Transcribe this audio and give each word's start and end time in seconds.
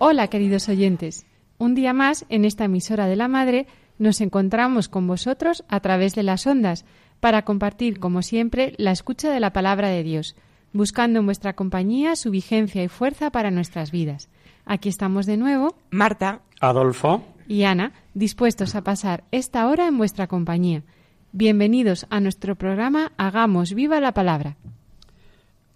Hola 0.00 0.28
queridos 0.28 0.68
oyentes, 0.68 1.26
un 1.58 1.74
día 1.74 1.92
más 1.92 2.24
en 2.28 2.44
esta 2.44 2.66
emisora 2.66 3.06
de 3.06 3.16
la 3.16 3.26
Madre 3.26 3.66
nos 3.98 4.20
encontramos 4.20 4.88
con 4.88 5.08
vosotros 5.08 5.64
a 5.68 5.80
través 5.80 6.14
de 6.14 6.22
las 6.22 6.46
ondas 6.46 6.84
para 7.18 7.42
compartir, 7.42 7.98
como 7.98 8.22
siempre, 8.22 8.74
la 8.78 8.92
escucha 8.92 9.32
de 9.32 9.40
la 9.40 9.52
palabra 9.52 9.88
de 9.88 10.04
Dios, 10.04 10.36
buscando 10.72 11.18
en 11.18 11.26
vuestra 11.26 11.54
compañía 11.54 12.14
su 12.14 12.30
vigencia 12.30 12.84
y 12.84 12.88
fuerza 12.88 13.30
para 13.30 13.50
nuestras 13.50 13.90
vidas. 13.90 14.28
Aquí 14.64 14.88
estamos 14.88 15.26
de 15.26 15.36
nuevo, 15.36 15.74
Marta, 15.90 16.42
Adolfo, 16.60 17.24
y 17.48 17.64
Ana, 17.64 17.92
dispuestos 18.14 18.76
a 18.76 18.84
pasar 18.84 19.24
esta 19.32 19.66
hora 19.66 19.88
en 19.88 19.98
vuestra 19.98 20.28
compañía. 20.28 20.84
Bienvenidos 21.32 22.06
a 22.08 22.20
nuestro 22.20 22.54
programa 22.54 23.10
Hagamos 23.16 23.74
viva 23.74 23.98
la 24.00 24.12
palabra. 24.12 24.56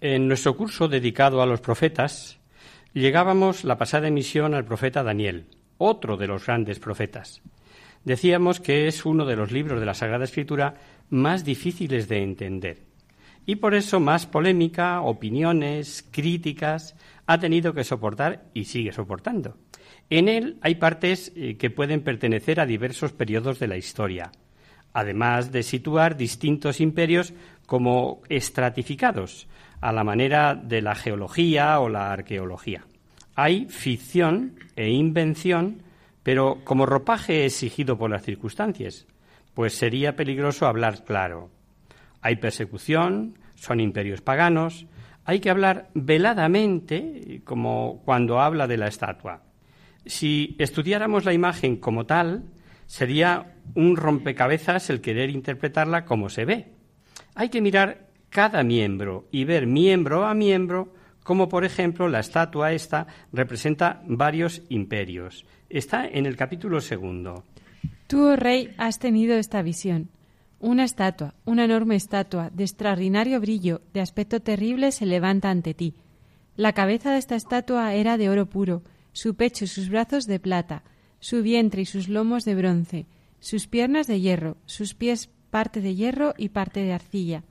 en 0.00 0.28
nuestro 0.28 0.56
curso 0.56 0.86
dedicado 0.86 1.42
a 1.42 1.46
los 1.46 1.60
profetas, 1.60 2.38
llegábamos 2.94 3.64
la 3.64 3.78
pasada 3.78 4.08
emisión 4.08 4.54
al 4.54 4.64
profeta 4.64 5.02
Daniel, 5.02 5.46
otro 5.78 6.16
de 6.16 6.26
los 6.26 6.46
grandes 6.46 6.78
profetas. 6.78 7.42
Decíamos 8.04 8.60
que 8.60 8.88
es 8.88 9.04
uno 9.04 9.24
de 9.24 9.36
los 9.36 9.52
libros 9.52 9.80
de 9.80 9.86
la 9.86 9.94
Sagrada 9.94 10.24
Escritura 10.24 10.74
más 11.08 11.44
difíciles 11.44 12.08
de 12.08 12.22
entender. 12.22 12.82
Y 13.46 13.56
por 13.56 13.74
eso 13.74 14.00
más 14.00 14.26
polémica, 14.26 15.00
opiniones, 15.00 16.06
críticas 16.10 16.96
ha 17.26 17.38
tenido 17.38 17.74
que 17.74 17.84
soportar 17.84 18.44
y 18.54 18.64
sigue 18.64 18.92
soportando. 18.92 19.56
En 20.10 20.28
él 20.28 20.58
hay 20.60 20.76
partes 20.76 21.32
eh, 21.34 21.56
que 21.56 21.70
pueden 21.70 22.02
pertenecer 22.02 22.60
a 22.60 22.66
diversos 22.66 23.12
periodos 23.12 23.58
de 23.58 23.68
la 23.68 23.76
historia, 23.76 24.30
además 24.92 25.52
de 25.52 25.62
situar 25.62 26.16
distintos 26.16 26.80
imperios 26.80 27.32
como 27.66 28.20
estratificados, 28.28 29.48
a 29.82 29.92
la 29.92 30.04
manera 30.04 30.54
de 30.54 30.80
la 30.80 30.94
geología 30.94 31.78
o 31.80 31.88
la 31.88 32.12
arqueología. 32.12 32.84
Hay 33.34 33.66
ficción 33.68 34.54
e 34.76 34.90
invención, 34.90 35.82
pero 36.22 36.60
como 36.64 36.86
ropaje 36.86 37.44
exigido 37.44 37.98
por 37.98 38.08
las 38.08 38.22
circunstancias, 38.22 39.06
pues 39.54 39.74
sería 39.74 40.14
peligroso 40.14 40.66
hablar 40.66 41.04
claro. 41.04 41.50
Hay 42.20 42.36
persecución, 42.36 43.38
son 43.56 43.80
imperios 43.80 44.20
paganos, 44.20 44.86
hay 45.24 45.40
que 45.40 45.50
hablar 45.50 45.90
veladamente, 45.94 47.42
como 47.44 48.02
cuando 48.04 48.40
habla 48.40 48.68
de 48.68 48.76
la 48.76 48.86
estatua. 48.86 49.42
Si 50.06 50.54
estudiáramos 50.60 51.24
la 51.24 51.32
imagen 51.32 51.76
como 51.76 52.06
tal, 52.06 52.44
sería 52.86 53.56
un 53.74 53.96
rompecabezas 53.96 54.90
el 54.90 55.00
querer 55.00 55.30
interpretarla 55.30 56.04
como 56.04 56.28
se 56.28 56.44
ve. 56.44 56.72
Hay 57.34 57.48
que 57.48 57.60
mirar 57.60 58.11
cada 58.32 58.64
miembro 58.64 59.28
y 59.30 59.44
ver 59.44 59.66
miembro 59.66 60.24
a 60.24 60.34
miembro, 60.34 60.94
como 61.22 61.48
por 61.48 61.64
ejemplo 61.64 62.08
la 62.08 62.20
estatua 62.20 62.72
esta 62.72 63.06
representa 63.32 64.02
varios 64.06 64.62
imperios. 64.70 65.44
Está 65.68 66.08
en 66.08 66.24
el 66.26 66.34
capítulo 66.34 66.80
segundo. 66.80 67.44
Tú, 68.06 68.24
oh 68.24 68.36
rey, 68.36 68.74
has 68.78 68.98
tenido 68.98 69.36
esta 69.36 69.62
visión. 69.62 70.08
Una 70.60 70.84
estatua, 70.84 71.34
una 71.44 71.64
enorme 71.64 71.94
estatua, 71.94 72.50
de 72.50 72.64
extraordinario 72.64 73.38
brillo, 73.40 73.82
de 73.92 74.00
aspecto 74.00 74.40
terrible, 74.40 74.92
se 74.92 75.06
levanta 75.06 75.50
ante 75.50 75.74
ti. 75.74 75.94
La 76.56 76.72
cabeza 76.72 77.12
de 77.12 77.18
esta 77.18 77.36
estatua 77.36 77.94
era 77.94 78.16
de 78.16 78.30
oro 78.30 78.46
puro, 78.46 78.82
su 79.12 79.34
pecho 79.34 79.64
y 79.64 79.68
sus 79.68 79.90
brazos 79.90 80.26
de 80.26 80.40
plata, 80.40 80.84
su 81.20 81.42
vientre 81.42 81.82
y 81.82 81.86
sus 81.86 82.08
lomos 82.08 82.44
de 82.44 82.54
bronce, 82.54 83.06
sus 83.40 83.66
piernas 83.66 84.06
de 84.06 84.20
hierro, 84.20 84.56
sus 84.64 84.94
pies 84.94 85.28
parte 85.50 85.80
de 85.80 85.94
hierro 85.94 86.34
y 86.38 86.48
parte 86.48 86.80
de 86.80 86.92
arcilla. 86.94 87.44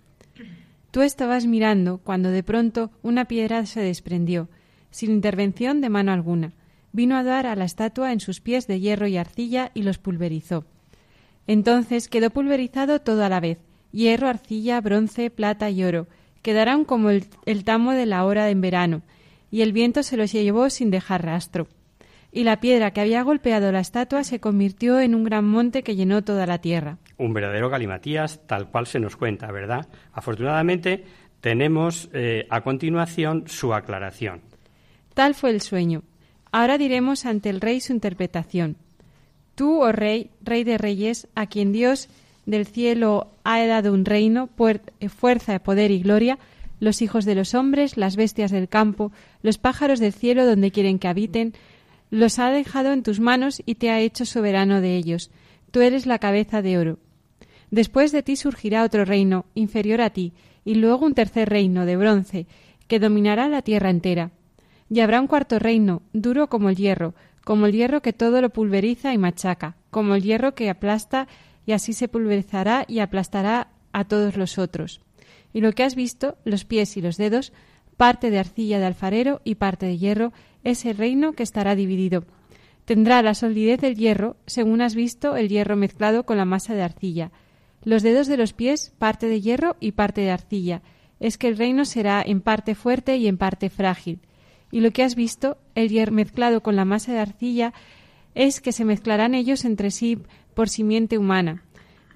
Tú 0.92 1.02
estabas 1.02 1.46
mirando 1.46 2.00
cuando 2.00 2.32
de 2.32 2.44
pronto 2.44 2.92
una 3.02 3.26
piedra 3.26 3.66
se 3.66 3.80
desprendió, 3.80 4.50
sin 4.90 5.12
intervención 5.12 5.80
de 5.80 5.90
mano 5.90 6.12
alguna. 6.12 6.54
Vino 6.92 7.16
a 7.16 7.24
dar 7.24 7.48
a 7.48 7.56
la 7.56 7.64
estatua 7.64 8.12
en 8.12 8.20
sus 8.20 8.42
pies 8.42 8.68
de 8.68 8.82
hierro 8.82 9.08
y 9.08 9.16
arcilla 9.16 9.72
y 9.74 9.84
los 9.84 9.98
pulverizó. 9.98 10.66
Entonces 11.48 12.10
quedó 12.10 12.30
pulverizado 12.30 13.00
todo 13.00 13.24
a 13.24 13.30
la 13.30 13.40
vez, 13.40 13.58
hierro, 13.94 14.28
arcilla, 14.28 14.82
bronce, 14.82 15.30
plata 15.30 15.70
y 15.70 15.84
oro. 15.84 16.08
Quedaron 16.42 16.84
como 16.84 17.10
el, 17.10 17.64
tamo 17.64 17.94
de 17.94 18.06
la 18.06 18.26
hora 18.26 18.50
en 18.50 18.60
verano, 18.60 19.02
y 19.50 19.62
el 19.62 19.72
viento 19.72 20.04
se 20.04 20.18
los 20.18 20.34
llevó 20.34 20.70
sin 20.70 20.92
dejar 20.92 21.24
rastro. 21.24 21.68
Y 22.32 22.46
la 22.46 22.62
piedra 22.62 22.92
que 22.92 23.02
había 23.02 23.24
golpeado 23.24 23.72
la 23.72 23.82
estatua 23.82 24.24
se 24.24 24.40
convirtió 24.40 25.00
en 25.00 25.16
un 25.16 25.24
gran 25.26 25.46
monte 25.46 25.84
que 25.84 25.96
llenó 25.96 26.24
toda 26.24 26.46
la 26.46 26.60
tierra. 26.60 26.98
Un 27.18 27.34
verdadero 27.34 27.70
galimatías, 27.70 28.40
tal 28.48 28.70
cual 28.70 28.88
se 28.88 29.00
nos 29.00 29.18
cuenta, 29.18 29.52
¿verdad? 29.52 29.88
Afortunadamente 30.14 31.04
tenemos 31.42 32.10
eh, 32.14 32.48
a 32.50 32.62
continuación 32.62 33.44
su 33.48 33.74
aclaración. 33.74 34.42
Tal 35.14 35.36
fue 35.36 35.50
el 35.50 35.62
sueño. 35.62 36.04
Ahora 36.52 36.78
diremos 36.78 37.26
ante 37.26 37.50
el 37.50 37.60
rey 37.60 37.82
su 37.82 37.92
interpretación. 37.92 38.78
Tú, 39.56 39.82
oh 39.82 39.92
rey, 39.92 40.30
rey 40.42 40.64
de 40.64 40.78
reyes, 40.78 41.28
a 41.36 41.48
quien 41.48 41.74
Dios 41.74 42.08
del 42.46 42.66
cielo 42.66 43.28
ha 43.44 43.66
dado 43.66 43.94
un 43.94 44.06
reino, 44.06 44.50
eh, 45.00 45.10
fuerza, 45.10 45.60
poder 45.60 45.92
y 45.92 46.02
gloria, 46.02 46.40
los 46.80 47.02
hijos 47.02 47.26
de 47.26 47.36
los 47.36 47.54
hombres, 47.54 47.98
las 47.98 48.16
bestias 48.16 48.52
del 48.52 48.68
campo, 48.68 49.12
los 49.44 49.58
pájaros 49.58 50.00
del 50.00 50.14
cielo 50.14 50.46
donde 50.46 50.72
quieren 50.72 50.98
que 50.98 51.08
habiten, 51.08 51.54
los 52.12 52.40
ha 52.40 52.52
dejado 52.52 52.92
en 52.92 53.02
tus 53.02 53.20
manos 53.20 53.64
y 53.66 53.76
te 53.76 53.90
ha 53.90 54.00
hecho 54.00 54.26
soberano 54.26 54.82
de 54.82 54.98
ellos. 54.98 55.32
Tú 55.72 55.80
eres 55.80 56.06
la 56.06 56.20
cabeza 56.20 56.62
de 56.62 56.78
oro. 56.78 57.00
Después 57.72 58.12
de 58.12 58.22
ti 58.22 58.36
surgirá 58.36 58.84
otro 58.84 59.06
reino, 59.06 59.46
inferior 59.56 60.02
a 60.02 60.10
ti, 60.10 60.34
y 60.66 60.76
luego 60.76 61.06
un 61.06 61.14
tercer 61.14 61.50
reino, 61.50 61.86
de 61.86 61.96
bronce, 61.96 62.48
que 62.88 63.00
dominará 63.00 63.48
la 63.48 63.62
tierra 63.62 63.90
entera. 63.90 64.32
Y 64.90 65.00
habrá 65.00 65.22
un 65.22 65.28
cuarto 65.28 65.58
reino, 65.58 66.02
duro 66.12 66.50
como 66.50 66.70
el 66.70 66.76
hierro, 66.76 67.16
como 67.46 67.66
el 67.66 67.72
hierro 67.72 68.02
que 68.02 68.12
todo 68.12 68.42
lo 68.42 68.50
pulveriza 68.50 69.14
y 69.14 69.18
machaca, 69.18 69.78
como 69.90 70.16
el 70.16 70.22
hierro 70.22 70.54
que 70.54 70.70
aplasta, 70.70 71.30
y 71.66 71.72
así 71.72 71.94
se 71.94 72.10
pulverizará 72.10 72.84
y 72.90 73.00
aplastará 73.00 73.70
a 73.94 74.04
todos 74.04 74.36
los 74.36 74.58
otros. 74.58 75.00
Y 75.54 75.62
lo 75.62 75.72
que 75.72 75.84
has 75.84 75.96
visto, 75.96 76.38
los 76.44 76.66
pies 76.66 76.98
y 76.98 77.02
los 77.02 77.16
dedos, 77.16 77.54
parte 77.96 78.32
de 78.32 78.40
arcilla 78.40 78.80
de 78.80 78.86
alfarero 78.86 79.42
y 79.46 79.56
parte 79.56 79.86
de 79.86 79.98
hierro, 79.98 80.34
es 80.64 80.86
el 80.86 80.98
reino 80.98 81.34
que 81.34 81.44
estará 81.44 81.76
dividido. 81.76 82.26
Tendrá 82.86 83.22
la 83.22 83.34
solidez 83.34 83.80
del 83.80 83.96
hierro, 83.96 84.38
según 84.46 84.82
has 84.82 84.96
visto 84.96 85.36
el 85.36 85.50
hierro 85.50 85.76
mezclado 85.76 86.24
con 86.26 86.38
la 86.38 86.46
masa 86.46 86.74
de 86.74 86.82
arcilla. 86.82 87.32
Los 87.84 88.04
dedos 88.04 88.28
de 88.28 88.38
los 88.38 88.54
pies, 88.54 88.94
parte 88.98 89.28
de 89.28 89.42
hierro 89.42 89.76
y 89.80 89.94
parte 89.94 90.22
de 90.22 90.32
arcilla. 90.32 90.82
Es 91.20 91.38
que 91.38 91.48
el 91.48 91.58
reino 91.58 91.86
será 91.86 92.22
en 92.26 92.42
parte 92.42 92.76
fuerte 92.76 93.18
y 93.18 93.28
en 93.28 93.38
parte 93.38 93.70
frágil. 93.70 94.20
Y 94.72 94.82
lo 94.82 94.92
que 94.92 95.04
has 95.04 95.16
visto, 95.16 95.58
el 95.76 95.90
hierro 95.90 96.12
mezclado 96.12 96.62
con 96.62 96.76
la 96.76 96.86
masa 96.86 97.14
de 97.14 97.20
arcilla, 97.20 97.74
es 98.36 98.62
que 98.62 98.72
se 98.72 98.86
mezclarán 98.86 99.36
ellos 99.36 99.66
entre 99.66 99.92
sí 99.92 100.18
por 100.54 100.70
simiente 100.70 101.18
humana, 101.18 101.64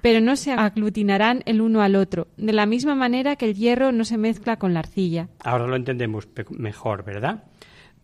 pero 0.02 0.22
no 0.22 0.36
se 0.36 0.52
aglutinarán 0.52 1.42
el 1.46 1.62
uno 1.62 1.82
al 1.82 1.96
otro, 1.96 2.28
de 2.38 2.54
la 2.54 2.66
misma 2.66 2.96
manera 2.96 3.36
que 3.36 3.46
el 3.46 3.56
hierro 3.56 3.92
no 3.92 4.06
se 4.06 4.18
mezcla 4.18 4.58
con 4.58 4.74
la 4.74 4.80
arcilla. 4.80 5.30
Ahora 5.40 5.68
lo 5.68 5.76
entendemos 5.76 6.28
mejor, 6.52 7.04
¿verdad? 7.04 7.44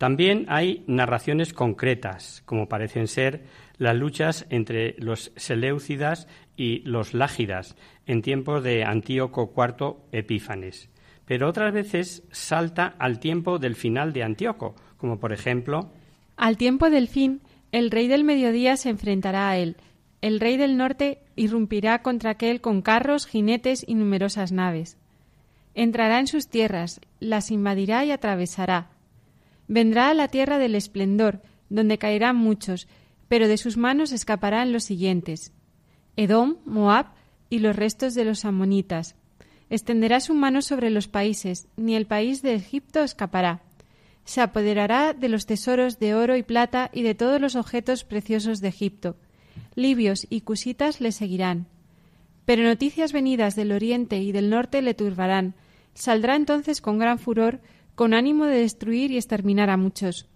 También 0.02 0.46
hay 0.48 0.82
narraciones 0.88 1.52
concretas, 1.52 2.42
como 2.44 2.68
parecen 2.68 3.06
ser 3.06 3.44
las 3.78 3.94
luchas 3.94 4.46
entre 4.50 4.96
los 4.98 5.30
Seleucidas 5.36 6.26
y 6.56 6.80
los 6.80 7.14
Lágidas 7.14 7.76
en 8.08 8.20
tiempos 8.20 8.64
de 8.64 8.82
Antíoco 8.82 9.54
IV 9.56 9.98
Epífanes. 10.10 10.88
Pero 11.24 11.48
otras 11.48 11.72
veces 11.72 12.24
salta 12.32 12.96
al 12.98 13.20
tiempo 13.20 13.60
del 13.60 13.76
final 13.76 14.12
de 14.12 14.24
Antíoco, 14.24 14.74
como 14.96 15.20
por 15.20 15.32
ejemplo 15.32 15.92
Al 16.36 16.56
tiempo 16.56 16.90
del 16.90 17.06
fin, 17.06 17.40
El 17.70 17.92
rey 17.92 18.08
del 18.08 18.24
mediodía 18.24 18.76
se 18.76 18.88
enfrentará 18.88 19.50
a 19.50 19.56
él. 19.56 19.76
El 20.20 20.40
rey 20.40 20.56
del 20.56 20.76
norte 20.76 21.20
irrumpirá 21.36 22.02
contra 22.02 22.30
aquel 22.30 22.60
con 22.60 22.82
carros, 22.82 23.28
jinetes 23.28 23.84
y 23.86 23.94
numerosas 23.94 24.50
naves. 24.50 24.96
Entrará 25.76 26.18
en 26.18 26.26
sus 26.26 26.48
tierras, 26.48 27.00
las 27.20 27.52
invadirá 27.52 28.04
y 28.04 28.10
atravesará. 28.10 28.91
Vendrá 29.68 30.10
a 30.10 30.14
la 30.14 30.28
tierra 30.28 30.58
del 30.58 30.74
esplendor, 30.74 31.42
donde 31.68 31.98
caerán 31.98 32.36
muchos, 32.36 32.88
pero 33.28 33.48
de 33.48 33.56
sus 33.56 33.76
manos 33.76 34.12
escaparán 34.12 34.72
los 34.72 34.84
siguientes: 34.84 35.52
Edom, 36.16 36.56
Moab 36.64 37.06
y 37.48 37.60
los 37.60 37.76
restos 37.76 38.14
de 38.14 38.24
los 38.24 38.44
amonitas. 38.44 39.14
Extenderá 39.70 40.20
su 40.20 40.34
mano 40.34 40.60
sobre 40.60 40.90
los 40.90 41.08
países, 41.08 41.66
ni 41.76 41.94
el 41.96 42.06
país 42.06 42.42
de 42.42 42.54
Egipto 42.54 43.00
escapará. 43.02 43.62
Se 44.24 44.40
apoderará 44.40 45.14
de 45.14 45.28
los 45.28 45.46
tesoros 45.46 45.98
de 45.98 46.14
oro 46.14 46.36
y 46.36 46.42
plata 46.42 46.90
y 46.92 47.02
de 47.02 47.14
todos 47.14 47.40
los 47.40 47.56
objetos 47.56 48.04
preciosos 48.04 48.60
de 48.60 48.68
Egipto. 48.68 49.16
Libios 49.74 50.26
y 50.28 50.42
cusitas 50.42 51.00
le 51.00 51.10
seguirán. 51.10 51.66
Pero 52.44 52.62
noticias 52.64 53.12
venidas 53.12 53.56
del 53.56 53.72
oriente 53.72 54.18
y 54.18 54.32
del 54.32 54.50
norte 54.50 54.82
le 54.82 54.94
turbarán. 54.94 55.54
Saldrá 55.94 56.36
entonces 56.36 56.80
con 56.80 56.98
gran 56.98 57.18
furor, 57.18 57.60
con 57.94 58.14
ánimo 58.14 58.46
de 58.46 58.60
destruir 58.60 59.10
y 59.10 59.16
exterminar 59.16 59.70
a 59.70 59.76
muchos. 59.76 60.28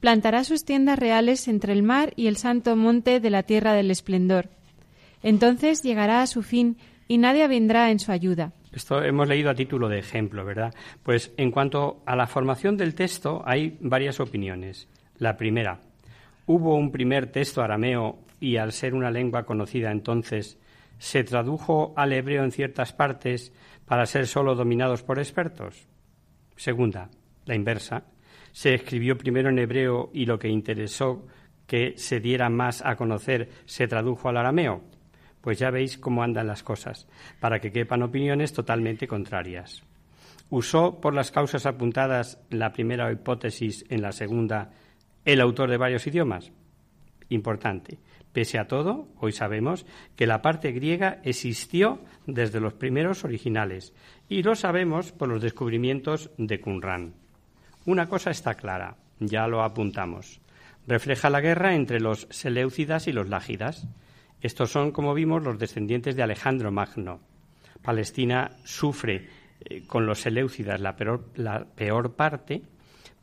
Plantará 0.00 0.44
sus 0.44 0.64
tiendas 0.64 0.98
reales 0.98 1.46
entre 1.48 1.72
el 1.72 1.82
mar 1.82 2.12
y 2.16 2.26
el 2.26 2.36
santo 2.36 2.74
monte 2.76 3.20
de 3.20 3.30
la 3.30 3.44
tierra 3.44 3.72
del 3.72 3.90
esplendor. 3.90 4.48
Entonces 5.22 5.82
llegará 5.82 6.22
a 6.22 6.26
su 6.26 6.42
fin 6.42 6.76
y 7.06 7.18
nadie 7.18 7.46
vendrá 7.46 7.90
en 7.90 8.00
su 8.00 8.10
ayuda. 8.10 8.52
Esto 8.72 9.02
hemos 9.02 9.28
leído 9.28 9.50
a 9.50 9.54
título 9.54 9.88
de 9.88 9.98
ejemplo, 9.98 10.44
¿verdad? 10.44 10.74
Pues 11.02 11.32
en 11.36 11.50
cuanto 11.50 12.02
a 12.06 12.16
la 12.16 12.26
formación 12.26 12.76
del 12.76 12.94
texto 12.94 13.42
hay 13.44 13.76
varias 13.80 14.18
opiniones. 14.18 14.88
La 15.18 15.36
primera, 15.36 15.80
hubo 16.46 16.74
un 16.74 16.90
primer 16.90 17.30
texto 17.30 17.62
arameo 17.62 18.18
y 18.40 18.56
al 18.56 18.72
ser 18.72 18.94
una 18.94 19.10
lengua 19.10 19.44
conocida 19.44 19.92
entonces, 19.92 20.58
se 20.98 21.22
tradujo 21.22 21.92
al 21.96 22.12
hebreo 22.12 22.44
en 22.44 22.50
ciertas 22.50 22.92
partes 22.92 23.52
para 23.86 24.06
ser 24.06 24.26
solo 24.26 24.54
dominados 24.54 25.02
por 25.02 25.18
expertos. 25.18 25.86
Segunda, 26.62 27.10
la 27.44 27.56
inversa, 27.56 28.04
se 28.52 28.72
escribió 28.72 29.18
primero 29.18 29.48
en 29.48 29.58
hebreo 29.58 30.10
y 30.14 30.26
lo 30.26 30.38
que 30.38 30.46
interesó 30.46 31.26
que 31.66 31.94
se 31.96 32.20
diera 32.20 32.48
más 32.50 32.84
a 32.84 32.94
conocer 32.94 33.50
se 33.64 33.88
tradujo 33.88 34.28
al 34.28 34.36
arameo. 34.36 34.84
Pues 35.40 35.58
ya 35.58 35.72
veis 35.72 35.98
cómo 35.98 36.22
andan 36.22 36.46
las 36.46 36.62
cosas, 36.62 37.08
para 37.40 37.58
que 37.58 37.72
quepan 37.72 38.04
opiniones 38.04 38.52
totalmente 38.52 39.08
contrarias. 39.08 39.82
¿Usó 40.50 41.00
por 41.00 41.14
las 41.14 41.32
causas 41.32 41.66
apuntadas 41.66 42.38
la 42.48 42.72
primera 42.72 43.10
hipótesis 43.10 43.84
en 43.88 44.00
la 44.00 44.12
segunda 44.12 44.70
el 45.24 45.40
autor 45.40 45.68
de 45.68 45.78
varios 45.78 46.06
idiomas? 46.06 46.52
Importante. 47.30 47.98
Pese 48.32 48.58
a 48.58 48.66
todo, 48.66 49.08
hoy 49.18 49.32
sabemos 49.32 49.84
que 50.16 50.26
la 50.26 50.40
parte 50.40 50.72
griega 50.72 51.20
existió 51.22 52.00
desde 52.26 52.60
los 52.60 52.72
primeros 52.72 53.24
originales 53.24 53.92
y 54.28 54.42
lo 54.42 54.54
sabemos 54.54 55.12
por 55.12 55.28
los 55.28 55.42
descubrimientos 55.42 56.30
de 56.38 56.60
Qumran. 56.60 57.14
Una 57.84 58.08
cosa 58.08 58.30
está 58.30 58.54
clara, 58.54 58.96
ya 59.18 59.46
lo 59.48 59.62
apuntamos. 59.62 60.40
Refleja 60.86 61.30
la 61.30 61.40
guerra 61.40 61.74
entre 61.74 62.00
los 62.00 62.26
Seleucidas 62.30 63.06
y 63.06 63.12
los 63.12 63.28
Lágidas. 63.28 63.86
Estos 64.40 64.70
son, 64.70 64.92
como 64.92 65.14
vimos, 65.14 65.42
los 65.42 65.58
descendientes 65.58 66.16
de 66.16 66.22
Alejandro 66.22 66.72
Magno. 66.72 67.20
Palestina 67.82 68.56
sufre 68.64 69.28
eh, 69.60 69.86
con 69.86 70.06
los 70.06 70.20
Seleucidas 70.20 70.80
la 70.80 70.96
peor, 70.96 71.28
la 71.36 71.64
peor 71.64 72.14
parte, 72.14 72.62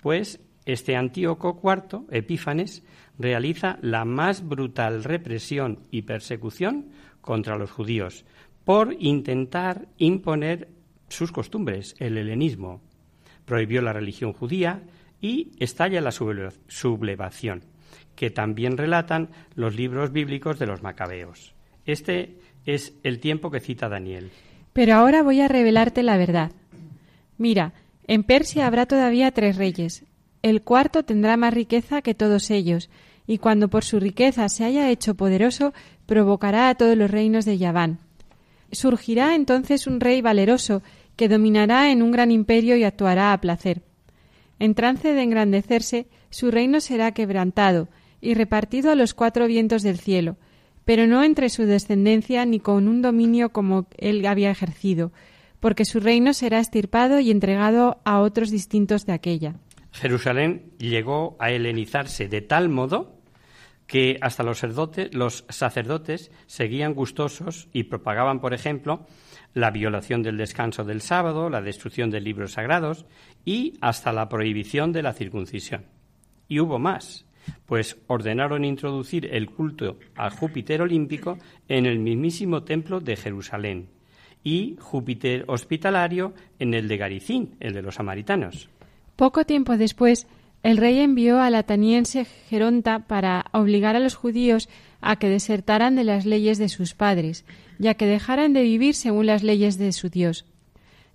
pues 0.02 0.40
este 0.74 0.96
Antíoco 0.96 1.60
IV, 1.64 2.06
Epífanes, 2.12 2.84
realiza 3.18 3.80
la 3.82 4.06
más 4.06 4.48
brutal 4.48 5.04
represión 5.04 5.80
y 5.92 6.04
persecución 6.04 6.90
contra 7.22 7.58
los 7.58 7.72
judíos 7.72 8.26
por 8.66 8.96
intentar 9.00 9.88
imponer 9.98 10.70
sus 11.08 11.32
costumbres, 11.32 11.96
el 12.00 12.18
helenismo. 12.18 12.82
Prohibió 13.46 13.82
la 13.82 13.94
religión 13.94 14.32
judía 14.34 14.84
y 15.20 15.52
estalla 15.60 16.02
la 16.02 16.12
sublevación 16.12 17.64
que 18.16 18.30
también 18.30 18.78
relatan 18.78 19.30
los 19.56 19.76
libros 19.76 20.12
bíblicos 20.12 20.60
de 20.60 20.68
los 20.68 20.84
macabeos. 20.84 21.56
Este 21.86 22.38
es 22.66 22.94
el 23.04 23.20
tiempo 23.20 23.50
que 23.50 23.62
cita 23.62 23.88
Daniel. 23.88 24.30
Pero 24.74 24.94
ahora 24.96 25.24
voy 25.24 25.40
a 25.40 25.48
revelarte 25.48 26.04
la 26.04 26.18
verdad. 26.18 26.52
Mira, 27.38 27.74
en 28.08 28.24
Persia 28.24 28.68
habrá 28.68 28.86
todavía 28.86 29.32
tres 29.32 29.56
reyes. 29.56 30.04
El 30.42 30.62
cuarto 30.62 31.04
tendrá 31.04 31.36
más 31.38 31.54
riqueza 31.54 32.02
que 32.02 32.14
todos 32.14 32.50
ellos, 32.50 32.90
y 33.28 33.38
cuando 33.38 33.68
por 33.68 33.84
su 33.84 34.00
riqueza 34.00 34.48
se 34.50 34.64
haya 34.64 34.90
hecho 34.90 35.16
poderoso, 35.16 35.74
provocará 36.06 36.70
a 36.70 36.76
todos 36.76 36.98
los 36.98 37.12
reinos 37.12 37.46
de 37.46 37.58
Yaván. 37.58 38.00
Surgirá 38.72 39.36
entonces 39.36 39.86
un 39.86 40.00
rey 40.00 40.22
valeroso, 40.22 40.82
que 41.16 41.28
dominará 41.28 41.92
en 41.92 42.02
un 42.02 42.12
gran 42.12 42.32
imperio 42.32 42.78
y 42.78 42.84
actuará 42.84 43.34
a 43.34 43.42
placer. 43.42 43.82
En 44.58 44.74
trance 44.74 45.14
de 45.14 45.22
engrandecerse, 45.22 46.08
su 46.30 46.52
reino 46.52 46.80
será 46.80 47.12
quebrantado, 47.14 47.90
y 48.22 48.34
repartido 48.34 48.92
a 48.92 48.96
los 48.96 49.14
cuatro 49.14 49.48
vientos 49.48 49.84
del 49.84 50.00
cielo, 50.00 50.38
pero 50.86 51.08
no 51.08 51.24
entre 51.24 51.50
su 51.50 51.64
descendencia 51.64 52.46
ni 52.46 52.60
con 52.60 52.88
un 52.88 53.02
dominio 53.02 53.50
como 53.50 53.88
él 53.98 54.26
había 54.26 54.52
ejercido, 54.52 55.12
porque 55.60 55.86
su 55.86 56.00
reino 56.00 56.34
será 56.34 56.60
estirpado 56.60 57.20
y 57.20 57.32
entregado 57.32 58.00
a 58.06 58.20
otros 58.22 58.50
distintos 58.50 59.06
de 59.06 59.14
aquella. 59.14 59.56
Jerusalén 59.92 60.72
llegó 60.78 61.36
a 61.40 61.52
helenizarse 61.52 62.28
de 62.28 62.42
tal 62.42 62.70
modo 62.70 63.20
que 63.88 64.20
hasta 64.22 64.44
los 64.44 64.60
sacerdotes, 65.50 66.32
seguían 66.46 66.94
gustosos 66.94 67.68
y 67.74 67.86
propagaban, 67.86 68.40
por 68.40 68.54
ejemplo, 68.54 69.08
la 69.56 69.72
violación 69.72 70.22
del 70.22 70.38
descanso 70.38 70.84
del 70.84 71.02
sábado, 71.02 71.50
la 71.50 71.62
destrucción 71.62 72.12
de 72.12 72.22
libros 72.22 72.54
sagrados 72.54 73.08
y 73.46 73.80
hasta 73.82 74.14
la 74.14 74.30
prohibición 74.30 74.92
de 74.92 75.02
la 75.02 75.14
circuncisión. 75.14 75.86
Y 76.48 76.60
hubo 76.60 76.78
más 76.78 77.26
pues 77.66 77.98
ordenaron 78.08 78.66
introducir 78.66 79.28
el 79.34 79.50
culto 79.50 79.98
al 80.16 80.32
Júpiter 80.32 80.82
olímpico 80.82 81.38
en 81.68 81.86
el 81.86 82.00
mismísimo 82.00 82.64
templo 82.64 83.00
de 83.00 83.16
Jerusalén 83.16 83.90
y 84.44 84.78
Júpiter 84.80 85.46
hospitalario 85.48 86.34
en 86.60 86.74
el 86.74 86.88
de 86.88 86.98
Garicín, 86.98 87.56
el 87.60 87.74
de 87.74 87.82
los 87.82 87.96
samaritanos. 87.96 88.70
Poco 89.20 89.44
tiempo 89.44 89.76
después, 89.76 90.28
el 90.64 90.78
rey 90.78 91.00
envió 91.00 91.42
al 91.42 91.56
ateniense 91.56 92.24
Geronta 92.24 93.00
para 93.00 93.48
obligar 93.52 93.98
a 93.98 94.00
los 94.00 94.16
judíos 94.16 94.70
a 95.02 95.18
que 95.18 95.28
desertaran 95.28 95.98
de 95.98 96.06
las 96.06 96.26
leyes 96.26 96.58
de 96.58 96.70
sus 96.70 96.94
padres, 96.94 97.44
ya 97.80 97.96
que 97.96 98.06
dejaran 98.06 98.54
de 98.54 98.62
vivir 98.62 98.96
según 98.96 99.26
las 99.26 99.44
leyes 99.44 99.78
de 99.78 99.92
su 99.92 100.08
Dios. 100.08 100.46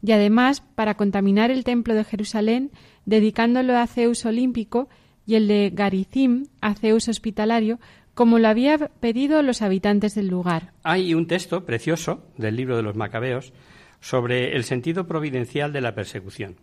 Y 0.02 0.12
además, 0.12 0.60
para 0.74 0.98
contaminar 0.98 1.50
el 1.50 1.64
templo 1.64 1.94
de 1.94 2.04
Jerusalén, 2.04 2.72
dedicándolo 3.06 3.74
a 3.74 3.86
Zeus 3.86 4.26
olímpico, 4.26 4.90
y 5.24 5.36
el 5.36 5.48
de 5.48 5.70
Garicim 5.72 6.48
a 6.60 6.74
Zeus 6.74 7.08
hospitalario, 7.08 7.80
como 8.12 8.38
lo 8.38 8.48
había 8.48 8.76
pedido 8.76 9.40
los 9.40 9.62
habitantes 9.62 10.14
del 10.14 10.28
lugar. 10.28 10.74
Hay 10.82 11.14
un 11.14 11.26
texto 11.26 11.64
precioso 11.64 12.22
del 12.36 12.54
libro 12.56 12.76
de 12.76 12.82
los 12.82 12.96
Macabeos 12.96 13.54
sobre 14.00 14.54
el 14.56 14.64
sentido 14.64 15.06
providencial 15.06 15.72
de 15.72 15.80
la 15.80 15.94
persecución. 15.94 16.56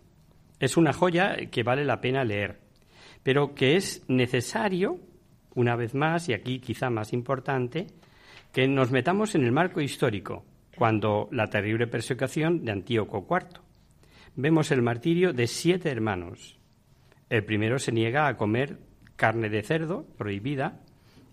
Es 0.62 0.76
una 0.76 0.92
joya 0.92 1.34
que 1.50 1.64
vale 1.64 1.84
la 1.84 2.00
pena 2.00 2.22
leer, 2.22 2.60
pero 3.24 3.52
que 3.52 3.74
es 3.74 4.04
necesario, 4.06 5.00
una 5.56 5.74
vez 5.74 5.92
más, 5.92 6.28
y 6.28 6.34
aquí 6.34 6.60
quizá 6.60 6.88
más 6.88 7.12
importante, 7.12 7.88
que 8.52 8.68
nos 8.68 8.92
metamos 8.92 9.34
en 9.34 9.42
el 9.42 9.50
marco 9.50 9.80
histórico, 9.80 10.44
cuando 10.76 11.28
la 11.32 11.48
terrible 11.48 11.88
persecución 11.88 12.64
de 12.64 12.70
Antíoco 12.70 13.26
IV. 13.28 13.60
Vemos 14.36 14.70
el 14.70 14.82
martirio 14.82 15.32
de 15.32 15.48
siete 15.48 15.90
hermanos, 15.90 16.60
el 17.28 17.44
primero 17.44 17.80
se 17.80 17.90
niega 17.90 18.28
a 18.28 18.36
comer 18.36 18.78
carne 19.16 19.48
de 19.48 19.64
cerdo, 19.64 20.06
prohibida, 20.16 20.78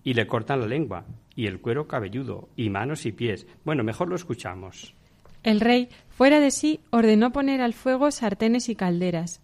y 0.03 0.15
le 0.15 0.25
cortan 0.25 0.61
la 0.61 0.65
lengua, 0.65 1.05
y 1.35 1.45
el 1.45 1.61
cuero 1.61 1.87
cabelludo, 1.87 2.49
y 2.55 2.71
manos 2.71 3.05
y 3.05 3.11
pies. 3.11 3.45
Bueno, 3.63 3.83
mejor 3.83 4.09
lo 4.09 4.15
escuchamos. 4.15 4.95
El 5.43 5.61
rey, 5.61 5.89
fuera 6.09 6.39
de 6.39 6.51
sí, 6.51 6.81
ordenó 6.89 7.31
poner 7.31 7.61
al 7.61 7.73
fuego 7.73 8.11
sartenes 8.11 8.69
y 8.69 8.75
calderas. 8.75 9.41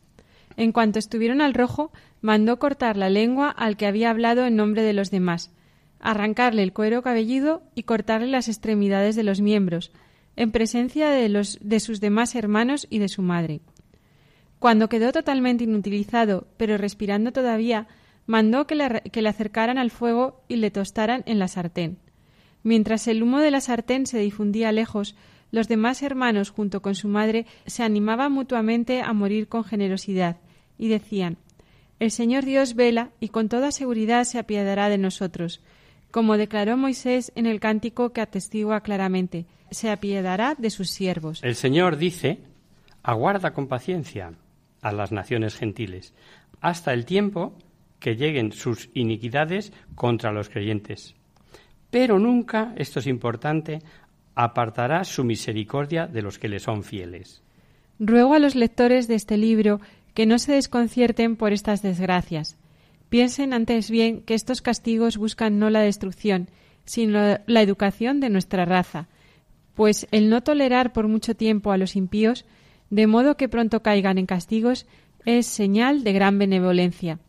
En 0.58 0.72
cuanto 0.72 1.00
estuvieron 1.00 1.42
al 1.42 1.54
rojo, 1.54 1.92
mandó 2.22 2.60
cortar 2.60 2.98
la 2.98 3.10
lengua 3.10 3.50
al 3.50 3.78
que 3.78 3.88
había 3.88 4.10
hablado 4.10 4.46
en 4.46 4.56
nombre 4.56 4.82
de 4.82 4.94
los 4.94 5.12
demás, 5.12 5.52
arrancarle 6.00 6.64
el 6.64 6.74
cuero 6.74 7.02
cabelludo 7.02 7.64
y 7.76 7.84
cortarle 7.84 8.28
las 8.28 8.48
extremidades 8.48 9.16
de 9.16 9.24
los 9.24 9.42
miembros, 9.42 9.92
en 10.36 10.52
presencia 10.52 11.10
de, 11.10 11.30
los, 11.30 11.58
de 11.62 11.80
sus 11.80 12.02
demás 12.02 12.36
hermanos 12.36 12.88
y 12.90 13.00
de 13.00 13.08
su 13.08 13.22
madre. 13.22 13.62
Cuando 14.60 14.90
quedó 14.90 15.12
totalmente 15.12 15.66
inutilizado, 15.66 16.48
pero 16.58 16.78
respirando 16.78 17.32
todavía, 17.32 17.88
mandó 18.26 18.66
que 18.68 18.76
le, 18.76 19.30
acercaran 19.30 19.78
al 19.78 19.92
fuego 19.92 20.44
y 20.48 20.56
le 20.58 20.72
tostaran 20.72 21.24
en 21.26 21.40
la 21.40 21.48
sartén. 21.48 22.00
Mientras 22.64 23.08
el 23.08 23.22
humo 23.22 23.40
de 23.40 23.52
la 23.52 23.62
sartén 23.62 24.08
se 24.08 24.18
difundía 24.18 24.72
lejos, 24.72 25.16
los 25.52 25.68
demás 25.68 26.04
hermanos, 26.04 26.50
junto 26.50 26.82
con 26.82 26.96
su 26.96 27.08
madre, 27.08 27.46
se 27.66 27.84
animaban 27.84 28.32
mutuamente 28.32 29.02
a 29.02 29.14
morir 29.14 29.48
con 29.48 29.64
generosidad, 29.64 30.38
y 30.78 30.90
decían 30.90 31.38
El 32.00 32.12
Señor 32.12 32.46
Dios 32.46 32.76
vela 32.76 33.12
y 33.20 33.30
con 33.30 33.50
toda 33.50 33.72
seguridad 33.72 34.24
se 34.26 34.40
apiadará 34.40 34.90
de 34.90 34.98
nosotros, 34.98 35.62
como 36.12 36.38
declaró 36.38 36.78
Moisés 36.78 37.32
en 37.36 37.46
el 37.46 37.60
cántico 37.60 38.12
que 38.12 38.22
atestigua 38.22 38.82
claramente, 38.82 39.46
se 39.72 39.90
apiadará 39.90 40.56
de 40.58 40.70
sus 40.70 40.90
siervos. 40.90 41.44
El 41.44 41.56
Señor 41.56 41.98
dice, 41.98 42.40
aguarda 43.04 43.54
con 43.54 43.68
paciencia 43.68 44.34
a 44.82 44.92
las 44.92 45.12
naciones 45.12 45.56
gentiles, 45.56 46.14
hasta 46.62 46.94
el 46.94 47.06
tiempo 47.06 47.58
que 48.00 48.16
lleguen 48.16 48.52
sus 48.52 48.90
iniquidades 48.94 49.74
contra 49.96 50.32
los 50.32 50.50
creyentes. 50.50 51.16
Pero 51.90 52.20
nunca, 52.20 52.74
esto 52.78 53.00
es 53.00 53.08
importante, 53.08 53.80
apartará 54.36 55.04
su 55.04 55.24
misericordia 55.24 56.08
de 56.08 56.22
los 56.22 56.38
que 56.38 56.50
le 56.50 56.60
son 56.60 56.84
fieles. 56.84 57.42
Ruego 58.00 58.34
a 58.34 58.40
los 58.40 58.56
lectores 58.56 59.08
de 59.08 59.16
este 59.16 59.38
libro 59.38 59.80
que 60.14 60.26
no 60.26 60.38
se 60.38 60.54
desconcierten 60.54 61.36
por 61.36 61.54
estas 61.54 61.82
desgracias. 61.82 62.58
Piensen 63.10 63.54
antes 63.54 63.90
bien 63.90 64.22
que 64.22 64.34
estos 64.34 64.62
castigos 64.62 65.18
buscan 65.18 65.60
no 65.60 65.70
la 65.70 65.82
destrucción, 65.82 66.50
sino 66.86 67.40
la 67.46 67.62
educación 67.62 68.20
de 68.20 68.30
nuestra 68.30 68.66
raza, 68.66 69.08
pues 69.74 70.08
el 70.12 70.30
no 70.30 70.42
tolerar 70.42 70.94
por 70.94 71.08
mucho 71.08 71.36
tiempo 71.36 71.72
a 71.72 71.78
los 71.78 71.96
impíos, 71.96 72.46
de 72.90 73.08
modo 73.08 73.38
que 73.38 73.50
pronto 73.50 73.82
caigan 73.82 74.18
en 74.18 74.26
castigos, 74.26 74.86
es 75.26 75.46
señal 75.48 76.04
de 76.04 76.14
gran 76.14 76.38
benevolencia. 76.38 77.20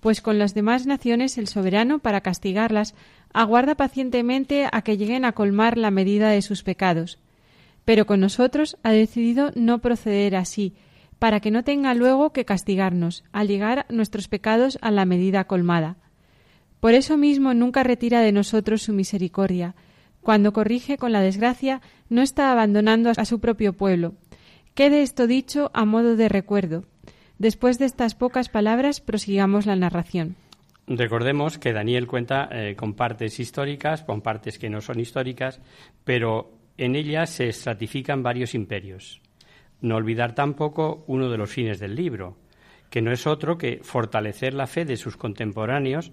Pues 0.00 0.20
con 0.20 0.38
las 0.38 0.54
demás 0.54 0.86
naciones 0.86 1.38
el 1.38 1.48
soberano, 1.48 1.98
para 1.98 2.20
castigarlas, 2.20 2.94
aguarda 3.34 3.74
pacientemente 3.74 4.68
a 4.72 4.80
que 4.82 4.96
lleguen 4.96 5.24
a 5.26 5.32
colmar 5.32 5.76
la 5.76 5.90
medida 5.90 6.30
de 6.30 6.40
sus 6.40 6.62
pecados. 6.62 7.18
Pero 7.84 8.06
con 8.06 8.20
nosotros 8.20 8.78
ha 8.82 8.92
decidido 8.92 9.50
no 9.54 9.80
proceder 9.80 10.36
así, 10.36 10.74
para 11.18 11.40
que 11.40 11.50
no 11.50 11.64
tenga 11.64 11.94
luego 11.94 12.32
que 12.32 12.44
castigarnos, 12.44 13.24
al 13.32 13.48
llegar 13.48 13.86
nuestros 13.90 14.28
pecados 14.28 14.78
a 14.80 14.90
la 14.90 15.04
medida 15.04 15.44
colmada. 15.44 15.96
Por 16.80 16.94
eso 16.94 17.16
mismo 17.16 17.54
nunca 17.54 17.82
retira 17.82 18.20
de 18.20 18.32
nosotros 18.32 18.82
su 18.82 18.92
misericordia. 18.92 19.74
Cuando 20.22 20.52
corrige 20.52 20.96
con 20.96 21.12
la 21.12 21.20
desgracia, 21.20 21.82
no 22.08 22.22
está 22.22 22.52
abandonando 22.52 23.10
a 23.16 23.24
su 23.24 23.40
propio 23.40 23.72
pueblo. 23.72 24.14
Quede 24.74 25.02
esto 25.02 25.26
dicho 25.26 25.70
a 25.74 25.84
modo 25.84 26.16
de 26.16 26.28
recuerdo. 26.28 26.84
Después 27.38 27.78
de 27.78 27.86
estas 27.86 28.14
pocas 28.14 28.48
palabras, 28.48 29.00
prosigamos 29.00 29.66
la 29.66 29.76
narración. 29.76 30.36
Recordemos 30.86 31.58
que 31.58 31.72
Daniel 31.72 32.06
cuenta 32.06 32.48
eh, 32.52 32.76
con 32.76 32.94
partes 32.94 33.40
históricas, 33.40 34.02
con 34.02 34.20
partes 34.20 34.58
que 34.58 34.68
no 34.68 34.82
son 34.82 35.00
históricas, 35.00 35.60
pero 36.04 36.52
en 36.76 36.94
ellas 36.94 37.30
se 37.30 37.48
estratifican 37.48 38.22
varios 38.22 38.54
imperios. 38.54 39.22
No 39.80 39.96
olvidar 39.96 40.34
tampoco 40.34 41.04
uno 41.06 41.30
de 41.30 41.38
los 41.38 41.50
fines 41.50 41.78
del 41.78 41.94
libro, 41.94 42.36
que 42.90 43.00
no 43.00 43.12
es 43.12 43.26
otro 43.26 43.56
que 43.56 43.80
fortalecer 43.82 44.52
la 44.52 44.66
fe 44.66 44.84
de 44.84 44.96
sus 44.96 45.16
contemporáneos 45.16 46.12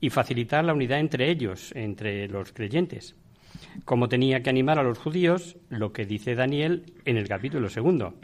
y 0.00 0.10
facilitar 0.10 0.64
la 0.64 0.74
unidad 0.74 1.00
entre 1.00 1.30
ellos, 1.30 1.72
entre 1.74 2.28
los 2.28 2.52
creyentes. 2.52 3.16
Como 3.84 4.08
tenía 4.08 4.42
que 4.42 4.50
animar 4.50 4.78
a 4.78 4.82
los 4.82 4.98
judíos, 4.98 5.56
lo 5.68 5.92
que 5.92 6.06
dice 6.06 6.34
Daniel 6.34 6.84
en 7.04 7.16
el 7.16 7.28
capítulo 7.28 7.68
segundo, 7.68 8.14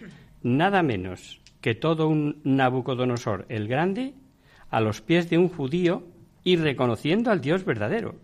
nada 0.42 0.82
menos 0.82 1.40
que 1.60 1.74
todo 1.74 2.08
un 2.08 2.40
Nabucodonosor 2.44 3.46
el 3.48 3.68
Grande 3.68 4.14
a 4.70 4.80
los 4.80 5.00
pies 5.00 5.30
de 5.30 5.38
un 5.38 5.48
judío 5.48 6.04
y 6.44 6.56
reconociendo 6.56 7.30
al 7.30 7.40
Dios 7.40 7.64
verdadero. 7.64 8.16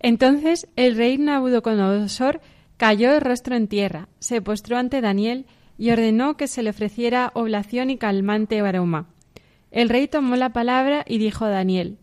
Entonces 0.00 0.68
el 0.76 0.96
rey 0.96 1.18
Nabucodonosor 1.18 2.40
cayó 2.76 3.14
el 3.14 3.20
rostro 3.20 3.56
en 3.56 3.68
tierra, 3.68 4.08
se 4.18 4.42
postró 4.42 4.76
ante 4.76 5.00
Daniel 5.00 5.46
y 5.78 5.90
ordenó 5.90 6.36
que 6.36 6.46
se 6.46 6.62
le 6.62 6.70
ofreciera 6.70 7.32
oblación 7.34 7.90
y 7.90 7.96
calmante 7.96 8.60
aroma. 8.60 9.08
El 9.70 9.88
rey 9.88 10.06
tomó 10.06 10.36
la 10.36 10.52
palabra 10.52 11.04
y 11.08 11.18
dijo 11.18 11.44
a 11.44 11.50
Daniel 11.50 11.98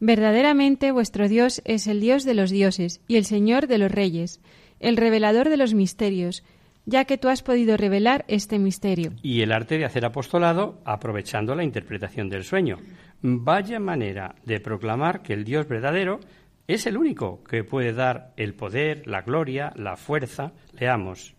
Verdaderamente 0.00 0.90
vuestro 0.90 1.28
Dios 1.28 1.62
es 1.64 1.86
el 1.86 2.00
Dios 2.00 2.24
de 2.24 2.34
los 2.34 2.50
dioses 2.50 3.00
y 3.06 3.16
el 3.16 3.24
Señor 3.24 3.68
de 3.68 3.78
los 3.78 3.92
reyes, 3.92 4.40
el 4.80 4.96
revelador 4.96 5.48
de 5.48 5.56
los 5.56 5.74
misterios, 5.74 6.42
ya 6.84 7.04
que 7.04 7.18
tú 7.18 7.28
has 7.28 7.42
podido 7.42 7.76
revelar 7.76 8.24
este 8.28 8.58
misterio. 8.58 9.12
Y 9.22 9.42
el 9.42 9.52
arte 9.52 9.78
de 9.78 9.84
hacer 9.84 10.04
apostolado 10.04 10.80
aprovechando 10.84 11.54
la 11.54 11.64
interpretación 11.64 12.28
del 12.28 12.44
sueño. 12.44 12.78
Vaya 13.22 13.78
manera 13.78 14.34
de 14.44 14.60
proclamar 14.60 15.22
que 15.22 15.32
el 15.32 15.44
Dios 15.44 15.68
verdadero 15.68 16.20
es 16.66 16.86
el 16.86 16.96
único 16.96 17.42
que 17.44 17.64
puede 17.64 17.92
dar 17.92 18.32
el 18.36 18.54
poder, 18.54 19.06
la 19.06 19.22
gloria, 19.22 19.72
la 19.76 19.96
fuerza. 19.96 20.52
Leamos. 20.78 21.34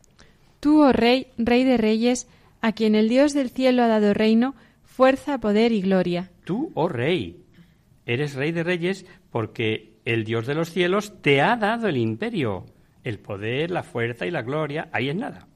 Tú, 0.60 0.82
oh 0.82 0.94
Rey, 0.94 1.28
Rey 1.38 1.64
de 1.64 1.78
Reyes, 1.78 2.28
a 2.62 2.72
quien 2.72 2.96
el 2.96 3.10
Dios 3.10 3.34
del 3.34 3.50
cielo 3.50 3.84
ha 3.84 3.88
dado 3.88 4.14
reino, 4.14 4.56
fuerza, 4.84 5.40
poder 5.40 5.72
y 5.72 5.82
gloria. 5.82 6.32
Tú, 6.46 6.72
oh 6.76 6.88
Rey, 6.88 7.44
eres 8.06 8.36
Rey 8.36 8.52
de 8.52 8.64
Reyes 8.64 9.06
porque 9.32 9.94
el 10.06 10.24
Dios 10.24 10.48
de 10.48 10.56
los 10.56 10.72
cielos 10.72 11.22
te 11.22 11.42
ha 11.42 11.56
dado 11.56 11.88
el 11.88 11.98
imperio 11.98 12.66
el 13.04 13.20
poder, 13.20 13.72
la 13.72 13.84
fuerza 13.84 14.26
y 14.26 14.32
la 14.32 14.42
gloria, 14.42 14.90
ahí 14.92 15.10
es 15.10 15.16
nada. 15.16 15.48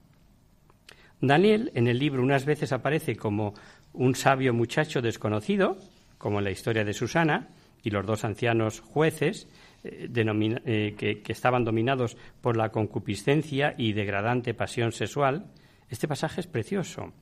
Daniel 1.22 1.72
en 1.74 1.88
el 1.88 1.98
libro 1.98 2.22
unas 2.22 2.46
veces 2.46 2.72
aparece 2.72 3.16
como 3.16 3.54
un 3.94 4.16
sabio 4.16 4.54
muchacho 4.54 5.01
desconocido, 5.01 5.77
como 6.18 6.39
en 6.39 6.46
la 6.46 6.51
historia 6.51 6.84
de 6.84 6.94
Susana, 6.94 7.50
y 7.84 7.89
los 7.89 8.06
dos 8.06 8.24
ancianos 8.24 8.82
jueces 8.82 9.48
eh, 9.84 10.10
eh, 10.13 10.96
que, 10.98 11.32
estaban 11.32 11.63
dominados 11.63 12.18
por 12.42 12.58
la 12.58 12.70
concupiscencia 12.70 13.74
y 13.77 13.94
degradante 13.94 14.54
pasión 14.54 14.92
sexual. 14.92 15.46
Este 15.89 16.08
pasaje 16.08 16.42
es 16.42 16.48
precioso 16.48 17.13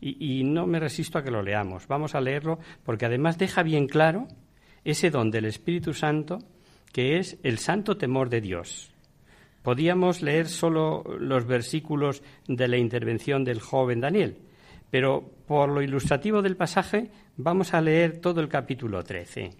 y, 0.00 0.40
y 0.40 0.44
no 0.44 0.66
me 0.66 0.78
resisto 0.78 1.18
a 1.18 1.24
que 1.24 1.30
lo 1.30 1.42
leamos. 1.42 1.88
Vamos 1.88 2.14
a 2.14 2.20
leerlo 2.20 2.58
porque 2.84 3.06
además 3.06 3.38
deja 3.38 3.62
bien 3.62 3.88
claro 3.88 4.28
ese 4.84 5.10
don 5.10 5.30
del 5.30 5.46
Espíritu 5.46 5.92
Santo 5.92 6.38
que 6.92 7.18
es 7.18 7.38
el 7.42 7.58
santo 7.58 7.96
temor 7.96 8.30
de 8.30 8.40
Dios. 8.40 8.92
Podíamos 9.62 10.22
leer 10.22 10.48
solo 10.48 11.04
los 11.18 11.46
versículos 11.46 12.22
de 12.46 12.68
la 12.68 12.78
intervención 12.78 13.44
del 13.44 13.60
joven 13.60 14.00
Daniel, 14.00 14.38
pero 14.90 15.30
por 15.46 15.68
lo 15.68 15.82
ilustrativo 15.82 16.42
del 16.42 16.56
pasaje 16.56 17.10
vamos 17.36 17.74
a 17.74 17.80
leer 17.80 18.20
todo 18.20 18.40
el 18.40 18.48
capítulo 18.48 19.02
13. 19.02 19.50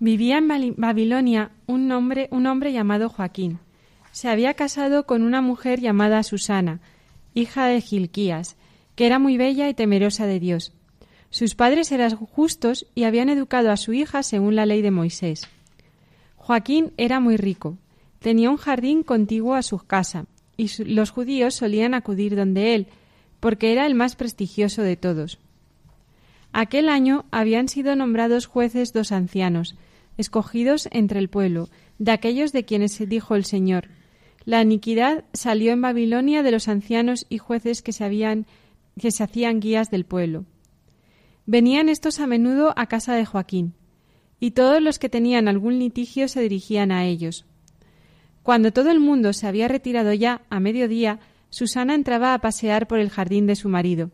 Vivía 0.00 0.38
en 0.38 0.74
Babilonia 0.76 1.52
un 1.66 1.90
hombre, 1.92 2.28
un 2.30 2.46
hombre 2.46 2.72
llamado 2.72 3.08
Joaquín. 3.08 3.60
Se 4.10 4.28
había 4.28 4.54
casado 4.54 5.06
con 5.06 5.22
una 5.22 5.40
mujer 5.40 5.80
llamada 5.80 6.22
Susana, 6.22 6.80
hija 7.34 7.66
de 7.66 7.80
Gilquías, 7.80 8.56
que 8.96 9.06
era 9.06 9.18
muy 9.18 9.36
bella 9.36 9.68
y 9.68 9.74
temerosa 9.74 10.26
de 10.26 10.40
Dios. 10.40 10.72
Sus 11.30 11.54
padres 11.54 11.92
eran 11.92 12.16
justos 12.16 12.86
y 12.94 13.04
habían 13.04 13.30
educado 13.30 13.70
a 13.70 13.78
su 13.78 13.94
hija 13.94 14.22
según 14.22 14.56
la 14.56 14.66
ley 14.66 14.82
de 14.82 14.90
Moisés. 14.90 15.48
Joaquín 16.36 16.92
era 16.98 17.20
muy 17.20 17.36
rico 17.36 17.78
Tenía 18.22 18.50
un 18.50 18.56
jardín 18.56 19.02
contiguo 19.02 19.54
a 19.54 19.62
su 19.62 19.78
casa, 19.78 20.26
y 20.56 20.70
los 20.84 21.10
judíos 21.10 21.54
solían 21.54 21.92
acudir 21.92 22.36
donde 22.36 22.74
él, 22.74 22.86
porque 23.40 23.72
era 23.72 23.84
el 23.84 23.96
más 23.96 24.14
prestigioso 24.14 24.82
de 24.82 24.96
todos. 24.96 25.40
Aquel 26.52 26.88
año 26.88 27.24
habían 27.32 27.68
sido 27.68 27.96
nombrados 27.96 28.46
jueces 28.46 28.92
dos 28.92 29.10
ancianos, 29.10 29.74
escogidos 30.18 30.88
entre 30.92 31.18
el 31.18 31.28
pueblo, 31.28 31.68
de 31.98 32.12
aquellos 32.12 32.52
de 32.52 32.64
quienes 32.64 32.92
se 32.92 33.06
dijo 33.06 33.34
el 33.34 33.44
Señor. 33.44 33.88
La 34.44 34.62
iniquidad 34.62 35.24
salió 35.32 35.72
en 35.72 35.80
Babilonia 35.80 36.44
de 36.44 36.52
los 36.52 36.68
ancianos 36.68 37.26
y 37.28 37.38
jueces 37.38 37.82
que 37.82 37.92
se, 37.92 38.04
habían, 38.04 38.46
que 39.00 39.10
se 39.10 39.24
hacían 39.24 39.58
guías 39.58 39.90
del 39.90 40.04
pueblo. 40.04 40.44
Venían 41.46 41.88
estos 41.88 42.20
a 42.20 42.28
menudo 42.28 42.72
a 42.76 42.86
casa 42.86 43.14
de 43.14 43.24
Joaquín, 43.24 43.74
y 44.38 44.52
todos 44.52 44.80
los 44.80 45.00
que 45.00 45.08
tenían 45.08 45.48
algún 45.48 45.80
litigio 45.80 46.28
se 46.28 46.40
dirigían 46.40 46.92
a 46.92 47.04
ellos. 47.04 47.46
Cuando 48.42 48.72
todo 48.72 48.90
el 48.90 49.00
mundo 49.00 49.32
se 49.32 49.46
había 49.46 49.68
retirado 49.68 50.12
ya 50.12 50.42
a 50.50 50.60
mediodía, 50.60 51.20
Susana 51.50 51.94
entraba 51.94 52.34
a 52.34 52.38
pasear 52.40 52.86
por 52.86 52.98
el 52.98 53.10
jardín 53.10 53.46
de 53.46 53.56
su 53.56 53.68
marido. 53.68 54.10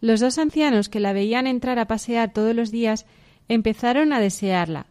Los 0.00 0.20
dos 0.20 0.38
ancianos 0.38 0.88
que 0.88 1.00
la 1.00 1.12
veían 1.12 1.46
entrar 1.46 1.78
a 1.78 1.86
pasear 1.86 2.32
todos 2.32 2.54
los 2.54 2.70
días 2.70 3.06
empezaron 3.48 4.12
a 4.12 4.20
desearla. 4.20 4.86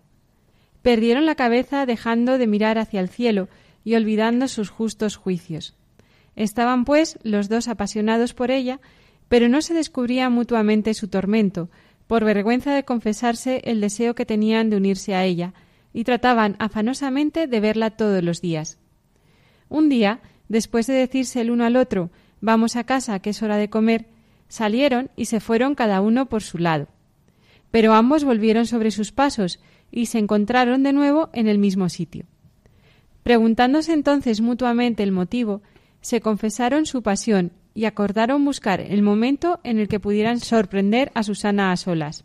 Perdieron 0.81 1.25
la 1.25 1.35
cabeza 1.35 1.85
dejando 1.85 2.37
de 2.37 2.47
mirar 2.47 2.77
hacia 2.77 2.99
el 2.99 3.09
cielo 3.09 3.47
y 3.83 3.95
olvidando 3.95 4.47
sus 4.47 4.69
justos 4.69 5.15
juicios. 5.15 5.75
Estaban, 6.35 6.83
pues, 6.83 7.19
los 7.23 7.49
dos 7.49 7.67
apasionados 7.67 8.33
por 8.33 8.51
ella, 8.51 8.79
pero 9.29 9.49
no 9.49 9.61
se 9.61 9.73
descubría 9.73 10.29
mutuamente 10.29 10.93
su 10.93 11.07
tormento, 11.07 11.69
por 12.05 12.23
vergüenza 12.23 12.73
de 12.73 12.83
confesarse 12.83 13.61
el 13.65 13.81
deseo 13.81 14.15
que 14.15 14.25
tenían 14.25 14.69
de 14.69 14.77
unirse 14.77 15.13
a 15.15 15.25
ella, 15.25 15.53
y 15.97 16.03
trataban 16.03 16.57
afanosamente 16.59 17.47
de 17.47 17.59
verla 17.59 17.89
todos 17.89 18.23
los 18.23 18.39
días. 18.39 18.77
Un 19.67 19.89
día, 19.89 20.19
después 20.47 20.85
de 20.85 20.93
decirse 20.93 21.41
el 21.41 21.49
uno 21.49 21.65
al 21.65 21.75
otro 21.75 22.11
Vamos 22.39 22.75
a 22.75 22.83
casa, 22.83 23.17
que 23.17 23.31
es 23.31 23.41
hora 23.41 23.57
de 23.57 23.71
comer, 23.71 24.05
salieron 24.47 25.09
y 25.15 25.25
se 25.25 25.39
fueron 25.39 25.73
cada 25.73 26.01
uno 26.01 26.27
por 26.27 26.43
su 26.43 26.59
lado. 26.59 26.87
Pero 27.71 27.95
ambos 27.95 28.23
volvieron 28.25 28.67
sobre 28.67 28.91
sus 28.91 29.11
pasos 29.11 29.59
y 29.91 30.05
se 30.05 30.19
encontraron 30.19 30.83
de 30.83 30.93
nuevo 30.93 31.31
en 31.33 31.47
el 31.47 31.57
mismo 31.57 31.89
sitio. 31.89 32.25
Preguntándose 33.23 33.91
entonces 33.91 34.39
mutuamente 34.39 35.01
el 35.01 35.11
motivo, 35.11 35.63
se 36.01 36.21
confesaron 36.21 36.85
su 36.85 37.01
pasión 37.01 37.53
y 37.73 37.85
acordaron 37.85 38.45
buscar 38.45 38.81
el 38.81 39.01
momento 39.01 39.59
en 39.63 39.79
el 39.79 39.87
que 39.87 39.99
pudieran 39.99 40.41
sorprender 40.41 41.11
a 41.15 41.23
Susana 41.23 41.71
a 41.71 41.75
solas. 41.75 42.23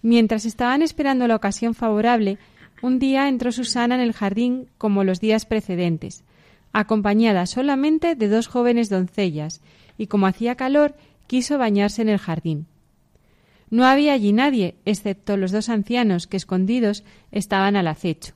Mientras 0.00 0.46
estaban 0.46 0.80
esperando 0.80 1.28
la 1.28 1.36
ocasión 1.36 1.74
favorable, 1.74 2.38
un 2.82 2.98
día 2.98 3.28
entró 3.28 3.52
Susana 3.52 3.94
en 3.94 4.00
el 4.00 4.12
jardín 4.12 4.68
como 4.78 5.04
los 5.04 5.20
días 5.20 5.46
precedentes, 5.46 6.24
acompañada 6.72 7.46
solamente 7.46 8.14
de 8.14 8.28
dos 8.28 8.46
jóvenes 8.46 8.88
doncellas, 8.88 9.60
y 9.98 10.06
como 10.06 10.26
hacía 10.26 10.54
calor, 10.54 10.94
quiso 11.26 11.58
bañarse 11.58 12.02
en 12.02 12.08
el 12.08 12.18
jardín. 12.18 12.66
No 13.70 13.86
había 13.86 14.14
allí 14.14 14.32
nadie, 14.32 14.76
excepto 14.84 15.36
los 15.36 15.52
dos 15.52 15.68
ancianos 15.68 16.26
que 16.26 16.36
escondidos 16.36 17.04
estaban 17.30 17.76
al 17.76 17.86
acecho. 17.86 18.34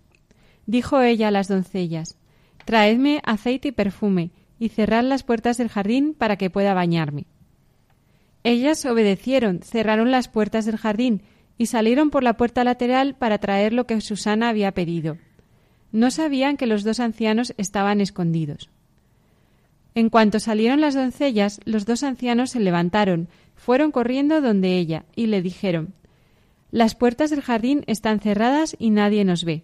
Dijo 0.66 1.00
ella 1.00 1.28
a 1.28 1.32
las 1.32 1.48
doncellas 1.48 2.16
Traedme 2.64 3.20
aceite 3.24 3.68
y 3.68 3.72
perfume, 3.72 4.30
y 4.58 4.68
cerrad 4.68 5.04
las 5.04 5.22
puertas 5.22 5.58
del 5.58 5.68
jardín 5.68 6.14
para 6.14 6.36
que 6.36 6.50
pueda 6.50 6.72
bañarme. 6.72 7.26
Ellas 8.44 8.84
obedecieron, 8.84 9.60
cerraron 9.60 10.10
las 10.10 10.28
puertas 10.28 10.64
del 10.64 10.76
jardín 10.76 11.22
y 11.58 11.66
salieron 11.66 12.10
por 12.10 12.22
la 12.22 12.36
puerta 12.36 12.64
lateral 12.64 13.14
para 13.14 13.38
traer 13.38 13.72
lo 13.72 13.86
que 13.86 14.00
Susana 14.00 14.48
había 14.48 14.72
pedido. 14.72 15.18
No 15.92 16.10
sabían 16.10 16.56
que 16.56 16.66
los 16.66 16.82
dos 16.82 17.00
ancianos 17.00 17.54
estaban 17.56 18.00
escondidos. 18.00 18.70
En 19.94 20.10
cuanto 20.10 20.40
salieron 20.40 20.80
las 20.80 20.94
doncellas, 20.94 21.60
los 21.64 21.86
dos 21.86 22.02
ancianos 22.02 22.50
se 22.50 22.60
levantaron, 22.60 23.28
fueron 23.54 23.92
corriendo 23.92 24.40
donde 24.40 24.76
ella, 24.76 25.04
y 25.14 25.26
le 25.26 25.40
dijeron 25.40 25.94
Las 26.72 26.96
puertas 26.96 27.30
del 27.30 27.42
jardín 27.42 27.84
están 27.86 28.18
cerradas 28.18 28.74
y 28.78 28.90
nadie 28.90 29.24
nos 29.24 29.44
ve. 29.44 29.62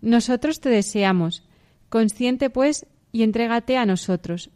Nosotros 0.00 0.60
te 0.60 0.68
deseamos. 0.68 1.44
Consciente, 1.88 2.50
pues, 2.50 2.86
y 3.12 3.22
entrégate 3.22 3.76
a 3.76 3.86
nosotros. 3.86 4.50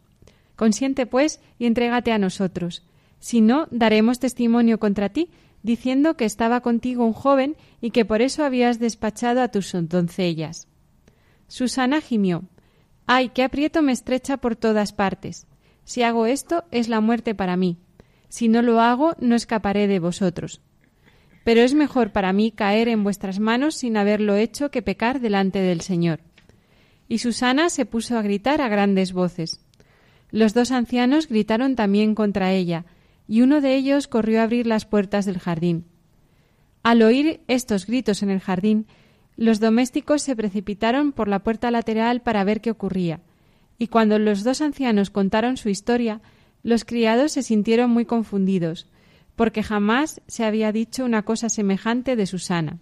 Consiente, 0.57 1.05
pues, 1.05 1.39
y 1.57 1.67
entrégate 1.67 2.11
a 2.11 2.17
nosotros. 2.17 2.83
Si 3.19 3.39
no, 3.39 3.67
daremos 3.71 4.19
testimonio 4.19 4.79
contra 4.79 5.09
ti, 5.09 5.29
diciendo 5.67 6.17
que 6.17 6.25
estaba 6.25 6.61
contigo 6.61 7.05
un 7.05 7.13
joven 7.13 7.55
y 7.79 7.91
que 7.91 8.05
por 8.05 8.23
eso 8.23 8.43
habías 8.43 8.79
despachado 8.79 9.41
a 9.41 9.49
tus 9.49 9.71
doncellas. 9.73 10.67
Susana 11.47 12.01
gimió. 12.01 12.45
Ay, 13.05 13.29
qué 13.29 13.43
aprieto 13.43 13.83
me 13.83 13.91
estrecha 13.91 14.37
por 14.37 14.55
todas 14.55 14.93
partes. 14.93 15.45
Si 15.83 16.01
hago 16.01 16.25
esto, 16.25 16.63
es 16.71 16.89
la 16.89 17.01
muerte 17.01 17.35
para 17.35 17.57
mí. 17.57 17.77
Si 18.29 18.47
no 18.47 18.61
lo 18.61 18.81
hago, 18.81 19.15
no 19.19 19.35
escaparé 19.35 19.87
de 19.87 19.99
vosotros. 19.99 20.61
Pero 21.43 21.61
es 21.61 21.73
mejor 21.73 22.11
para 22.11 22.33
mí 22.33 22.51
caer 22.51 22.87
en 22.87 23.03
vuestras 23.03 23.39
manos 23.39 23.75
sin 23.75 23.95
haberlo 23.97 24.35
hecho 24.35 24.71
que 24.71 24.81
pecar 24.81 25.19
delante 25.19 25.59
del 25.59 25.81
Señor. 25.81 26.21
Y 27.07 27.19
Susana 27.19 27.69
se 27.69 27.85
puso 27.85 28.17
a 28.17 28.21
gritar 28.21 28.61
a 28.61 28.67
grandes 28.67 29.13
voces. 29.13 29.61
Los 30.31 30.53
dos 30.53 30.71
ancianos 30.71 31.27
gritaron 31.27 31.75
también 31.75 32.15
contra 32.15 32.51
ella, 32.51 32.85
y 33.27 33.41
uno 33.41 33.61
de 33.61 33.75
ellos 33.75 34.07
corrió 34.07 34.39
a 34.39 34.43
abrir 34.43 34.67
las 34.67 34.85
puertas 34.85 35.25
del 35.25 35.39
jardín. 35.39 35.85
Al 36.83 37.01
oír 37.01 37.41
estos 37.47 37.85
gritos 37.85 38.23
en 38.23 38.29
el 38.29 38.39
jardín, 38.39 38.87
los 39.35 39.59
domésticos 39.59 40.21
se 40.21 40.35
precipitaron 40.35 41.11
por 41.11 41.27
la 41.27 41.39
puerta 41.39 41.69
lateral 41.69 42.21
para 42.21 42.43
ver 42.43 42.61
qué 42.61 42.71
ocurría, 42.71 43.21
y 43.77 43.87
cuando 43.87 44.17
los 44.17 44.43
dos 44.43 44.61
ancianos 44.61 45.09
contaron 45.09 45.57
su 45.57 45.69
historia, 45.69 46.21
los 46.63 46.85
criados 46.85 47.33
se 47.33 47.43
sintieron 47.43 47.91
muy 47.91 48.05
confundidos, 48.05 48.87
porque 49.35 49.61
jamás 49.61 50.21
se 50.27 50.43
había 50.43 50.71
dicho 50.71 51.05
una 51.05 51.23
cosa 51.23 51.49
semejante 51.49 52.15
de 52.15 52.25
Susana. 52.25 52.79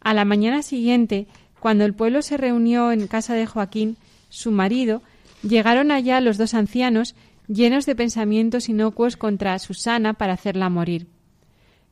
A 0.00 0.14
la 0.14 0.24
mañana 0.24 0.62
siguiente, 0.62 1.28
cuando 1.60 1.84
el 1.84 1.94
pueblo 1.94 2.22
se 2.22 2.36
reunió 2.36 2.90
en 2.90 3.06
casa 3.06 3.34
de 3.34 3.46
Joaquín, 3.46 3.96
su 4.28 4.50
marido, 4.50 5.02
llegaron 5.42 5.92
allá 5.92 6.20
los 6.20 6.38
dos 6.38 6.54
ancianos 6.54 7.14
llenos 7.52 7.84
de 7.84 7.96
pensamientos 7.96 8.68
inocuos 8.68 9.16
contra 9.16 9.58
Susana 9.58 10.14
para 10.14 10.34
hacerla 10.34 10.68
morir. 10.68 11.08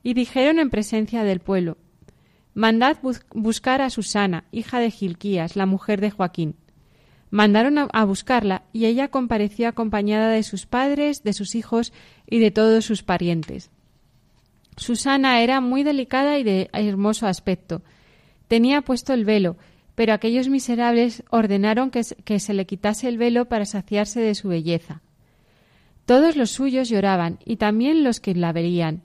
Y 0.02 0.14
dijeron 0.14 0.58
en 0.58 0.70
presencia 0.70 1.24
del 1.24 1.40
pueblo 1.40 1.76
Mandad 2.54 2.96
buscar 3.34 3.82
a 3.82 3.90
Susana, 3.90 4.44
hija 4.50 4.78
de 4.78 4.90
Gilquías, 4.90 5.56
la 5.56 5.66
mujer 5.66 6.00
de 6.00 6.10
Joaquín. 6.10 6.56
Mandaron 7.30 7.78
a, 7.78 8.04
buscarla 8.04 8.64
y 8.72 8.86
ella 8.86 9.08
compareció 9.08 9.68
acompañada 9.68 10.30
de 10.30 10.42
sus 10.42 10.66
padres, 10.66 11.22
de 11.22 11.34
sus 11.34 11.54
hijos 11.54 11.92
y 12.26 12.38
de 12.38 12.50
todos 12.50 12.84
sus 12.84 13.02
parientes. 13.02 13.70
Susana 14.76 15.40
era 15.42 15.60
muy 15.60 15.82
delicada 15.82 16.38
y 16.38 16.42
de 16.42 16.70
hermoso 16.72 17.26
aspecto. 17.26 17.82
Tenía 18.48 18.80
puesto 18.82 19.12
el 19.12 19.24
velo, 19.24 19.56
pero 19.94 20.12
aquellos 20.12 20.48
miserables 20.48 21.22
ordenaron 21.30 21.90
que, 21.90 22.02
se 22.02 22.54
le 22.54 22.66
quitase 22.66 23.08
el 23.08 23.18
velo 23.18 23.44
para 23.44 23.66
saciarse 23.66 24.20
de 24.20 24.34
su 24.34 24.48
belleza. 24.48 25.02
Todos 26.08 26.36
los 26.36 26.52
suyos 26.52 26.88
lloraban, 26.88 27.38
y 27.44 27.56
también 27.56 28.02
los 28.02 28.18
que 28.18 28.34
la 28.34 28.54
veían. 28.54 29.02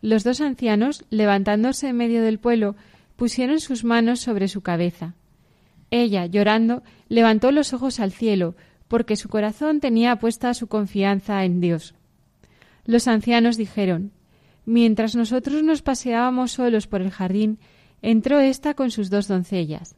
Los 0.00 0.24
dos 0.24 0.40
ancianos, 0.40 1.04
levantándose 1.10 1.88
en 1.88 1.98
medio 1.98 2.22
del 2.22 2.38
pueblo, 2.38 2.76
pusieron 3.14 3.60
sus 3.60 3.84
manos 3.84 4.20
sobre 4.20 4.48
su 4.48 4.62
cabeza. 4.62 5.16
Ella, 5.90 6.24
llorando, 6.24 6.82
levantó 7.10 7.52
los 7.52 7.74
ojos 7.74 8.00
al 8.00 8.10
cielo, 8.10 8.54
porque 8.88 9.16
su 9.16 9.28
corazón 9.28 9.80
tenía 9.80 10.16
puesta 10.16 10.54
su 10.54 10.66
confianza 10.66 11.44
en 11.44 11.60
Dios. 11.60 11.94
Los 12.86 13.06
ancianos 13.06 13.58
dijeron 13.58 14.12
Mientras 14.64 15.14
nosotros 15.14 15.62
nos 15.62 15.82
paseábamos 15.82 16.52
solos 16.52 16.86
por 16.86 17.02
el 17.02 17.10
jardín, 17.10 17.58
entró 18.00 18.40
ésta 18.40 18.72
con 18.72 18.90
sus 18.90 19.10
dos 19.10 19.28
doncellas. 19.28 19.94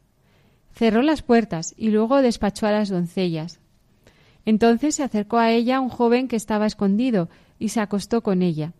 Cerró 0.73 1.03
las 1.03 1.21
puertas 1.21 1.73
y 1.77 1.91
luego 1.91 2.21
despachó 2.21 2.67
a 2.67 2.73
las 2.73 2.89
doncellas. 2.89 3.58
Entonces 4.49 4.95
se 4.95 5.03
acercó 5.03 5.37
a 5.37 5.51
ella 5.51 5.79
un 5.79 5.89
joven 5.89 6.27
que 6.27 6.35
estaba 6.35 6.65
escondido 6.65 7.29
y 7.59 7.69
se 7.69 7.81
acostó 7.81 8.23
con 8.23 8.41
ella. 8.41 8.73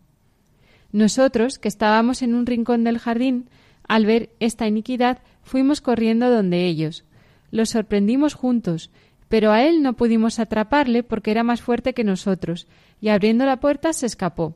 Nosotros, 0.91 1.59
que 1.59 1.67
estábamos 1.67 2.23
en 2.23 2.33
un 2.33 2.47
rincón 2.47 2.83
del 2.83 2.97
jardín, 2.97 3.49
al 3.87 4.07
ver 4.07 4.31
esta 4.39 4.65
iniquidad, 4.65 5.19
fuimos 5.43 5.79
corriendo 5.79 6.31
donde 6.31 6.65
ellos. 6.65 7.05
Los 7.51 7.69
sorprendimos 7.69 8.33
juntos, 8.33 8.89
pero 9.27 9.51
a 9.51 9.61
él 9.61 9.83
no 9.83 9.93
pudimos 9.93 10.39
atraparle 10.39 11.03
porque 11.03 11.29
era 11.29 11.43
más 11.43 11.61
fuerte 11.61 11.93
que 11.93 12.03
nosotros, 12.03 12.65
y 12.99 13.09
abriendo 13.09 13.45
la 13.45 13.59
puerta 13.59 13.93
se 13.93 14.07
escapó. 14.07 14.55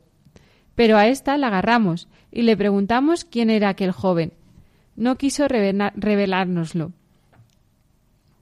Pero 0.74 0.96
a 0.96 1.06
ésta 1.06 1.36
la 1.36 1.46
agarramos 1.46 2.08
y 2.32 2.42
le 2.42 2.56
preguntamos 2.56 3.24
quién 3.24 3.50
era 3.50 3.68
aquel 3.68 3.92
joven. 3.92 4.32
No 4.96 5.16
quiso 5.16 5.46
revelárnoslo. 5.46 6.90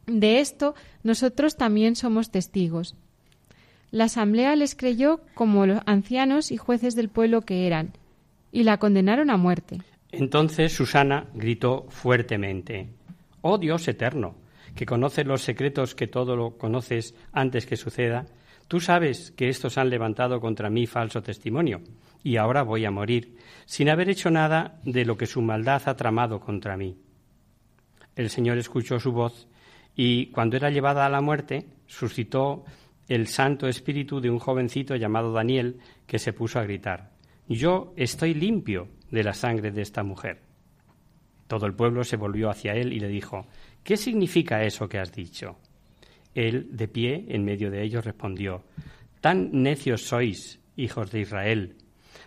De 0.07 0.41
esto 0.41 0.75
nosotros 1.03 1.57
también 1.57 1.97
somos 1.97 2.31
testigos. 2.31 2.97
La 3.91 4.05
asamblea 4.05 4.57
les 4.57 4.75
creyó 4.75 5.21
como 5.35 5.67
los 5.67 5.81
ancianos 5.87 6.51
y 6.51 6.57
jueces 6.57 6.95
del 6.95 7.09
pueblo 7.09 7.43
que 7.43 7.67
eran, 7.67 7.93
y 8.51 8.65
la 8.65 8.79
condenaron 8.79 9.31
a 9.31 9.37
muerte. 9.37 9.81
Entonces 10.11 10.73
Susana 10.73 11.27
gritó 11.35 11.87
fuertemente 11.89 12.89
Oh 13.43 13.59
Dios 13.59 13.87
eterno, 13.89 14.37
que 14.75 14.87
conoces 14.87 15.27
los 15.27 15.43
secretos 15.43 15.95
que 15.95 16.07
todo 16.07 16.37
lo 16.37 16.57
conoces 16.57 17.15
antes 17.33 17.67
que 17.67 17.77
suceda, 17.77 18.27
tú 18.69 18.81
sabes 18.81 19.33
que 19.33 19.49
estos 19.49 19.77
han 19.79 19.91
levantado 19.91 20.41
contra 20.41 20.71
mí 20.71 20.87
falso 20.87 21.23
testimonio, 21.23 21.83
y 22.23 22.37
ahora 22.37 22.63
voy 22.63 22.85
a 22.85 22.91
morir, 22.91 23.37
sin 23.67 23.89
haber 23.91 24.09
hecho 24.09 24.31
nada 24.31 24.79
de 24.85 25.05
lo 25.05 25.17
que 25.17 25.27
su 25.27 25.43
maldad 25.43 25.83
ha 25.87 25.97
tramado 25.97 26.41
contra 26.41 26.77
mí. 26.77 26.97
El 28.15 28.31
Señor 28.31 28.59
escuchó 28.59 29.01
su 29.01 29.13
voz 29.13 29.49
y 29.95 30.27
cuando 30.27 30.57
era 30.57 30.71
llevada 30.71 31.07
a 31.07 31.11
la 31.11 31.21
muerte, 31.21 31.67
suscitó 31.87 32.65
el 33.09 33.27
Santo 33.27 33.69
Espíritu 33.69 34.21
de 34.21 34.31
un 34.31 34.39
jovencito 34.39 34.97
llamado 34.97 35.33
Daniel 35.33 35.79
que 36.07 36.19
se 36.19 36.33
puso 36.33 36.59
a 36.59 36.65
gritar, 36.65 37.11
Yo 37.49 37.93
estoy 37.97 38.35
limpio 38.35 38.89
de 39.11 39.23
la 39.23 39.35
sangre 39.35 39.71
de 39.71 39.83
esta 39.83 40.03
mujer. 40.03 40.41
Todo 41.47 41.67
el 41.67 41.75
pueblo 41.75 42.05
se 42.05 42.17
volvió 42.17 42.49
hacia 42.49 42.73
él 42.73 42.93
y 42.93 43.01
le 43.01 43.09
dijo, 43.09 43.47
¿qué 43.85 43.99
significa 43.99 44.63
eso 44.65 44.89
que 44.89 44.99
has 44.99 45.13
dicho? 45.13 45.59
Él, 46.35 46.69
de 46.71 46.89
pie, 46.89 47.27
en 47.29 47.45
medio 47.45 47.71
de 47.71 47.83
ellos, 47.83 48.05
respondió, 48.05 48.65
Tan 49.21 49.51
necios 49.53 50.03
sois, 50.03 50.61
hijos 50.77 51.11
de 51.11 51.21
Israel, 51.21 51.77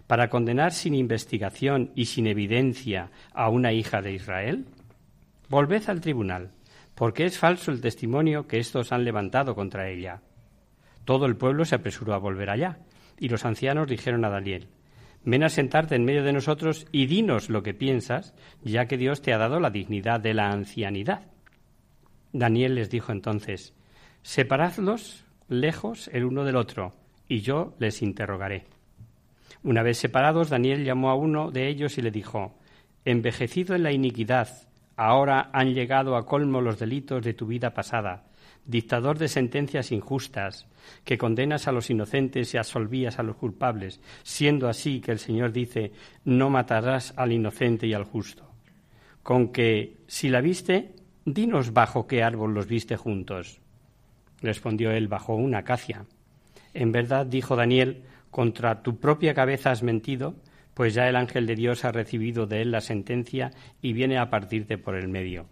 para 0.05 0.29
condenar 0.29 0.73
sin 0.73 0.93
investigación 0.93 1.91
y 1.95 2.05
sin 2.05 2.27
evidencia 2.27 3.09
a 3.33 3.49
una 3.49 3.73
hija 3.73 4.01
de 4.01 4.13
Israel? 4.13 4.65
Volved 5.49 5.89
al 5.89 6.01
tribunal 6.01 6.51
porque 6.95 7.25
es 7.25 7.37
falso 7.37 7.71
el 7.71 7.81
testimonio 7.81 8.47
que 8.47 8.57
estos 8.57 8.91
han 8.91 9.03
levantado 9.03 9.53
contra 9.53 9.89
ella. 9.89 10.21
Todo 11.03 11.25
el 11.25 11.35
pueblo 11.35 11.65
se 11.65 11.75
apresuró 11.75 12.13
a 12.13 12.19
volver 12.19 12.49
allá, 12.49 12.79
y 13.19 13.29
los 13.29 13.45
ancianos 13.45 13.87
dijeron 13.87 14.25
a 14.25 14.29
Daniel, 14.29 14.69
Ven 15.27 15.43
a 15.43 15.49
sentarte 15.49 15.95
en 15.95 16.05
medio 16.05 16.23
de 16.23 16.33
nosotros 16.33 16.85
y 16.91 17.07
dinos 17.07 17.49
lo 17.49 17.63
que 17.63 17.73
piensas, 17.73 18.35
ya 18.63 18.85
que 18.85 18.97
Dios 18.97 19.23
te 19.23 19.33
ha 19.33 19.39
dado 19.39 19.59
la 19.59 19.71
dignidad 19.71 20.19
de 20.19 20.35
la 20.35 20.51
ancianidad. 20.51 21.31
Daniel 22.31 22.75
les 22.75 22.91
dijo 22.91 23.11
entonces, 23.11 23.73
Separadlos 24.21 25.25
lejos 25.47 26.09
el 26.13 26.25
uno 26.25 26.43
del 26.43 26.55
otro, 26.55 26.93
y 27.27 27.39
yo 27.39 27.75
les 27.79 28.03
interrogaré. 28.03 28.65
Una 29.63 29.81
vez 29.81 29.97
separados, 29.97 30.49
Daniel 30.49 30.85
llamó 30.85 31.09
a 31.09 31.15
uno 31.15 31.49
de 31.49 31.69
ellos 31.69 31.97
y 31.97 32.03
le 32.03 32.11
dijo, 32.11 32.55
Envejecido 33.03 33.75
en 33.75 33.81
la 33.81 33.91
iniquidad, 33.91 34.47
Ahora 34.97 35.49
han 35.51 35.73
llegado 35.73 36.15
a 36.15 36.25
colmo 36.25 36.61
los 36.61 36.79
delitos 36.79 37.23
de 37.23 37.33
tu 37.33 37.47
vida 37.47 37.73
pasada, 37.73 38.25
dictador 38.65 39.17
de 39.17 39.27
sentencias 39.27 39.91
injustas, 39.91 40.67
que 41.03 41.17
condenas 41.17 41.67
a 41.67 41.71
los 41.71 41.89
inocentes 41.89 42.53
y 42.53 42.57
absolvías 42.57 43.19
a 43.19 43.23
los 43.23 43.35
culpables, 43.35 43.99
siendo 44.23 44.67
así 44.67 45.01
que 45.01 45.11
el 45.11 45.19
Señor 45.19 45.51
dice, 45.51 45.91
no 46.23 46.49
matarás 46.49 47.13
al 47.17 47.31
inocente 47.31 47.87
y 47.87 47.93
al 47.93 48.05
justo. 48.05 48.51
Con 49.21 49.51
que, 49.51 49.97
si 50.07 50.29
la 50.29 50.41
viste, 50.41 50.95
dinos 51.25 51.73
bajo 51.73 52.07
qué 52.07 52.23
árbol 52.23 52.53
los 52.53 52.67
viste 52.67 52.95
juntos. 52.95 53.59
Respondió 54.41 54.91
él, 54.91 55.07
bajo 55.07 55.35
una 55.35 55.59
acacia. 55.59 56.05
En 56.73 56.91
verdad, 56.91 57.25
dijo 57.25 57.55
Daniel, 57.55 58.03
contra 58.29 58.83
tu 58.83 58.99
propia 58.99 59.33
cabeza 59.33 59.71
has 59.71 59.81
mentido, 59.81 60.35
pues 60.75 60.93
ya 60.93 61.09
el 61.09 61.15
ángel 61.15 61.47
de 61.47 61.55
Dios 61.55 61.85
ha 61.85 61.91
recibido 61.91 62.45
de 62.45 62.61
él 62.61 62.71
la 62.71 62.81
sentencia 62.81 63.51
y 63.81 63.93
viene 63.93 64.19
a 64.19 64.29
partirte 64.29 64.77
por 64.77 64.95
el 64.95 65.07
medio. 65.07 65.47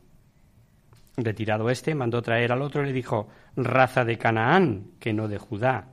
Retirado 1.15 1.69
éste, 1.69 1.95
mandó 1.95 2.21
traer 2.21 2.51
al 2.51 2.61
otro 2.61 2.83
y 2.83 2.87
le 2.87 2.93
dijo, 2.93 3.29
raza 3.55 4.03
de 4.03 4.17
Canaán, 4.17 4.91
que 4.99 5.13
no 5.13 5.27
de 5.27 5.37
Judá. 5.37 5.87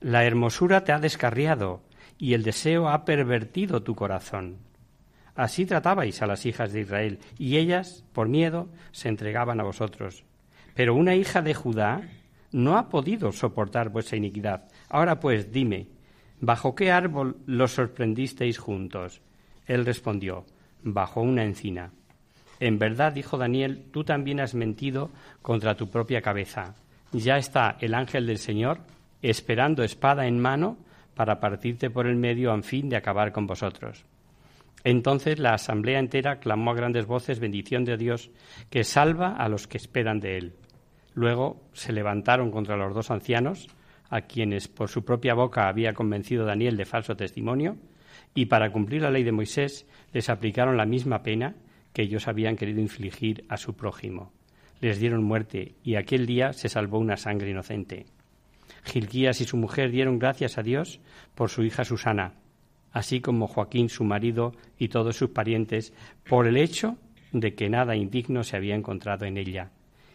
La 0.00 0.24
hermosura 0.24 0.84
te 0.84 0.92
ha 0.92 0.98
descarriado 0.98 1.82
y 2.16 2.34
el 2.34 2.42
deseo 2.42 2.88
ha 2.88 3.04
pervertido 3.04 3.82
tu 3.82 3.94
corazón. 3.94 4.58
Así 5.34 5.66
tratabais 5.66 6.22
a 6.22 6.26
las 6.26 6.46
hijas 6.46 6.72
de 6.72 6.80
Israel, 6.80 7.18
y 7.38 7.56
ellas, 7.56 8.04
por 8.12 8.28
miedo, 8.28 8.68
se 8.90 9.08
entregaban 9.08 9.60
a 9.60 9.64
vosotros. 9.64 10.24
Pero 10.74 10.94
una 10.94 11.14
hija 11.14 11.42
de 11.42 11.54
Judá 11.54 12.02
no 12.52 12.76
ha 12.76 12.88
podido 12.88 13.32
soportar 13.32 13.88
vuestra 13.88 14.18
iniquidad. 14.18 14.68
Ahora 14.88 15.20
pues, 15.20 15.50
dime, 15.50 15.88
¿bajo 16.42 16.74
qué 16.74 16.90
árbol 16.90 17.36
los 17.46 17.70
sorprendisteis 17.70 18.58
juntos? 18.58 19.22
Él 19.66 19.86
respondió, 19.86 20.44
bajo 20.82 21.22
una 21.22 21.44
encina. 21.44 21.92
En 22.60 22.78
verdad, 22.78 23.12
dijo 23.12 23.38
Daniel, 23.38 23.86
tú 23.92 24.04
también 24.04 24.40
has 24.40 24.54
mentido 24.54 25.10
contra 25.40 25.76
tu 25.76 25.88
propia 25.88 26.20
cabeza. 26.20 26.74
Ya 27.12 27.36
está 27.38 27.76
el 27.80 27.94
ángel 27.94 28.26
del 28.26 28.38
Señor 28.38 28.80
esperando 29.22 29.84
espada 29.84 30.26
en 30.26 30.40
mano 30.40 30.78
para 31.14 31.38
partirte 31.38 31.90
por 31.90 32.08
el 32.08 32.16
medio 32.16 32.52
a 32.52 32.62
fin 32.62 32.88
de 32.88 32.96
acabar 32.96 33.32
con 33.32 33.46
vosotros. 33.46 34.04
Entonces 34.82 35.38
la 35.38 35.54
asamblea 35.54 36.00
entera 36.00 36.40
clamó 36.40 36.72
a 36.72 36.74
grandes 36.74 37.06
voces 37.06 37.38
bendición 37.38 37.84
de 37.84 37.96
Dios 37.96 38.30
que 38.68 38.82
salva 38.82 39.36
a 39.36 39.48
los 39.48 39.68
que 39.68 39.76
esperan 39.76 40.18
de 40.18 40.38
él. 40.38 40.54
Luego 41.14 41.62
se 41.72 41.92
levantaron 41.92 42.50
contra 42.50 42.76
los 42.76 42.94
dos 42.94 43.12
ancianos, 43.12 43.68
a 44.12 44.20
quienes 44.20 44.68
por 44.68 44.90
su 44.90 45.06
propia 45.06 45.32
boca 45.32 45.68
había 45.68 45.94
convencido 45.94 46.44
Daniel 46.44 46.76
de 46.76 46.84
falso 46.84 47.16
testimonio, 47.16 47.78
y 48.34 48.44
para 48.44 48.70
cumplir 48.70 49.00
la 49.00 49.10
ley 49.10 49.24
de 49.24 49.32
Moisés 49.32 49.86
les 50.12 50.28
aplicaron 50.28 50.76
la 50.76 50.84
misma 50.84 51.22
pena 51.22 51.56
que 51.94 52.02
ellos 52.02 52.28
habían 52.28 52.56
querido 52.56 52.80
infligir 52.82 53.46
a 53.48 53.56
su 53.56 53.74
prójimo. 53.74 54.30
Les 54.82 54.98
dieron 54.98 55.24
muerte 55.24 55.76
y 55.82 55.94
aquel 55.94 56.26
día 56.26 56.52
se 56.52 56.68
salvó 56.68 56.98
una 56.98 57.16
sangre 57.16 57.50
inocente. 57.50 58.04
Gilquías 58.84 59.40
y 59.40 59.46
su 59.46 59.56
mujer 59.56 59.90
dieron 59.90 60.18
gracias 60.18 60.58
a 60.58 60.62
Dios 60.62 61.00
por 61.34 61.48
su 61.48 61.62
hija 61.62 61.86
Susana, 61.86 62.34
así 62.92 63.22
como 63.22 63.46
Joaquín, 63.46 63.88
su 63.88 64.04
marido, 64.04 64.52
y 64.78 64.88
todos 64.88 65.16
sus 65.16 65.30
parientes, 65.30 65.94
por 66.28 66.46
el 66.46 66.58
hecho 66.58 66.98
de 67.32 67.54
que 67.54 67.70
nada 67.70 67.96
indigno 67.96 68.44
se 68.44 68.56
había 68.56 68.74
encontrado 68.74 69.24
en 69.24 69.38
ella. 69.38 69.70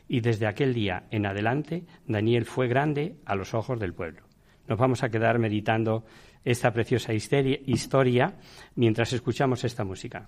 Y 0.08 0.22
desde 0.22 0.48
aquel 0.48 0.74
día 0.74 1.04
en 1.12 1.26
adelante, 1.26 1.86
Daniel 2.06 2.46
fue 2.46 2.68
grande 2.68 3.16
a 3.26 3.36
los 3.36 3.54
ojos 3.54 3.80
del 3.80 3.94
pueblo. 3.94 4.24
Nos 4.68 4.78
vamos 4.78 5.04
a 5.04 5.10
quedar 5.10 5.40
meditando 5.40 6.06
esta 6.44 6.72
preciosa 6.72 7.14
historia 7.14 8.34
mientras 8.76 9.14
escuchamos 9.14 9.64
esta 9.64 9.84
música. 9.84 10.28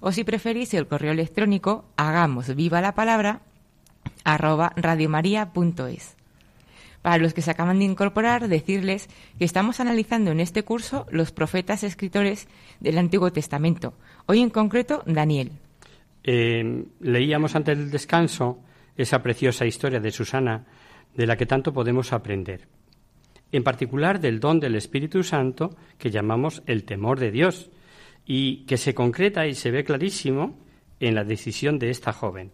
o 0.00 0.12
si 0.12 0.24
preferís 0.24 0.74
el 0.74 0.86
correo 0.86 1.12
electrónico 1.12 1.84
hagamos 1.96 2.54
viva 2.54 2.80
la 2.80 2.94
palabra 2.94 3.42
arroba 4.24 4.72
radiomaria.es. 4.76 6.16
Para 7.02 7.18
los 7.18 7.32
que 7.32 7.42
se 7.42 7.50
acaban 7.50 7.78
de 7.78 7.84
incorporar, 7.84 8.48
decirles 8.48 9.08
que 9.38 9.44
estamos 9.44 9.80
analizando 9.80 10.30
en 10.30 10.40
este 10.40 10.64
curso 10.64 11.06
los 11.10 11.32
profetas 11.32 11.84
escritores 11.84 12.48
del 12.80 12.98
Antiguo 12.98 13.32
Testamento, 13.32 13.94
hoy 14.26 14.40
en 14.40 14.50
concreto 14.50 15.02
Daniel. 15.06 15.52
Eh, 16.24 16.84
leíamos 17.00 17.54
antes 17.54 17.78
del 17.78 17.90
descanso 17.90 18.58
esa 18.96 19.22
preciosa 19.22 19.64
historia 19.64 20.00
de 20.00 20.10
Susana 20.10 20.66
de 21.14 21.26
la 21.26 21.36
que 21.36 21.46
tanto 21.46 21.72
podemos 21.72 22.12
aprender, 22.12 22.68
en 23.52 23.62
particular 23.62 24.20
del 24.20 24.40
don 24.40 24.60
del 24.60 24.74
Espíritu 24.74 25.22
Santo 25.22 25.76
que 25.96 26.10
llamamos 26.10 26.62
el 26.66 26.84
temor 26.84 27.18
de 27.20 27.30
Dios, 27.30 27.70
y 28.30 28.66
que 28.66 28.76
se 28.76 28.94
concreta 28.94 29.46
y 29.46 29.54
se 29.54 29.70
ve 29.70 29.82
clarísimo 29.82 30.58
en 31.00 31.14
la 31.14 31.24
decisión 31.24 31.78
de 31.78 31.88
esta 31.88 32.12
joven. 32.12 32.52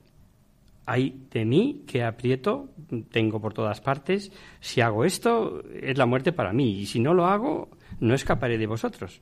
Hay 0.86 1.26
de 1.32 1.44
mí 1.44 1.82
que 1.86 2.04
aprieto, 2.04 2.68
tengo 3.10 3.40
por 3.40 3.54
todas 3.54 3.80
partes, 3.80 4.30
si 4.60 4.80
hago 4.80 5.04
esto 5.04 5.62
es 5.74 5.98
la 5.98 6.06
muerte 6.06 6.32
para 6.32 6.52
mí 6.52 6.78
y 6.78 6.86
si 6.86 7.00
no 7.00 7.12
lo 7.12 7.26
hago 7.26 7.70
no 7.98 8.14
escaparé 8.14 8.56
de 8.56 8.68
vosotros. 8.68 9.20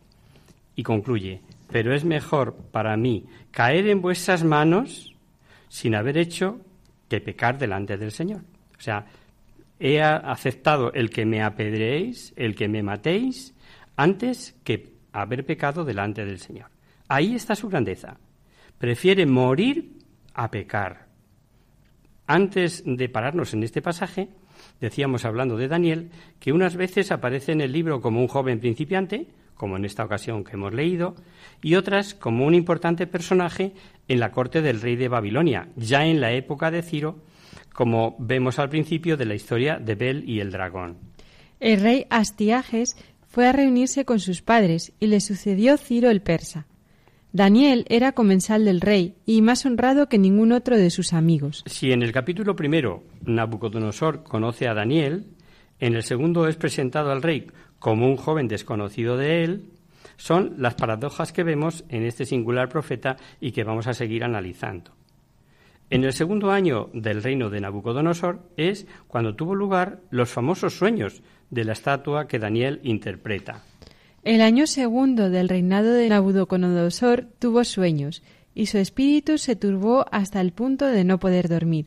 Y 0.76 0.82
concluye, 0.82 1.40
pero 1.70 1.94
es 1.94 2.04
mejor 2.04 2.54
para 2.70 2.98
mí 2.98 3.24
caer 3.50 3.88
en 3.88 4.02
vuestras 4.02 4.44
manos 4.44 5.16
sin 5.68 5.94
haber 5.94 6.18
hecho 6.18 6.60
que 7.08 7.22
pecar 7.22 7.56
delante 7.56 7.96
del 7.96 8.12
Señor. 8.12 8.42
O 8.78 8.80
sea, 8.80 9.06
he 9.80 10.02
aceptado 10.02 10.92
el 10.92 11.08
que 11.08 11.24
me 11.24 11.42
apedreéis, 11.42 12.34
el 12.36 12.54
que 12.54 12.68
me 12.68 12.82
matéis, 12.82 13.54
antes 13.96 14.54
que 14.64 14.91
haber 15.12 15.44
pecado 15.44 15.84
delante 15.84 16.24
del 16.24 16.38
Señor. 16.38 16.70
Ahí 17.08 17.34
está 17.34 17.54
su 17.54 17.68
grandeza. 17.68 18.16
Prefiere 18.78 19.26
morir 19.26 19.98
a 20.34 20.50
pecar. 20.50 21.06
Antes 22.26 22.82
de 22.86 23.08
pararnos 23.08 23.52
en 23.52 23.62
este 23.62 23.82
pasaje, 23.82 24.28
decíamos 24.80 25.24
hablando 25.24 25.56
de 25.56 25.68
Daniel, 25.68 26.10
que 26.40 26.52
unas 26.52 26.76
veces 26.76 27.12
aparece 27.12 27.52
en 27.52 27.60
el 27.60 27.72
libro 27.72 28.00
como 28.00 28.20
un 28.20 28.28
joven 28.28 28.60
principiante, 28.60 29.26
como 29.54 29.76
en 29.76 29.84
esta 29.84 30.04
ocasión 30.04 30.44
que 30.44 30.52
hemos 30.52 30.72
leído, 30.72 31.14
y 31.62 31.74
otras 31.74 32.14
como 32.14 32.46
un 32.46 32.54
importante 32.54 33.06
personaje 33.06 33.74
en 34.08 34.20
la 34.20 34.32
corte 34.32 34.62
del 34.62 34.80
rey 34.80 34.96
de 34.96 35.08
Babilonia, 35.08 35.68
ya 35.76 36.06
en 36.06 36.20
la 36.20 36.32
época 36.32 36.70
de 36.70 36.82
Ciro, 36.82 37.18
como 37.72 38.16
vemos 38.18 38.58
al 38.58 38.68
principio 38.68 39.16
de 39.16 39.26
la 39.26 39.34
historia 39.34 39.78
de 39.78 39.94
Bel 39.94 40.28
y 40.28 40.40
el 40.40 40.50
dragón. 40.50 40.98
El 41.60 41.80
rey 41.80 42.06
Astiages 42.10 42.96
fue 43.32 43.48
a 43.48 43.52
reunirse 43.52 44.04
con 44.04 44.20
sus 44.20 44.42
padres 44.42 44.92
y 45.00 45.06
le 45.06 45.18
sucedió 45.20 45.78
Ciro 45.78 46.10
el 46.10 46.20
persa. 46.20 46.66
Daniel 47.32 47.86
era 47.88 48.12
comensal 48.12 48.66
del 48.66 48.82
rey 48.82 49.14
y 49.24 49.40
más 49.40 49.64
honrado 49.64 50.10
que 50.10 50.18
ningún 50.18 50.52
otro 50.52 50.76
de 50.76 50.90
sus 50.90 51.14
amigos. 51.14 51.64
Si 51.64 51.92
en 51.92 52.02
el 52.02 52.12
capítulo 52.12 52.54
primero 52.54 53.04
Nabucodonosor 53.24 54.22
conoce 54.22 54.68
a 54.68 54.74
Daniel, 54.74 55.24
en 55.80 55.94
el 55.94 56.02
segundo 56.02 56.46
es 56.46 56.56
presentado 56.56 57.10
al 57.10 57.22
rey 57.22 57.46
como 57.78 58.06
un 58.06 58.18
joven 58.18 58.48
desconocido 58.48 59.16
de 59.16 59.44
él, 59.44 59.64
son 60.18 60.56
las 60.58 60.74
paradojas 60.74 61.32
que 61.32 61.42
vemos 61.42 61.84
en 61.88 62.04
este 62.04 62.26
singular 62.26 62.68
profeta 62.68 63.16
y 63.40 63.52
que 63.52 63.64
vamos 63.64 63.86
a 63.86 63.94
seguir 63.94 64.24
analizando. 64.24 64.92
En 65.88 66.04
el 66.04 66.12
segundo 66.12 66.50
año 66.50 66.90
del 66.92 67.22
reino 67.22 67.48
de 67.48 67.62
Nabucodonosor 67.62 68.40
es 68.58 68.86
cuando 69.08 69.36
tuvo 69.36 69.54
lugar 69.54 70.00
los 70.10 70.28
famosos 70.28 70.74
sueños 70.74 71.22
de 71.52 71.64
la 71.64 71.74
estatua 71.74 72.26
que 72.26 72.40
Daniel 72.40 72.80
interpreta. 72.82 73.62
El 74.24 74.40
año 74.40 74.66
segundo 74.66 75.30
del 75.30 75.48
reinado 75.48 75.92
de 75.92 76.08
Nabucodonosor 76.08 77.26
tuvo 77.38 77.62
sueños, 77.62 78.22
y 78.54 78.66
su 78.66 78.78
espíritu 78.78 79.38
se 79.38 79.54
turbó 79.54 80.06
hasta 80.10 80.40
el 80.40 80.52
punto 80.52 80.86
de 80.86 81.04
no 81.04 81.18
poder 81.18 81.48
dormir. 81.48 81.86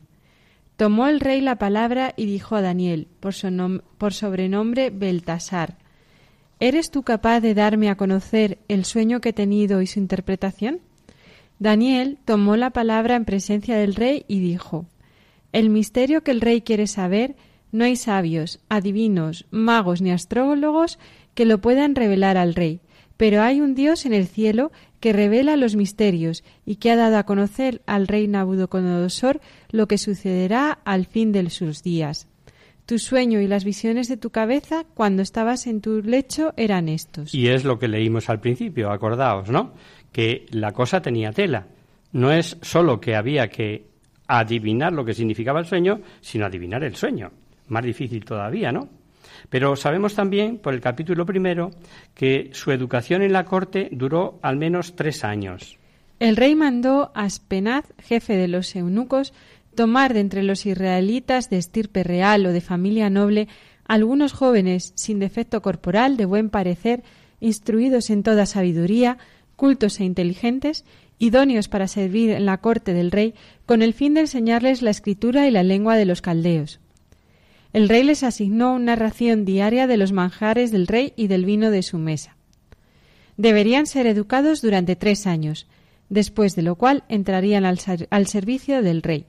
Tomó 0.77 1.07
el 1.07 1.19
rey 1.19 1.41
la 1.41 1.57
palabra 1.57 2.13
y 2.15 2.25
dijo 2.25 2.55
a 2.55 2.61
Daniel, 2.61 3.07
por, 3.19 3.33
por 3.97 4.13
sobrenombre 4.13 4.91
Beltasar, 4.91 5.77
¿Eres 6.59 6.89
tú 6.89 7.03
capaz 7.03 7.41
de 7.41 7.53
darme 7.53 7.89
a 7.89 7.95
conocer 7.95 8.59
el 8.69 8.85
sueño 8.85 9.19
que 9.19 9.29
he 9.29 9.33
tenido 9.33 9.81
y 9.81 9.87
su 9.87 9.99
interpretación? 9.99 10.79
Daniel 11.59 12.17
tomó 12.23 12.55
la 12.55 12.69
palabra 12.69 13.15
en 13.15 13.25
presencia 13.25 13.77
del 13.77 13.95
rey 13.95 14.25
y 14.27 14.39
dijo, 14.39 14.85
El 15.51 15.69
misterio 15.69 16.23
que 16.23 16.31
el 16.31 16.41
rey 16.41 16.61
quiere 16.61 16.87
saber 16.87 17.35
no 17.75 17.83
hay 17.83 17.97
sabios, 17.97 18.59
adivinos, 18.69 19.45
magos 19.51 20.01
ni 20.01 20.11
astrólogos 20.11 20.97
que 21.33 21.45
lo 21.45 21.59
puedan 21.59 21.93
revelar 21.93 22.37
al 22.37 22.55
rey, 22.55 22.79
pero 23.17 23.41
hay 23.41 23.59
un 23.59 23.75
Dios 23.75 24.05
en 24.05 24.13
el 24.13 24.27
cielo 24.27 24.71
que 25.01 25.11
revela 25.11 25.57
los 25.57 25.75
misterios 25.75 26.43
y 26.65 26.77
que 26.77 26.89
ha 26.89 26.95
dado 26.95 27.17
a 27.17 27.25
conocer 27.25 27.81
al 27.85 28.07
rey 28.07 28.27
Nabucodonosor 28.29 29.41
lo 29.69 29.87
que 29.87 29.97
sucederá 29.97 30.71
al 30.85 31.05
fin 31.05 31.33
de 31.33 31.49
sus 31.49 31.83
días. 31.83 32.27
Tu 32.85 32.97
sueño 32.97 33.41
y 33.41 33.47
las 33.47 33.65
visiones 33.65 34.07
de 34.07 34.17
tu 34.17 34.29
cabeza 34.29 34.85
cuando 34.93 35.21
estabas 35.21 35.67
en 35.67 35.81
tu 35.81 36.01
lecho 36.01 36.53
eran 36.55 36.87
estos. 36.87 37.33
Y 37.33 37.49
es 37.49 37.65
lo 37.65 37.77
que 37.77 37.87
leímos 37.87 38.29
al 38.29 38.39
principio, 38.39 38.91
acordaos, 38.91 39.49
¿no? 39.49 39.73
Que 40.11 40.45
la 40.51 40.71
cosa 40.71 41.01
tenía 41.01 41.33
tela. 41.33 41.67
No 42.13 42.31
es 42.31 42.57
solo 42.61 43.01
que 43.01 43.15
había 43.15 43.49
que 43.49 43.87
adivinar 44.27 44.93
lo 44.93 45.03
que 45.03 45.13
significaba 45.13 45.59
el 45.59 45.65
sueño, 45.65 45.99
sino 46.21 46.45
adivinar 46.45 46.83
el 46.83 46.95
sueño 46.95 47.31
más 47.67 47.83
difícil 47.83 48.25
todavía, 48.25 48.71
¿no? 48.71 48.89
Pero 49.49 49.75
sabemos 49.75 50.15
también, 50.15 50.57
por 50.57 50.73
el 50.73 50.81
capítulo 50.81 51.25
primero, 51.25 51.71
que 52.13 52.49
su 52.53 52.71
educación 52.71 53.21
en 53.21 53.33
la 53.33 53.45
corte 53.45 53.89
duró 53.91 54.39
al 54.41 54.57
menos 54.57 54.95
tres 54.95 55.23
años. 55.23 55.77
El 56.19 56.37
rey 56.37 56.55
mandó 56.55 57.11
a 57.13 57.23
Aspenaz, 57.23 57.85
jefe 57.99 58.37
de 58.37 58.47
los 58.47 58.75
eunucos, 58.75 59.33
tomar 59.75 60.13
de 60.13 60.21
entre 60.21 60.43
los 60.43 60.65
israelitas 60.65 61.49
de 61.49 61.57
estirpe 61.57 62.03
real 62.03 62.45
o 62.45 62.53
de 62.53 62.61
familia 62.61 63.09
noble 63.09 63.47
algunos 63.87 64.33
jóvenes 64.33 64.93
sin 64.95 65.19
defecto 65.19 65.61
corporal, 65.61 66.17
de 66.17 66.25
buen 66.25 66.49
parecer, 66.49 67.03
instruidos 67.39 68.09
en 68.09 68.23
toda 68.23 68.45
sabiduría, 68.45 69.17
cultos 69.55 69.99
e 69.99 70.05
inteligentes, 70.05 70.85
idóneos 71.19 71.67
para 71.67 71.87
servir 71.87 72.31
en 72.31 72.45
la 72.45 72.57
corte 72.57 72.93
del 72.93 73.11
rey, 73.11 73.35
con 73.65 73.81
el 73.81 73.93
fin 73.93 74.13
de 74.13 74.21
enseñarles 74.21 74.81
la 74.81 74.89
escritura 74.89 75.47
y 75.47 75.51
la 75.51 75.63
lengua 75.63 75.97
de 75.97 76.05
los 76.05 76.21
caldeos. 76.21 76.79
El 77.75 77.89
rey 77.89 78.03
les 78.03 78.23
asignó 78.23 78.73
una 78.73 78.95
ración 78.95 79.43
diaria 79.43 79.85
de 79.85 79.97
los 79.97 80.13
manjares 80.13 80.71
del 80.71 80.87
rey 80.87 81.11
y 81.17 81.27
del 81.27 81.43
vino 81.43 81.71
de 81.71 81.83
su 81.83 81.97
mesa. 81.97 82.37
Deberían 83.35 83.85
ser 83.85 84.07
educados 84.07 84.61
durante 84.61 84.95
tres 84.95 85.27
años, 85.27 85.67
después 86.07 86.55
de 86.55 86.61
lo 86.61 86.75
cual 86.75 87.03
entrarían 87.09 87.65
al, 87.65 88.27
servicio 88.27 88.81
del 88.81 89.01
rey. 89.01 89.25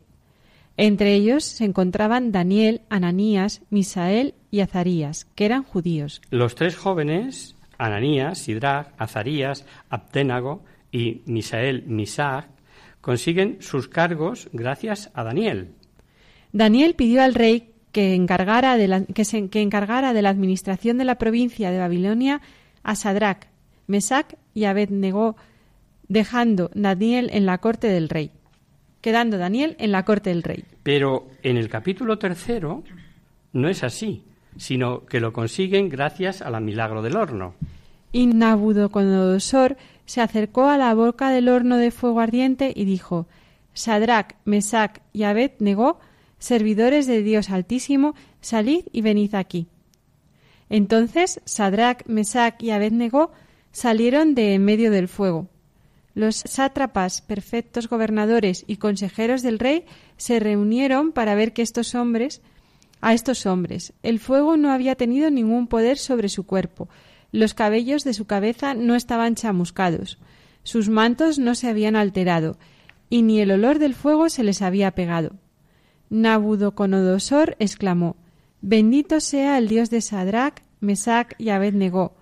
Entre 0.77 1.15
ellos 1.15 1.43
se 1.43 1.65
encontraban 1.65 2.31
Daniel, 2.31 2.83
Ananías, 2.89 3.63
Misael 3.71 4.35
y 4.53 4.61
Azarías, 4.61 5.25
que 5.35 5.45
eran 5.45 5.65
judíos. 5.65 6.23
Los 6.31 6.55
tres 6.55 6.77
jóvenes, 6.77 7.57
Ananías, 7.79 8.39
Sidrach, 8.39 8.93
Azarías, 8.97 9.67
Abténago 9.91 10.63
y 10.93 11.23
Misael, 11.27 11.83
Misach, 11.89 12.45
consiguen 13.01 13.57
sus 13.59 13.89
cargos 13.89 14.49
gracias 14.53 15.11
a 15.15 15.25
Daniel. 15.25 15.73
Daniel 16.53 16.95
pidió 16.95 17.25
al 17.25 17.35
rey 17.35 17.73
que 17.97 18.15
encargara 18.15 18.77
de 18.77 18.89
la, 18.89 19.07
que, 19.07 19.25
se, 19.25 19.49
que 19.49 19.63
encargara 19.63 20.13
de 20.13 20.21
la 20.21 20.29
administración 20.29 20.99
de 20.99 21.07
la 21.07 21.15
provincia 21.15 21.71
de 21.71 21.79
Babilonia 21.79 22.43
a 22.83 22.95
Sadrach, 22.95 23.47
Mesac 23.87 24.37
y 24.53 24.65
Abednego, 24.65 25.35
dejando 26.07 26.71
Daniel 26.75 27.31
en 27.33 27.47
la 27.47 27.57
corte 27.57 27.89
del 27.89 28.11
rey, 28.11 28.33
quedando 29.01 29.39
Daniel 29.39 29.77
en 29.79 29.93
la 29.93 30.05
corte 30.05 30.29
del 30.29 30.43
rey. 30.43 30.67
Pero 30.83 31.29
en 31.43 31.57
el 31.57 31.71
capítulo 31.71 32.19
tercero 32.19 32.85
no 33.55 33.71
es 33.71 33.83
así, 33.83 34.25
sino 34.59 35.07
que 35.07 35.19
lo 35.19 35.33
consiguen 35.33 35.89
gracias 35.89 36.43
al 36.43 36.61
milagro 36.63 37.01
del 37.01 37.17
horno. 37.17 37.55
Y 38.13 38.27
Nabucodonosor 38.27 39.79
se 40.05 40.21
acercó 40.21 40.69
a 40.69 40.77
la 40.77 40.93
boca 40.93 41.31
del 41.31 41.49
horno 41.49 41.79
de 41.79 41.91
fuego 41.91 42.21
ardiente 42.21 42.75
y 42.77 42.85
dijo: 42.85 43.27
Sadrach, 43.73 44.35
Mesac 44.45 45.01
y 45.15 45.23
Abednego, 45.23 45.99
servidores 46.39 47.07
de 47.07 47.23
Dios 47.23 47.51
Altísimo, 47.51 48.15
salid 48.41 48.85
y 48.93 49.03
venid 49.03 49.35
aquí. 49.35 49.69
Entonces 50.69 51.41
Sadrach, 51.45 52.07
Mesach 52.07 52.63
y 52.63 52.71
Abednego 52.71 53.33
salieron 53.73 54.35
de 54.35 54.55
en 54.55 54.65
medio 54.65 54.91
del 54.91 55.09
fuego. 55.09 55.49
Los 56.15 56.37
sátrapas, 56.37 57.21
perfectos 57.21 57.89
gobernadores 57.89 58.65
y 58.67 58.77
consejeros 58.77 59.43
del 59.43 59.59
rey 59.59 59.85
se 60.17 60.41
reunieron 60.41 61.13
para 61.13 61.35
ver 61.35 61.53
que 61.53 61.63
estos 61.63 61.95
hombres 61.95 62.41
a 63.03 63.13
estos 63.13 63.45
hombres. 63.45 63.93
El 64.03 64.19
fuego 64.19 64.57
no 64.57 64.73
había 64.73 64.95
tenido 64.95 65.31
ningún 65.31 65.67
poder 65.67 65.99
sobre 65.99 66.31
su 66.31 66.47
cuerpo, 66.47 66.89
los 67.33 67.55
cabellos 67.55 68.03
de 68.05 68.15
su 68.15 68.25
cabeza 68.25 68.75
no 68.75 68.95
estaban 68.95 69.35
chamuscados, 69.35 70.19
sus 70.63 70.89
mantos 70.89 71.39
no 71.39 71.55
se 71.55 71.69
habían 71.69 71.97
alterado, 71.97 72.57
y 73.11 73.23
ni 73.23 73.41
el 73.41 73.51
olor 73.51 73.79
del 73.79 73.95
fuego 73.95 74.31
se 74.31 74.43
les 74.43 74.63
había 74.63 74.93
pegado. 74.93 75.37
Nabucodonosor 76.11 77.57
exclamó 77.59 78.17
Bendito 78.61 79.21
sea 79.21 79.59
el 79.59 79.69
Dios 79.69 79.91
de 79.91 80.01
Sadrach, 80.01 80.63
Mesach 80.81 81.35
y 81.39 81.51
Abednego, 81.51 82.15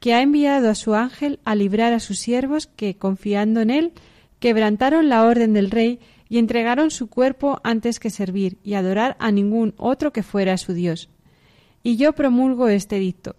que 0.00 0.14
ha 0.14 0.22
enviado 0.22 0.68
a 0.68 0.74
su 0.74 0.94
ángel 0.94 1.40
a 1.44 1.54
librar 1.54 1.92
a 1.92 2.00
sus 2.00 2.18
siervos 2.18 2.66
que, 2.66 2.96
confiando 2.96 3.60
en 3.60 3.70
él, 3.70 3.92
quebrantaron 4.38 5.08
la 5.08 5.24
orden 5.24 5.54
del 5.54 5.70
rey 5.70 6.00
y 6.28 6.38
entregaron 6.38 6.90
su 6.90 7.08
cuerpo 7.08 7.60
antes 7.64 7.98
que 7.98 8.10
servir 8.10 8.58
y 8.62 8.74
adorar 8.74 9.16
a 9.18 9.30
ningún 9.30 9.74
otro 9.76 10.12
que 10.12 10.22
fuera 10.22 10.56
su 10.58 10.74
Dios. 10.74 11.08
Y 11.82 11.96
yo 11.96 12.12
promulgo 12.12 12.68
este 12.68 12.98
dicto. 12.98 13.36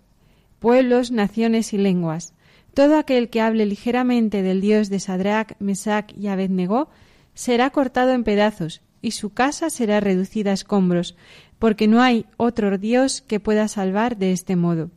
Pueblos, 0.59 1.11
naciones 1.11 1.73
y 1.73 1.77
lenguas, 1.77 2.33
todo 2.73 2.97
aquel 2.97 3.29
que 3.29 3.41
hable 3.41 3.65
ligeramente 3.65 4.41
del 4.41 4.61
Dios 4.61 4.89
de 4.89 4.99
Sadrach, 4.99 5.55
Mesach 5.59 6.11
y 6.17 6.27
Abednego 6.27 6.89
será 7.33 7.69
cortado 7.69 8.11
en 8.11 8.23
pedazos 8.23 8.81
y 9.05 9.11
su 9.11 9.29
casa 9.29 9.69
será 9.69 9.99
reducida 9.99 10.49
a 10.49 10.55
escombros, 10.55 11.15
porque 11.59 11.87
no 11.87 12.01
hay 12.01 12.25
otro 12.37 12.79
Dios 12.79 13.21
que 13.21 13.39
pueda 13.39 13.67
salvar 13.67 14.17
de 14.17 14.31
este 14.31 14.55
modo. 14.55 14.89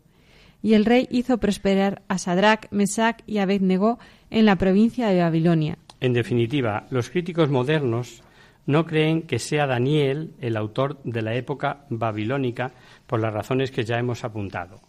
Y 0.62 0.72
el 0.72 0.86
rey 0.86 1.06
hizo 1.10 1.36
prosperar 1.36 2.00
a 2.08 2.16
Sadrach, 2.16 2.68
Mesach 2.70 3.20
y 3.26 3.36
Abednego 3.36 3.98
en 4.30 4.46
la 4.46 4.56
provincia 4.56 5.08
de 5.08 5.20
Babilonia. 5.20 5.76
En 6.00 6.14
definitiva, 6.14 6.86
los 6.88 7.10
críticos 7.10 7.50
modernos 7.50 8.22
no 8.64 8.86
creen 8.86 9.22
que 9.22 9.38
sea 9.38 9.66
Daniel 9.66 10.32
el 10.40 10.56
autor 10.56 10.98
de 11.04 11.20
la 11.20 11.34
época 11.34 11.84
babilónica 11.90 12.72
por 13.06 13.20
las 13.20 13.34
razones 13.34 13.70
que 13.70 13.84
ya 13.84 13.98
hemos 13.98 14.24
apuntado. 14.24 14.80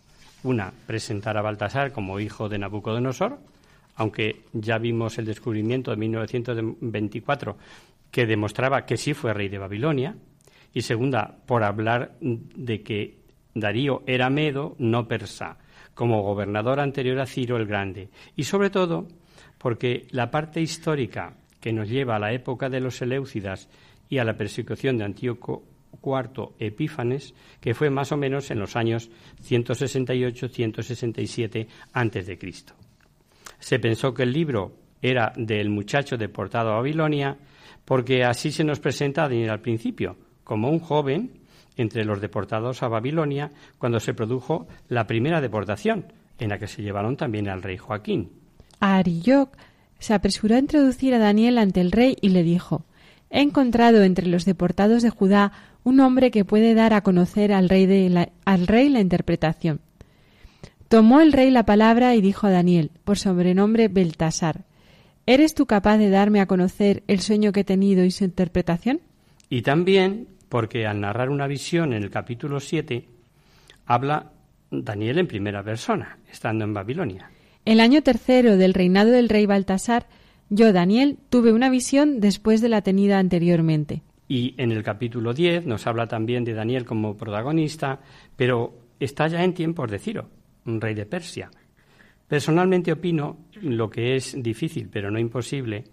Una, 0.43 0.71
presentar 0.87 1.35
a 1.37 1.41
Baltasar 1.41 1.91
como 1.91 2.21
hijo 2.21 2.47
de 2.47 2.57
Nabucodonosor, 2.57 3.37
aunque 3.97 4.43
ya 4.53 4.77
vimos 4.77 5.17
el 5.17 5.25
descubrimiento 5.25 5.91
de 5.91 5.97
1924 5.97 7.57
que 8.11 8.25
demostraba 8.25 8.85
que 8.85 8.97
sí 8.97 9.13
fue 9.13 9.33
rey 9.33 9.49
de 9.49 9.57
Babilonia. 9.57 10.15
Y 10.73 10.81
segunda, 10.81 11.37
por 11.45 11.63
hablar 11.63 12.15
de 12.21 12.83
que 12.83 13.19
Darío 13.53 14.03
era 14.05 14.29
medo, 14.29 14.75
no 14.77 15.07
persa, 15.07 15.57
como 15.93 16.21
gobernador 16.21 16.79
anterior 16.79 17.19
a 17.19 17.25
Ciro 17.25 17.57
el 17.57 17.65
Grande. 17.65 18.09
Y 18.35 18.43
sobre 18.43 18.69
todo, 18.69 19.07
porque 19.57 20.07
la 20.11 20.31
parte 20.31 20.61
histórica 20.61 21.35
que 21.59 21.73
nos 21.73 21.89
lleva 21.89 22.15
a 22.15 22.19
la 22.19 22.31
época 22.31 22.69
de 22.69 22.79
los 22.79 22.95
Seleucidas 22.97 23.67
y 24.07 24.19
a 24.19 24.23
la 24.23 24.37
persecución 24.37 24.97
de 24.97 25.03
Antíoco 25.05 25.65
cuarto 26.01 26.55
Epífanes, 26.59 27.33
que 27.59 27.73
fue 27.73 27.89
más 27.89 28.11
o 28.11 28.17
menos 28.17 28.51
en 28.51 28.59
los 28.59 28.75
años 28.75 29.09
168-167 29.43 31.67
antes 31.93 32.27
de 32.27 32.37
Cristo. 32.37 32.75
Se 33.59 33.79
pensó 33.79 34.13
que 34.13 34.21
el 34.23 34.31
libro 34.31 34.77
era 35.01 35.33
del 35.35 35.69
muchacho 35.69 36.17
deportado 36.17 36.71
a 36.71 36.77
Babilonia, 36.77 37.37
porque 37.89 38.23
así 38.23 38.51
se 38.51 38.63
nos 38.63 38.79
presenta 38.79 39.23
a 39.23 39.29
Daniel 39.29 39.49
al 39.49 39.61
principio, 39.61 40.15
como 40.43 40.69
un 40.69 40.77
joven 40.77 41.31
entre 41.75 42.05
los 42.05 42.21
deportados 42.21 42.83
a 42.83 42.87
Babilonia 42.87 43.49
cuando 43.79 43.99
se 43.99 44.13
produjo 44.13 44.67
la 44.89 45.07
primera 45.07 45.41
deportación, 45.41 46.13
en 46.37 46.49
la 46.49 46.59
que 46.59 46.67
se 46.67 46.83
llevaron 46.83 47.17
también 47.17 47.49
al 47.49 47.63
rey 47.63 47.77
Joaquín. 47.77 48.29
Arioc 48.79 49.57
se 49.97 50.13
apresuró 50.13 50.55
a 50.55 50.59
introducir 50.59 51.15
a 51.15 51.17
Daniel 51.17 51.57
ante 51.57 51.81
el 51.81 51.91
rey 51.91 52.15
y 52.21 52.29
le 52.29 52.43
dijo 52.43 52.85
He 53.31 53.41
encontrado 53.41 54.03
entre 54.03 54.27
los 54.27 54.45
deportados 54.45 55.01
de 55.01 55.09
Judá 55.09 55.51
un 55.83 55.99
hombre 55.99 56.29
que 56.29 56.45
puede 56.45 56.75
dar 56.75 56.93
a 56.93 57.01
conocer 57.01 57.51
al 57.51 57.69
rey, 57.69 58.07
la, 58.07 58.29
al 58.45 58.67
rey 58.67 58.89
la 58.89 58.99
interpretación. 58.99 59.81
Tomó 60.89 61.21
el 61.21 61.33
rey 61.33 61.49
la 61.49 61.65
palabra 61.65 62.13
y 62.13 62.21
dijo 62.21 62.45
a 62.45 62.51
Daniel, 62.51 62.91
por 63.03 63.17
sobrenombre 63.17 63.87
Beltasar, 63.87 64.65
¿Eres 65.29 65.53
tú 65.53 65.67
capaz 65.67 65.99
de 65.99 66.09
darme 66.09 66.41
a 66.41 66.47
conocer 66.47 67.03
el 67.05 67.19
sueño 67.19 67.51
que 67.51 67.59
he 67.59 67.63
tenido 67.63 68.03
y 68.03 68.09
su 68.09 68.23
interpretación? 68.23 68.99
Y 69.47 69.61
también 69.61 70.27
porque 70.49 70.87
al 70.87 71.01
narrar 71.01 71.29
una 71.29 71.45
visión 71.45 71.93
en 71.93 72.01
el 72.01 72.09
capítulo 72.09 72.59
7, 72.59 73.05
habla 73.85 74.31
Daniel 74.71 75.19
en 75.19 75.27
primera 75.27 75.61
persona, 75.61 76.17
estando 76.31 76.65
en 76.65 76.73
Babilonia. 76.73 77.29
El 77.63 77.79
año 77.79 78.01
tercero 78.01 78.57
del 78.57 78.73
reinado 78.73 79.11
del 79.11 79.29
rey 79.29 79.45
Baltasar, 79.45 80.07
yo, 80.49 80.73
Daniel, 80.73 81.19
tuve 81.29 81.53
una 81.53 81.69
visión 81.69 82.21
después 82.21 82.59
de 82.59 82.69
la 82.69 82.81
tenida 82.81 83.19
anteriormente. 83.19 84.01
Y 84.27 84.55
en 84.57 84.71
el 84.71 84.81
capítulo 84.81 85.35
10 85.35 85.67
nos 85.67 85.85
habla 85.85 86.07
también 86.07 86.43
de 86.43 86.55
Daniel 86.55 86.85
como 86.85 87.15
protagonista, 87.15 87.99
pero 88.35 88.73
está 88.99 89.27
ya 89.27 89.43
en 89.43 89.53
tiempos 89.53 89.91
de 89.91 89.99
Ciro, 89.99 90.27
un 90.65 90.81
rey 90.81 90.95
de 90.95 91.05
Persia. 91.05 91.51
Personalmente 92.29 92.93
opino 92.93 93.47
lo 93.61 93.89
que 93.89 94.15
es 94.15 94.41
difícil, 94.41 94.87
pero 94.89 95.11
no 95.11 95.19
imposible, 95.19 95.83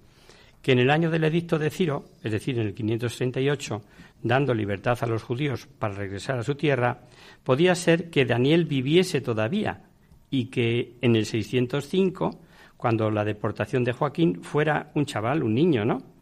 que 0.63 0.73
en 0.73 0.79
el 0.79 0.91
año 0.91 1.11
del 1.11 1.25
edicto 1.25 1.59
de 1.59 1.71
Ciro, 1.71 2.05
es 2.23 2.31
decir, 2.31 2.59
en 2.59 2.67
el 2.67 2.75
538, 2.75 3.83
dando 4.23 4.55
libertad 4.55 4.99
a 5.01 5.07
los 5.07 5.23
judíos 5.23 5.67
para 5.67 5.95
regresar 5.95 6.39
a 6.39 6.45
su 6.45 6.55
tierra, 6.55 7.01
podía 7.43 7.75
ser 7.75 8.11
que 8.11 8.25
Daniel 8.25 8.67
viviese 8.67 9.21
todavía 9.21 9.83
y 10.31 10.47
que 10.47 10.95
en 11.01 11.17
el 11.17 11.27
605, 11.27 12.39
cuando 12.77 13.11
la 13.11 13.25
deportación 13.25 13.83
de 13.83 13.93
Joaquín, 13.93 14.43
fuera 14.43 14.93
un 14.95 15.07
chaval, 15.07 15.43
un 15.43 15.55
niño, 15.55 15.85
¿no? 15.85 16.17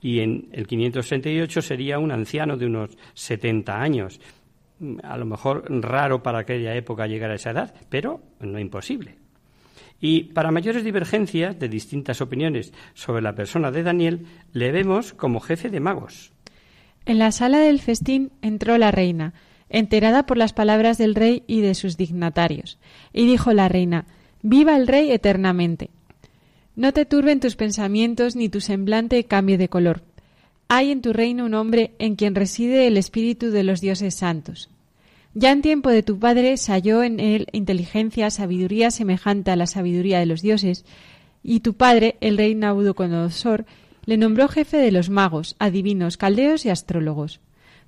y 0.00 0.20
en 0.20 0.48
el 0.52 0.66
568 0.66 1.62
sería 1.62 1.98
un 1.98 2.10
anciano 2.10 2.56
de 2.56 2.66
unos 2.66 2.96
70 3.14 3.80
años. 3.80 4.20
A 5.02 5.18
lo 5.18 5.26
mejor 5.26 5.64
raro 5.68 6.22
para 6.22 6.40
aquella 6.40 6.74
época 6.74 7.06
llegar 7.06 7.30
a 7.30 7.34
esa 7.34 7.50
edad, 7.50 7.74
pero 7.90 8.20
no 8.40 8.58
imposible. 8.58 9.19
Y 10.00 10.24
para 10.24 10.50
mayores 10.50 10.84
divergencias 10.84 11.58
de 11.58 11.68
distintas 11.68 12.20
opiniones 12.20 12.72
sobre 12.94 13.22
la 13.22 13.34
persona 13.34 13.70
de 13.70 13.82
Daniel, 13.82 14.26
le 14.52 14.72
vemos 14.72 15.12
como 15.12 15.40
jefe 15.40 15.68
de 15.68 15.80
magos. 15.80 16.32
En 17.04 17.18
la 17.18 17.32
sala 17.32 17.58
del 17.58 17.80
festín 17.80 18.32
entró 18.42 18.78
la 18.78 18.90
reina, 18.90 19.34
enterada 19.68 20.26
por 20.26 20.36
las 20.36 20.52
palabras 20.52 20.98
del 20.98 21.14
rey 21.14 21.44
y 21.46 21.60
de 21.60 21.74
sus 21.74 21.96
dignatarios, 21.96 22.78
y 23.12 23.26
dijo 23.26 23.52
la 23.52 23.68
reina 23.68 24.06
Viva 24.42 24.76
el 24.76 24.86
rey 24.86 25.12
eternamente. 25.12 25.90
No 26.76 26.92
te 26.92 27.04
turben 27.04 27.40
tus 27.40 27.56
pensamientos 27.56 28.36
ni 28.36 28.48
tu 28.48 28.60
semblante 28.60 29.24
cambie 29.24 29.58
de 29.58 29.68
color. 29.68 30.02
Hay 30.68 30.92
en 30.92 31.02
tu 31.02 31.12
reino 31.12 31.44
un 31.44 31.54
hombre 31.54 31.92
en 31.98 32.16
quien 32.16 32.34
reside 32.34 32.86
el 32.86 32.96
espíritu 32.96 33.50
de 33.50 33.64
los 33.64 33.80
dioses 33.80 34.14
santos. 34.14 34.70
Ya 35.34 35.52
en 35.52 35.62
tiempo 35.62 35.90
de 35.90 36.02
tu 36.02 36.18
padre 36.18 36.56
se 36.56 36.72
halló 36.72 37.02
en 37.02 37.20
él 37.20 37.46
inteligencia, 37.52 38.30
sabiduría 38.30 38.90
semejante 38.90 39.52
a 39.52 39.56
la 39.56 39.66
sabiduría 39.66 40.18
de 40.18 40.26
los 40.26 40.42
dioses, 40.42 40.84
y 41.42 41.60
tu 41.60 41.74
padre, 41.74 42.16
el 42.20 42.36
rey 42.36 42.54
Nabucodonosor, 42.54 43.64
le 44.06 44.16
nombró 44.16 44.48
jefe 44.48 44.78
de 44.78 44.90
los 44.90 45.08
magos, 45.08 45.54
adivinos, 45.58 46.16
caldeos 46.16 46.66
y 46.66 46.70
astrólogos. 46.70 47.40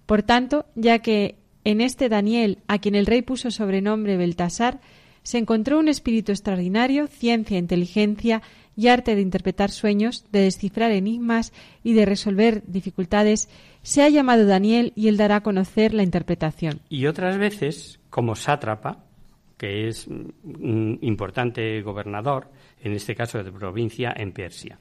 Por 0.07 0.23
tanto, 0.23 0.67
ya 0.77 1.01
que 1.01 1.37
en 1.65 1.81
este 1.81 2.09
Daniel, 2.09 2.59
a 2.69 2.79
quien 2.79 2.95
el 2.95 3.07
rey 3.07 3.23
puso 3.23 3.51
sobrenombre 3.51 4.17
Beltasar, 4.17 4.81
se 5.23 5.39
encontró 5.39 5.79
un 5.79 5.89
espíritu 5.89 6.33
extraordinario, 6.33 7.07
ciencia, 7.07 7.59
inteligencia 7.59 8.43
y 8.77 8.89
arte 8.89 9.15
de 9.15 9.23
interpretar 9.23 9.71
sueños, 9.71 10.25
de 10.33 10.41
descifrar 10.41 10.93
enigmas 10.93 11.53
y 11.83 11.93
de 11.95 12.07
resolver 12.07 12.63
dificultades, 12.67 13.49
se 13.83 14.03
ha 14.03 14.09
llamado 14.09 14.47
Daniel 14.47 14.93
y 14.95 15.09
él 15.09 15.17
dará 15.17 15.37
a 15.37 15.43
conocer 15.43 15.95
la 15.95 16.03
interpretación. 16.03 16.81
Y 16.89 17.07
otras 17.07 17.39
veces, 17.39 18.01
como 18.11 18.35
sátrapa, 18.35 19.05
que 19.57 19.89
es 19.89 20.09
un 20.09 20.99
importante 21.03 21.81
gobernador, 21.83 22.49
en 22.83 22.95
este 22.95 23.15
caso 23.15 23.43
de 23.43 23.53
provincia 23.53 24.13
en 24.17 24.33
Persia. 24.33 24.79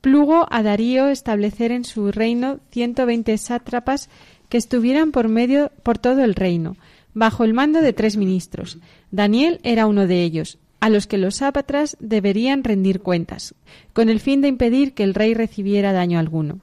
Plugo 0.00 0.46
a 0.50 0.62
Darío 0.62 1.08
establecer 1.08 1.72
en 1.72 1.84
su 1.84 2.10
reino 2.10 2.60
120 2.70 3.36
sátrapas 3.38 4.10
que 4.48 4.58
estuvieran 4.58 5.12
por 5.12 5.28
medio 5.28 5.70
por 5.82 5.98
todo 5.98 6.22
el 6.24 6.34
reino, 6.34 6.76
bajo 7.14 7.44
el 7.44 7.54
mando 7.54 7.80
de 7.80 7.92
tres 7.92 8.16
ministros. 8.16 8.78
Daniel 9.10 9.60
era 9.62 9.86
uno 9.86 10.06
de 10.06 10.22
ellos, 10.22 10.58
a 10.82 10.90
los 10.90 11.06
que 11.06 11.16
los 11.16 11.36
sápatras 11.36 11.96
deberían 12.00 12.64
rendir 12.64 13.02
cuentas, 13.02 13.54
con 13.92 14.08
el 14.08 14.18
fin 14.18 14.40
de 14.40 14.48
impedir 14.48 14.94
que 14.94 15.04
el 15.04 15.14
rey 15.14 15.32
recibiera 15.32 15.92
daño 15.92 16.18
alguno. 16.18 16.58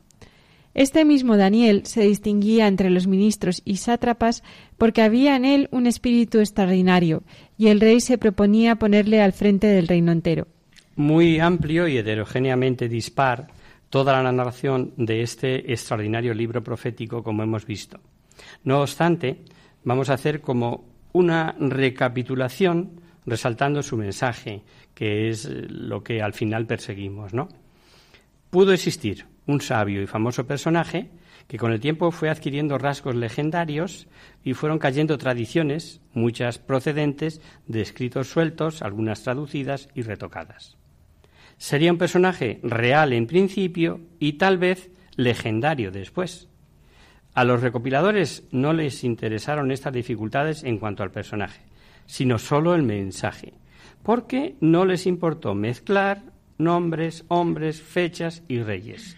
Este 0.74 1.05
mismo 1.05 1.38
Daniel 1.38 1.84
se 1.86 2.01
distinguía 2.01 2.67
entre 2.67 2.89
los 2.89 3.07
ministros 3.07 3.61
y 3.63 3.78
sátrapas 3.78 4.43
porque 4.78 5.03
había 5.03 5.38
en 5.38 5.45
él 5.45 5.70
un 5.72 5.88
espíritu 5.88 6.39
extraordinario, 6.39 7.24
y 7.57 7.67
el 7.67 7.80
rey 7.80 8.01
se 8.01 8.17
proponía 8.17 8.76
ponerle 8.76 9.22
al 9.22 9.32
frente 9.32 9.67
del 9.67 9.88
reino 9.88 10.11
entero. 10.11 10.47
Muy 10.97 11.39
amplio 11.39 11.88
y 11.88 11.97
heterogéneamente 11.97 12.89
dispar 12.89 13.47
toda 13.89 14.22
la 14.22 14.34
narración 14.34 14.91
de 14.97 15.22
este 15.22 15.72
extraordinario 15.72 16.34
libro 16.34 16.61
profético, 16.61 17.24
como 17.24 17.41
hemos 17.41 17.65
visto. 17.65 18.01
No 18.65 18.82
obstante, 18.82 19.38
vamos 19.86 20.09
a 20.09 20.15
hacer 20.15 20.41
como 20.41 20.84
una 21.13 21.55
recapitulación 21.57 22.99
resaltando 23.30 23.84
su 23.84 23.97
mensaje, 23.97 24.63
que 24.93 25.30
es 25.30 25.45
lo 25.45 26.03
que 26.03 26.21
al 26.21 26.34
final 26.34 26.65
perseguimos, 26.65 27.34
¿no? 27.34 27.49
Pudo 28.49 28.73
existir 28.73 29.25
un 29.45 29.61
sabio 29.61 30.01
y 30.01 30.07
famoso 30.07 30.45
personaje 30.45 31.09
que 31.49 31.57
con 31.57 31.71
el 31.71 31.80
tiempo 31.80 32.11
fue 32.11 32.30
adquiriendo 32.30 32.77
rasgos 32.77 33.15
legendarios 33.15 34.07
y 34.43 34.53
fueron 34.53 34.77
cayendo 34.77 35.17
tradiciones, 35.17 35.99
muchas 36.13 36.59
procedentes 36.59 37.41
de 37.65 37.82
escritos 37.82 38.27
sueltos, 38.30 38.84
algunas 38.84 39.23
traducidas 39.23 39.89
y 39.95 40.03
retocadas. 40.03 40.77
Sería 41.57 41.91
un 41.91 41.97
personaje 41.97 42.59
real 42.61 43.13
en 43.13 43.25
principio 43.25 43.99
y 44.19 44.34
tal 44.34 44.59
vez 44.59 44.91
legendario 45.15 45.91
después. 45.91 46.47
A 47.34 47.43
los 47.43 47.61
recopiladores 47.61 48.43
no 48.51 48.71
les 48.71 49.03
interesaron 49.03 49.71
estas 49.71 49.93
dificultades 49.93 50.63
en 50.63 50.77
cuanto 50.77 51.01
al 51.01 51.11
personaje, 51.11 51.61
sino 52.10 52.39
solo 52.39 52.74
el 52.74 52.82
mensaje, 52.82 53.53
porque 54.01 54.55
no 54.62 54.84
les 54.84 55.05
importó 55.05 55.53
mezclar 55.53 56.24
nombres, 56.57 57.24
hombres, 57.28 57.84
fechas 57.84 58.41
y 58.47 58.64
reyes. 58.64 59.16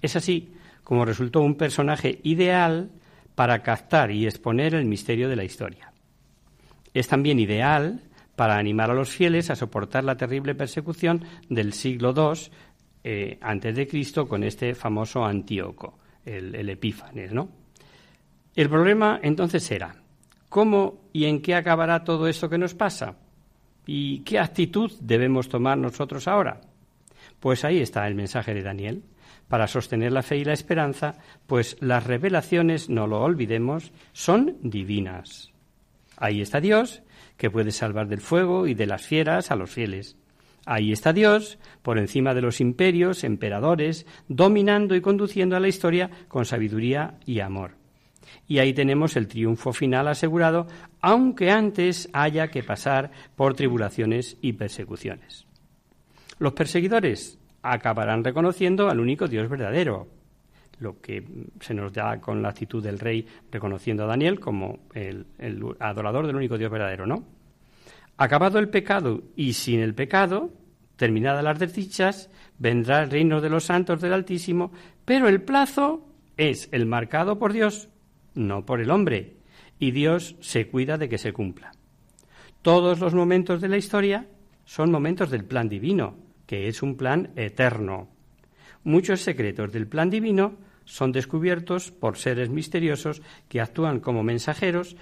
Es 0.00 0.14
así 0.14 0.54
como 0.84 1.04
resultó 1.04 1.40
un 1.40 1.56
personaje 1.56 2.20
ideal 2.22 2.92
para 3.34 3.64
captar 3.64 4.12
y 4.12 4.26
exponer 4.26 4.76
el 4.76 4.84
misterio 4.84 5.28
de 5.28 5.34
la 5.34 5.42
historia. 5.42 5.92
Es 6.94 7.08
también 7.08 7.40
ideal 7.40 8.00
para 8.36 8.58
animar 8.58 8.92
a 8.92 8.94
los 8.94 9.10
fieles 9.10 9.50
a 9.50 9.56
soportar 9.56 10.04
la 10.04 10.16
terrible 10.16 10.54
persecución 10.54 11.24
del 11.48 11.72
siglo 11.72 12.14
II 12.16 12.40
eh, 13.02 13.38
antes 13.40 13.74
de 13.74 13.88
Cristo 13.88 14.28
con 14.28 14.44
este 14.44 14.76
famoso 14.76 15.24
Antíoco, 15.24 15.98
el, 16.24 16.54
el 16.54 16.68
Epífanes, 16.68 17.32
¿no? 17.32 17.48
El 18.54 18.70
problema 18.70 19.18
entonces 19.20 19.68
era 19.72 20.03
cómo 20.54 21.00
y 21.12 21.24
en 21.24 21.42
qué 21.42 21.56
acabará 21.56 22.04
todo 22.04 22.28
esto 22.28 22.48
que 22.48 22.58
nos 22.58 22.74
pasa 22.74 23.16
y 23.86 24.20
qué 24.20 24.38
actitud 24.38 24.92
debemos 25.00 25.48
tomar 25.48 25.76
nosotros 25.76 26.28
ahora. 26.28 26.60
Pues 27.40 27.64
ahí 27.64 27.80
está 27.80 28.06
el 28.06 28.14
mensaje 28.14 28.54
de 28.54 28.62
Daniel 28.62 29.02
para 29.48 29.66
sostener 29.66 30.12
la 30.12 30.22
fe 30.22 30.36
y 30.36 30.44
la 30.44 30.52
esperanza, 30.52 31.16
pues 31.48 31.76
las 31.80 32.06
revelaciones, 32.06 32.88
no 32.88 33.08
lo 33.08 33.20
olvidemos, 33.20 33.90
son 34.12 34.58
divinas. 34.62 35.50
Ahí 36.18 36.40
está 36.40 36.60
Dios, 36.60 37.02
que 37.36 37.50
puede 37.50 37.72
salvar 37.72 38.06
del 38.06 38.20
fuego 38.20 38.68
y 38.68 38.74
de 38.74 38.86
las 38.86 39.02
fieras 39.02 39.50
a 39.50 39.56
los 39.56 39.72
fieles. 39.72 40.16
Ahí 40.66 40.92
está 40.92 41.12
Dios, 41.12 41.58
por 41.82 41.98
encima 41.98 42.32
de 42.32 42.42
los 42.42 42.60
imperios, 42.60 43.24
emperadores, 43.24 44.06
dominando 44.28 44.94
y 44.94 45.00
conduciendo 45.00 45.56
a 45.56 45.60
la 45.60 45.66
historia 45.66 46.12
con 46.28 46.44
sabiduría 46.44 47.18
y 47.26 47.40
amor. 47.40 47.83
Y 48.46 48.58
ahí 48.58 48.72
tenemos 48.72 49.16
el 49.16 49.28
triunfo 49.28 49.72
final 49.72 50.08
asegurado, 50.08 50.66
aunque 51.00 51.50
antes 51.50 52.08
haya 52.12 52.48
que 52.48 52.62
pasar 52.62 53.10
por 53.36 53.54
tribulaciones 53.54 54.36
y 54.40 54.54
persecuciones. 54.54 55.46
Los 56.38 56.52
perseguidores 56.52 57.38
acabarán 57.62 58.24
reconociendo 58.24 58.90
al 58.90 59.00
único 59.00 59.28
Dios 59.28 59.48
verdadero, 59.48 60.08
lo 60.78 61.00
que 61.00 61.24
se 61.60 61.74
nos 61.74 61.92
da 61.92 62.20
con 62.20 62.42
la 62.42 62.50
actitud 62.50 62.82
del 62.82 62.98
rey 62.98 63.26
reconociendo 63.50 64.04
a 64.04 64.08
Daniel 64.08 64.40
como 64.40 64.80
el, 64.92 65.26
adorador 65.78 66.26
del 66.26 66.36
único 66.36 66.58
Dios 66.58 66.70
verdadero, 66.70 67.06
¿no? 67.06 67.24
Acabado 68.16 68.58
el 68.58 68.68
pecado 68.68 69.22
y 69.34 69.54
sin 69.54 69.80
el 69.80 69.94
pecado, 69.94 70.50
terminadas 70.96 71.42
las 71.42 71.58
desdichas, 71.58 72.30
vendrá 72.58 73.02
el 73.02 73.10
reino 73.10 73.40
de 73.40 73.50
los 73.50 73.64
santos 73.64 74.00
del 74.00 74.12
Altísimo, 74.12 74.72
pero 75.04 75.28
el 75.28 75.42
plazo 75.42 76.06
es 76.36 76.68
el 76.72 76.86
marcado 76.86 77.38
por 77.38 77.52
Dios, 77.52 77.88
no 78.34 78.64
por 78.64 78.80
el 78.80 78.90
hombre, 78.90 79.36
y 79.78 79.90
Dios 79.90 80.36
se 80.40 80.68
cuida 80.68 80.98
de 80.98 81.08
que 81.08 81.18
se 81.18 81.32
cumpla. 81.32 81.72
Todos 82.62 83.00
los 83.00 83.14
momentos 83.14 83.60
de 83.60 83.68
la 83.68 83.76
historia 83.76 84.26
son 84.64 84.90
momentos 84.90 85.30
del 85.30 85.44
plan 85.44 85.68
divino, 85.68 86.16
que 86.46 86.68
es 86.68 86.82
un 86.82 86.96
plan 86.96 87.30
eterno. 87.36 88.08
Muchos 88.82 89.20
secretos 89.20 89.72
del 89.72 89.86
plan 89.86 90.10
divino 90.10 90.56
son 90.84 91.12
descubiertos 91.12 91.90
por 91.90 92.16
seres 92.16 92.50
misteriosos 92.50 93.22
que 93.48 93.60
actúan 93.60 94.00
como 94.00 94.22
mensajeros 94.22 94.96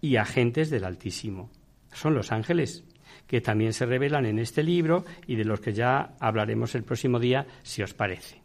y 0.00 0.16
agentes 0.16 0.70
del 0.70 0.84
Altísimo. 0.84 1.50
Son 1.92 2.14
los 2.14 2.32
ángeles, 2.32 2.84
que 3.26 3.40
también 3.40 3.72
se 3.72 3.86
revelan 3.86 4.26
en 4.26 4.38
este 4.38 4.62
libro 4.62 5.04
y 5.26 5.36
de 5.36 5.44
los 5.44 5.60
que 5.60 5.72
ya 5.72 6.14
hablaremos 6.20 6.74
el 6.74 6.84
próximo 6.84 7.18
día, 7.18 7.46
si 7.62 7.82
os 7.82 7.94
parece. 7.94 8.40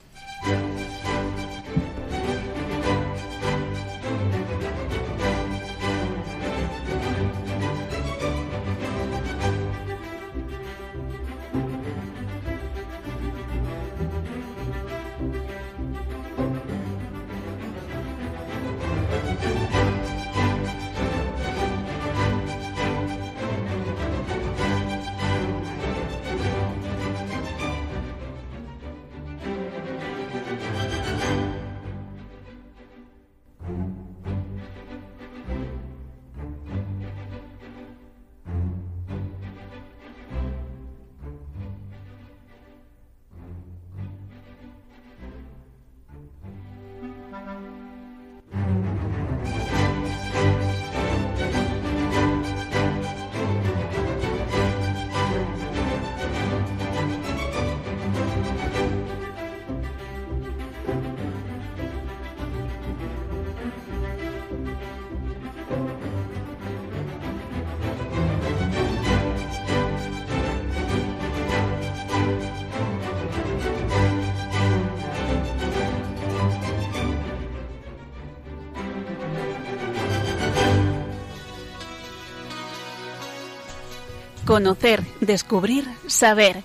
Conocer, 84.50 85.04
descubrir, 85.22 85.86
saber. 86.08 86.64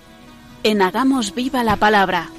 En 0.63 0.81
Hagamos 0.81 1.35
Viva 1.35 1.63
la 1.63 1.75
Palabra. 1.75 2.31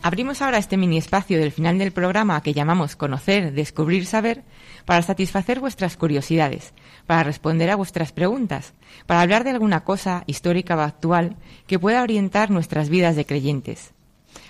Abrimos 0.00 0.40
ahora 0.40 0.58
este 0.58 0.76
mini 0.76 0.96
espacio 0.96 1.40
del 1.40 1.50
final 1.50 1.76
del 1.80 1.90
programa 1.90 2.40
que 2.40 2.54
llamamos 2.54 2.94
Conocer, 2.94 3.50
Descubrir, 3.50 4.06
Saber 4.06 4.44
para 4.84 5.02
satisfacer 5.02 5.58
vuestras 5.58 5.96
curiosidades, 5.96 6.72
para 7.08 7.24
responder 7.24 7.68
a 7.70 7.76
vuestras 7.76 8.12
preguntas, 8.12 8.74
para 9.06 9.22
hablar 9.22 9.42
de 9.42 9.50
alguna 9.50 9.82
cosa 9.82 10.22
histórica 10.26 10.76
o 10.76 10.80
actual 10.82 11.34
que 11.66 11.80
pueda 11.80 12.00
orientar 12.00 12.52
nuestras 12.52 12.90
vidas 12.90 13.16
de 13.16 13.26
creyentes. 13.26 13.92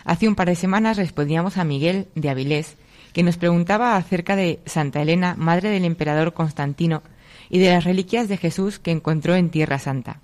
Hace 0.05 0.29
un 0.29 0.35
par 0.35 0.49
de 0.49 0.55
semanas 0.55 0.99
respondíamos 0.99 1.57
a 1.57 1.65
Miguel 1.65 2.09
de 2.15 2.29
Avilés 2.29 2.77
que 3.13 3.23
nos 3.23 3.37
preguntaba 3.37 3.97
acerca 3.97 4.37
de 4.37 4.61
Santa 4.67 5.03
Elena, 5.03 5.35
madre 5.37 5.71
del 5.71 5.85
emperador 5.85 6.33
Constantino, 6.33 7.03
y 7.51 7.59
de 7.59 7.71
las 7.71 7.85
reliquias 7.85 8.29
de 8.29 8.37
Jesús 8.37 8.79
que 8.79 8.91
encontró 8.91 9.35
en 9.35 9.51
Tierra 9.51 9.79
Santa. 9.79 10.21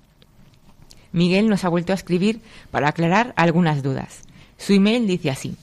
Miguel 1.11 1.49
nos 1.49 1.63
ha 1.63 1.69
vuelto 1.69 1.93
a 1.93 1.95
escribir 1.95 2.41
para 2.71 2.89
aclarar 2.89 3.33
algunas 3.37 3.81
dudas. 3.81 4.23
Su 4.57 4.73
email 4.73 5.07
dice 5.07 5.29
así. 5.29 5.55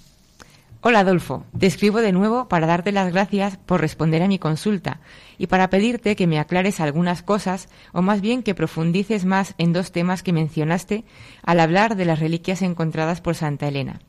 Hola 0.81 1.01
Adolfo, 1.01 1.45
te 1.57 1.67
escribo 1.67 2.01
de 2.01 2.11
nuevo 2.11 2.49
para 2.49 2.67
darte 2.67 2.91
las 2.91 3.13
gracias 3.13 3.57
por 3.57 3.81
responder 3.81 4.21
a 4.23 4.29
mi 4.29 4.41
consulta 4.41 4.99
y 5.39 5.47
para 5.47 5.71
pedirte 5.71 6.17
que 6.17 6.27
me 6.27 6.41
aclares 6.41 6.81
algunas 6.81 7.23
cosas 7.23 7.69
o 7.93 8.03
más 8.03 8.21
bien 8.21 8.43
que 8.43 8.57
profundices 8.57 9.25
más 9.25 9.55
en 9.59 9.73
dos 9.73 9.93
temas 9.93 10.25
que 10.25 10.33
mencionaste 10.33 11.05
al 11.45 11.61
hablar 11.61 11.95
de 11.95 12.05
las 12.05 12.19
reliquias 12.19 12.63
encontradas 12.63 13.21
por 13.21 13.37
Santa 13.37 13.69
Elena 13.69 14.01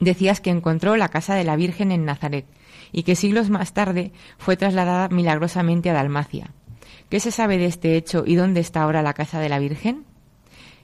decías 0.00 0.40
que 0.40 0.50
encontró 0.50 0.96
la 0.96 1.08
casa 1.08 1.34
de 1.34 1.44
la 1.44 1.56
Virgen 1.56 1.92
en 1.92 2.04
Nazaret 2.04 2.46
y 2.92 3.04
que 3.04 3.14
siglos 3.14 3.50
más 3.50 3.72
tarde 3.72 4.12
fue 4.38 4.56
trasladada 4.56 5.08
milagrosamente 5.08 5.90
a 5.90 5.92
Dalmacia. 5.92 6.50
¿Qué 7.08 7.20
se 7.20 7.30
sabe 7.30 7.58
de 7.58 7.66
este 7.66 7.96
hecho 7.96 8.24
y 8.26 8.34
dónde 8.34 8.60
está 8.60 8.82
ahora 8.82 9.02
la 9.02 9.14
casa 9.14 9.40
de 9.40 9.48
la 9.48 9.58
Virgen? 9.58 10.04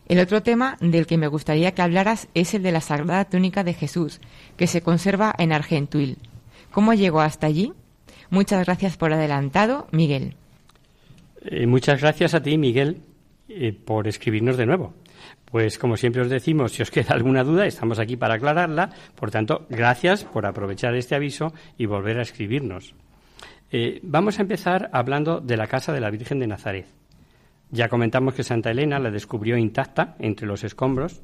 El 0.08 0.20
otro 0.20 0.42
tema 0.42 0.76
del 0.80 1.06
que 1.06 1.18
me 1.18 1.26
gustaría 1.26 1.72
que 1.72 1.82
hablaras 1.82 2.28
es 2.34 2.54
el 2.54 2.62
de 2.62 2.72
la 2.72 2.80
Sagrada 2.80 3.24
Túnica 3.24 3.64
de 3.64 3.74
Jesús, 3.74 4.20
que 4.56 4.68
se 4.68 4.82
conserva 4.82 5.34
en 5.36 5.52
Argentuil. 5.52 6.18
¿Cómo 6.70 6.94
llegó 6.94 7.20
hasta 7.20 7.48
allí? 7.48 7.72
Muchas 8.30 8.64
gracias 8.64 8.96
por 8.96 9.12
adelantado, 9.12 9.88
Miguel. 9.90 10.34
Eh, 11.44 11.66
muchas 11.66 12.00
gracias 12.00 12.34
a 12.34 12.42
ti, 12.42 12.56
Miguel, 12.58 13.02
eh, 13.48 13.72
por 13.72 14.06
escribirnos 14.06 14.56
de 14.56 14.66
nuevo. 14.66 14.94
Pues 15.50 15.78
como 15.78 15.96
siempre 15.96 16.22
os 16.22 16.28
decimos, 16.28 16.72
si 16.72 16.82
os 16.82 16.90
queda 16.90 17.14
alguna 17.14 17.44
duda, 17.44 17.66
estamos 17.66 17.98
aquí 17.98 18.16
para 18.16 18.34
aclararla. 18.34 18.90
Por 19.14 19.30
tanto, 19.30 19.66
gracias 19.70 20.24
por 20.24 20.44
aprovechar 20.44 20.94
este 20.94 21.14
aviso 21.14 21.52
y 21.78 21.86
volver 21.86 22.18
a 22.18 22.22
escribirnos. 22.22 22.94
Eh, 23.70 24.00
vamos 24.02 24.38
a 24.38 24.42
empezar 24.42 24.90
hablando 24.92 25.40
de 25.40 25.56
la 25.56 25.66
casa 25.66 25.92
de 25.92 26.00
la 26.00 26.10
Virgen 26.10 26.38
de 26.38 26.46
Nazaret. 26.46 26.86
Ya 27.70 27.88
comentamos 27.88 28.34
que 28.34 28.44
Santa 28.44 28.70
Elena 28.70 28.98
la 28.98 29.10
descubrió 29.10 29.56
intacta 29.56 30.14
entre 30.18 30.46
los 30.46 30.62
escombros. 30.62 31.22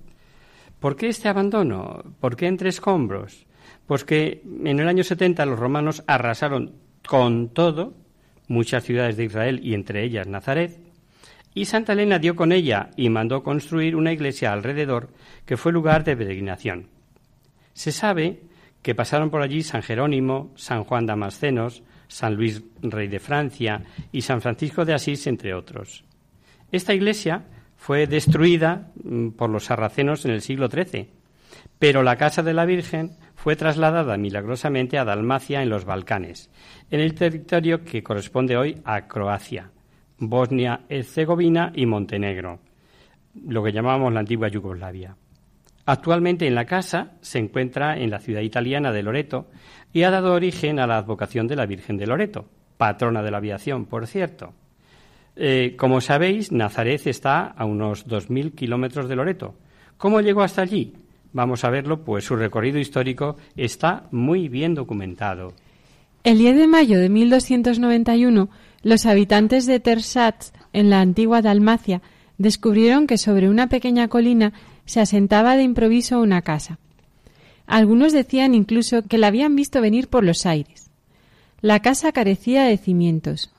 ¿Por 0.81 0.97
qué 0.97 1.09
este 1.09 1.29
abandono? 1.29 2.03
¿Por 2.20 2.35
qué 2.37 2.47
entre 2.47 2.68
escombros? 2.68 3.47
Pues 3.87 4.05
que 4.05 4.43
en 4.64 4.81
el 4.81 4.89
año 4.89 5.05
70 5.05 5.47
los 5.47 5.59
romanos 5.59 6.03
arrasaron 6.07 6.75
con 7.07 7.51
todo 7.51 7.95
muchas 8.49 8.85
ciudades 8.85 9.16
de 9.16 9.25
Israel 9.25 9.61
y 9.62 9.75
entre 9.75 10.05
ellas 10.05 10.27
Nazaret, 10.27 10.79
y 11.55 11.66
Santa 11.66 11.92
Elena 11.92 12.18
dio 12.18 12.36
con 12.36 12.53
ella 12.53 12.90
y 12.96 13.09
mandó 13.11 13.42
construir 13.42 13.96
una 13.96 14.12
iglesia 14.12 14.53
alrededor 14.53 15.11
que 15.44 15.57
fue 15.57 15.72
lugar 15.72 16.05
de 16.05 16.16
peregrinación. 16.16 16.88
Se 17.74 17.92
sabe 17.92 18.42
que 18.82 18.94
pasaron 18.94 19.30
por 19.30 19.42
allí 19.42 19.62
San 19.62 19.82
Jerónimo, 19.82 20.53
San 20.57 20.84
Juan 20.84 21.07
Damascenos, 21.07 21.82
San 22.09 22.34
Luis, 22.34 22.62
rey 22.82 23.09
de 23.09 23.20
Francia, 23.20 23.82
y 24.11 24.22
San 24.22 24.42
Francisco 24.42 24.84
de 24.84 24.94
Asís, 24.94 25.26
entre 25.26 25.55
otros. 25.55 26.05
Esta 26.70 26.94
iglesia 26.94 27.44
fue 27.76 28.07
destruida 28.07 28.90
mm, 29.03 29.30
por 29.30 29.50
los 29.50 29.64
sarracenos 29.64 30.24
en 30.24 30.32
el 30.32 30.42
siglo 30.42 30.68
XIII, 30.68 31.09
pero 31.78 32.03
la 32.03 32.16
casa 32.16 32.42
de 32.42 32.55
la 32.55 32.64
Virgen 32.64 33.16
fue 33.34 33.57
trasladada 33.57 34.16
milagrosamente 34.16 34.98
a 34.98 35.05
Dalmacia 35.05 35.62
en 35.62 35.68
los 35.68 35.84
Balcanes, 35.84 36.48
en 36.90 37.00
el 37.00 37.14
territorio 37.14 37.84
que 37.84 38.03
corresponde 38.03 38.57
hoy 38.57 38.80
a 38.84 39.09
Croacia, 39.09 39.72
Bosnia, 40.29 40.83
Herzegovina 40.89 41.73
y 41.75 41.85
Montenegro, 41.85 42.61
lo 43.47 43.62
que 43.62 43.73
llamábamos 43.73 44.12
la 44.12 44.20
antigua 44.20 44.49
Yugoslavia. 44.49 45.16
Actualmente 45.85 46.47
en 46.47 46.55
la 46.55 46.64
casa 46.64 47.14
se 47.20 47.39
encuentra 47.39 47.99
en 47.99 48.11
la 48.11 48.20
ciudad 48.20 48.41
italiana 48.41 48.93
de 48.93 49.03
Loreto 49.03 49.51
y 49.93 50.05
ha 50.05 50.11
dado 50.11 50.33
origen 50.33 50.79
a 50.79 50.87
la 50.87 50.99
advocación 50.99 51.49
de 51.49 51.57
la 51.57 51.66
Virgen 51.66 51.97
de 51.97 52.07
Loreto, 52.07 52.47
patrona 52.77 53.23
de 53.23 53.31
la 53.33 53.39
aviación, 53.39 53.87
por 53.87 54.07
cierto. 54.07 54.55
Eh, 55.35 55.75
como 55.77 56.01
sabéis, 56.01 56.53
Nazaret 56.53 57.05
está 57.07 57.47
a 57.47 57.64
unos 57.64 58.07
2.000 58.07 58.55
kilómetros 58.55 59.09
de 59.09 59.16
Loreto. 59.16 59.57
¿Cómo 59.97 60.20
llegó 60.20 60.43
hasta 60.43 60.62
allí? 60.62 60.93
Vamos 61.33 61.64
a 61.64 61.70
verlo, 61.70 62.05
pues 62.05 62.25
su 62.25 62.37
recorrido 62.37 62.79
histórico 62.79 63.37
está 63.57 64.05
muy 64.12 64.49
bien 64.49 64.75
documentado. 64.75 65.55
El 66.25 66.39
10 66.39 66.57
de 66.57 66.66
mayo 66.68 67.01
de 67.01 67.09
1291, 67.09 68.49
los 68.83 69.07
habitantes 69.07 69.66
de 69.66 69.80
Tersatz, 69.80 70.53
en 70.72 70.91
la 70.91 71.01
antigua 71.01 71.43
Dalmacia, 71.43 72.03
descubrieron 72.39 73.07
que 73.07 73.18
sobre 73.18 73.49
una 73.49 73.68
pequeña 73.68 74.09
colina 74.09 74.53
se 74.85 75.01
asentaba 75.01 75.57
de 75.57 75.62
improviso 75.62 76.20
una 76.20 76.43
casa. 76.43 76.78
Algunos 77.66 78.12
decían 78.12 78.55
incluso 78.55 79.03
que 79.03 79.18
la 79.18 79.28
habían 79.28 79.55
visto 79.55 79.80
venir 79.80 80.09
por 80.09 80.24
los 80.24 80.47
aires. 80.47 80.91
La 81.61 81.80
casa 81.80 82.11
carecía 82.12 82.64
de 82.64 82.76
cimientos. 82.76 83.53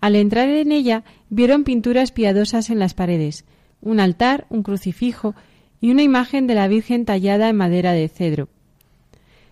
Al 0.00 0.16
entrar 0.16 0.48
en 0.48 0.72
ella 0.72 1.04
vieron 1.30 1.64
pinturas 1.64 2.10
piadosas 2.10 2.70
en 2.70 2.78
las 2.78 2.94
paredes, 2.94 3.44
un 3.80 4.00
altar, 4.00 4.46
un 4.50 4.62
crucifijo 4.62 5.34
y 5.80 5.90
una 5.90 6.02
imagen 6.02 6.46
de 6.46 6.54
la 6.54 6.66
Virgen 6.66 7.04
tallada 7.04 7.48
en 7.48 7.56
madera 7.56 7.92
de 7.92 8.08
cedro. 8.08 8.48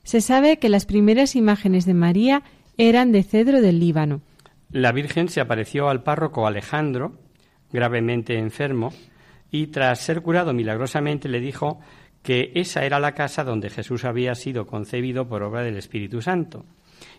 Se 0.02 0.20
sabe 0.20 0.58
que 0.58 0.68
las 0.68 0.86
primeras 0.86 1.36
imágenes 1.36 1.84
de 1.84 1.94
María 1.94 2.42
eran 2.78 3.12
de 3.12 3.22
cedro 3.22 3.60
del 3.60 3.80
Líbano. 3.80 4.20
La 4.70 4.92
Virgen 4.92 5.28
se 5.28 5.40
apareció 5.40 5.88
al 5.88 6.02
párroco 6.02 6.46
Alejandro, 6.46 7.18
gravemente 7.72 8.38
enfermo, 8.38 8.92
y 9.50 9.68
tras 9.68 10.00
ser 10.00 10.22
curado 10.22 10.52
milagrosamente 10.52 11.28
le 11.28 11.40
dijo 11.40 11.80
que 12.22 12.50
esa 12.56 12.84
era 12.84 12.98
la 12.98 13.12
casa 13.12 13.44
donde 13.44 13.70
Jesús 13.70 14.04
había 14.04 14.34
sido 14.34 14.66
concebido 14.66 15.28
por 15.28 15.44
obra 15.44 15.62
del 15.62 15.76
Espíritu 15.76 16.20
Santo. 16.20 16.64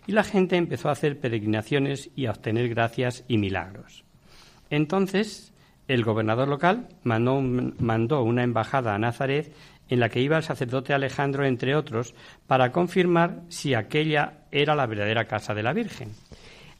Y 0.06 0.12
la 0.12 0.24
gente 0.24 0.56
empezó 0.56 0.90
a 0.90 0.92
hacer 0.92 1.18
peregrinaciones 1.18 2.10
y 2.14 2.26
a 2.26 2.32
obtener 2.32 2.68
gracias 2.68 3.24
y 3.28 3.38
milagros. 3.38 4.04
Entonces, 4.68 5.54
el 5.86 6.04
gobernador 6.04 6.48
local 6.48 6.88
mandó, 7.02 8.22
una 8.22 8.42
embajada 8.42 8.94
a 8.94 8.98
Nazaret 8.98 9.54
en 9.88 10.00
la 10.00 10.10
que 10.10 10.20
iba 10.20 10.36
el 10.36 10.42
sacerdote 10.42 10.92
Alejandro, 10.92 11.46
entre 11.46 11.74
otros, 11.74 12.14
para 12.46 12.72
confirmar 12.72 13.40
si 13.48 13.72
aquella 13.72 14.40
era 14.50 14.74
la 14.74 14.86
verdadera 14.86 15.24
casa 15.24 15.54
de 15.54 15.62
la 15.62 15.72
Virgen. 15.72 16.10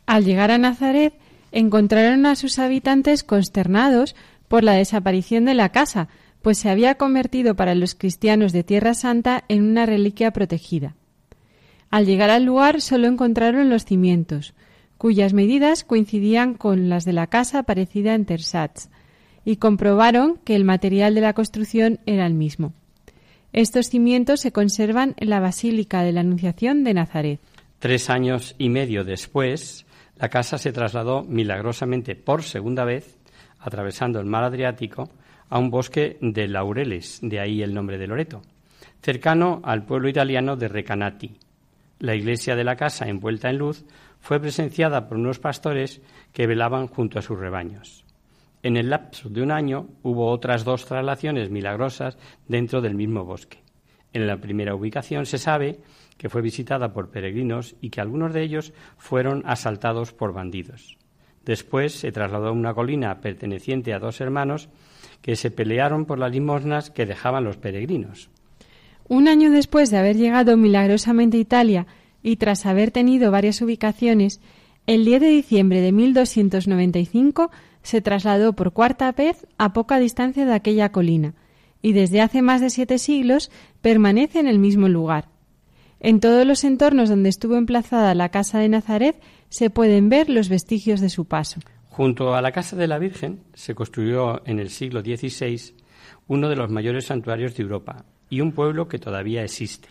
Al 0.09 0.25
llegar 0.25 0.51
a 0.51 0.57
Nazaret, 0.57 1.13
encontraron 1.53 2.25
a 2.25 2.35
sus 2.35 2.59
habitantes 2.59 3.23
consternados 3.23 4.17
por 4.49 4.65
la 4.65 4.73
desaparición 4.73 5.45
de 5.45 5.53
la 5.53 5.69
casa, 5.69 6.09
pues 6.41 6.57
se 6.57 6.71
había 6.71 6.95
convertido 6.95 7.57
para 7.57 7.75
los 7.75 7.95
cristianos 7.95 8.55
de 8.55 8.65
Tierra 8.65 8.95
Santa 8.95 9.45
en 9.49 9.65
una 9.65 9.85
reliquia 9.85 10.31
protegida. 10.31 10.95
Al 11.91 12.07
llegar 12.07 12.31
al 12.31 12.45
lugar 12.45 12.81
solo 12.81 13.07
encontraron 13.07 13.69
los 13.69 13.85
cimientos, 13.85 14.55
cuyas 14.97 15.35
medidas 15.35 15.85
coincidían 15.85 16.55
con 16.55 16.89
las 16.89 17.05
de 17.05 17.13
la 17.13 17.27
casa 17.27 17.59
aparecida 17.59 18.15
en 18.15 18.25
Tersatz, 18.25 18.89
y 19.45 19.57
comprobaron 19.57 20.39
que 20.43 20.57
el 20.57 20.65
material 20.65 21.15
de 21.15 21.21
la 21.21 21.35
construcción 21.35 22.01
era 22.07 22.25
el 22.25 22.33
mismo. 22.33 22.73
Estos 23.53 23.91
cimientos 23.91 24.41
se 24.41 24.53
conservan 24.53 25.13
en 25.19 25.29
la 25.29 25.41
Basílica 25.41 26.03
de 26.03 26.13
la 26.13 26.21
Anunciación 26.21 26.83
de 26.83 26.95
Nazaret. 26.95 27.41
Tres 27.79 28.09
años 28.09 28.55
y 28.57 28.71
medio 28.71 29.05
después, 29.05 29.85
la 30.19 30.29
casa 30.29 30.59
se 30.59 30.73
trasladó 30.73 31.23
milagrosamente 31.23 32.17
por 32.17 32.43
segunda 32.43 32.85
vez 32.85 33.19
atravesando 33.59 34.21
el 34.21 34.27
mar 34.27 34.45
Adriático, 34.45 35.11
a 35.49 35.59
un 35.59 35.71
bosque 35.71 36.19
de 36.21 36.47
laureles, 36.47 37.21
de 37.23 37.41
ahí 37.41 37.63
el 37.63 37.75
nombre 37.75 37.99
de 37.99 38.07
Loreto, 38.07 38.43
cercano 39.01 39.61
al 39.65 39.85
pueblo 39.85 40.09
italiano 40.09 40.57
de 40.57 40.69
Recanati. 40.69 41.39
La 42.01 42.15
iglesia 42.15 42.55
de 42.55 42.65
la 42.65 42.77
casa, 42.77 43.09
envuelta 43.09 43.51
en 43.51 43.59
luz, 43.59 43.85
fue 44.21 44.41
presenciada 44.41 45.09
por 45.09 45.17
unos 45.17 45.39
pastores 45.39 46.01
que 46.33 46.47
velaban 46.47 46.87
junto 46.87 47.19
a 47.19 47.23
sus 47.23 47.39
rebaños. 47.39 48.05
En 48.63 48.77
el 48.77 48.91
lapso 48.91 49.29
de 49.29 49.43
un 49.43 49.51
año 49.51 49.89
hubo 50.03 50.31
otras 50.31 50.65
dos 50.65 50.85
traslaciones 50.85 51.51
milagrosas 51.51 52.19
dentro 52.47 52.81
del 52.81 52.95
mismo 52.95 53.25
bosque. 53.25 53.59
En 54.13 54.27
la 54.27 54.37
primera 54.37 54.75
ubicación 54.75 55.27
se 55.27 55.39
sabe 55.39 55.81
que 56.19 56.29
fue 56.29 56.43
visitada 56.43 56.93
por 56.93 57.11
peregrinos 57.11 57.77
y 57.81 57.91
que 57.91 58.03
algunos 58.03 58.35
de 58.35 58.43
ellos 58.43 58.75
fueron 58.99 59.43
asaltados 59.47 60.13
por 60.13 60.35
bandidos. 60.35 60.99
Después 61.47 61.95
se 61.95 62.13
trasladó 62.13 62.49
a 62.49 62.53
una 62.53 62.75
colina 62.75 63.21
perteneciente 63.21 63.95
a 63.95 63.99
dos 63.99 64.21
hermanos 64.21 64.69
que 65.23 65.37
se 65.37 65.51
pelearon 65.51 66.05
por 66.05 66.19
las 66.19 66.31
limosnas 66.31 66.91
que 66.91 67.07
dejaban 67.07 67.45
los 67.45 67.57
peregrinos. 67.57 68.29
Un 69.09 69.29
año 69.29 69.51
después 69.51 69.91
de 69.91 69.97
haber 69.97 70.17
llegado 70.17 70.59
milagrosamente 70.59 71.39
a 71.39 71.41
Italia 71.41 71.87
y 72.23 72.37
tras 72.37 72.67
haber 72.67 72.91
tenido 72.91 73.31
varias 73.31 73.63
ubicaciones, 73.63 74.41
el 74.87 75.05
10 75.05 75.21
de 75.23 75.29
diciembre 75.29 75.81
de 75.81 75.93
1295 75.93 77.51
se 77.83 78.03
trasladó 78.03 78.53
por 78.53 78.73
cuarta 78.73 79.13
vez 79.13 79.47
a 79.57 79.73
poca 79.73 79.99
distancia 79.99 80.45
de 80.45 80.53
aquella 80.53 80.91
colina 80.91 81.35
y 81.81 81.93
desde 81.93 82.21
hace 82.21 82.43
más 82.43 82.61
de 82.61 82.71
siete 82.71 82.99
siglos 82.99 83.51
permanece 83.81 84.41
en 84.41 84.49
el 84.49 84.59
mismo 84.59 84.89
lugar. 84.89 85.29
En 86.01 86.21
todos 86.21 86.47
los 86.47 86.63
entornos 86.63 87.09
donde 87.09 87.29
estuvo 87.29 87.57
emplazada 87.57 88.15
la 88.15 88.29
casa 88.29 88.59
de 88.61 88.69
Nazaret 88.69 89.21
se 89.49 89.71
pueden 89.71 90.09
ver 90.09 90.31
los 90.31 90.49
vestigios 90.49 91.01
de 91.01 91.09
su 91.09 91.25
paso. 91.25 91.61
Junto 91.89 92.37
a 92.37 92.43
la 92.43 92.53
Casa 92.53 92.77
de 92.77 92.87
la 92.87 92.99
Virgen 92.99 93.41
se 93.55 93.75
construyó 93.75 94.47
en 94.47 94.61
el 94.61 94.71
siglo 94.71 95.01
XVI 95.01 95.75
uno 96.29 96.49
de 96.49 96.55
los 96.55 96.71
mayores 96.71 97.07
santuarios 97.07 97.57
de 97.57 97.65
Europa 97.65 98.05
y 98.31 98.41
un 98.41 98.53
pueblo 98.53 98.87
que 98.87 99.01
todavía 99.01 99.43
existe. 99.43 99.89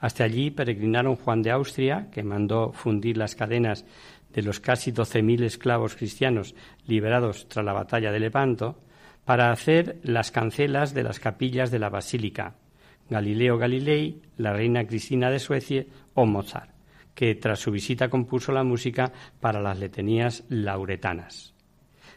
Hasta 0.00 0.24
allí 0.24 0.50
peregrinaron 0.50 1.16
Juan 1.16 1.40
de 1.40 1.50
Austria, 1.52 2.08
que 2.12 2.22
mandó 2.22 2.72
fundir 2.72 3.16
las 3.16 3.34
cadenas 3.34 3.86
de 4.34 4.42
los 4.42 4.60
casi 4.60 4.92
12.000 4.92 5.44
esclavos 5.44 5.94
cristianos 5.94 6.54
liberados 6.86 7.48
tras 7.48 7.64
la 7.64 7.72
batalla 7.72 8.12
de 8.12 8.20
Lepanto, 8.20 8.76
para 9.24 9.50
hacer 9.50 10.00
las 10.02 10.30
cancelas 10.30 10.92
de 10.92 11.04
las 11.04 11.20
capillas 11.20 11.70
de 11.70 11.78
la 11.78 11.88
Basílica, 11.88 12.56
Galileo 13.10 13.58
Galilei, 13.58 14.20
la 14.36 14.52
reina 14.52 14.86
Cristina 14.86 15.30
de 15.30 15.38
Suecia 15.38 15.84
o 16.14 16.26
Mozart 16.26 16.74
que 17.14 17.34
tras 17.34 17.60
su 17.60 17.70
visita 17.70 18.10
compuso 18.10 18.52
la 18.52 18.64
música 18.64 19.12
para 19.40 19.60
las 19.60 19.78
letanías 19.78 20.44
lauretanas. 20.48 21.54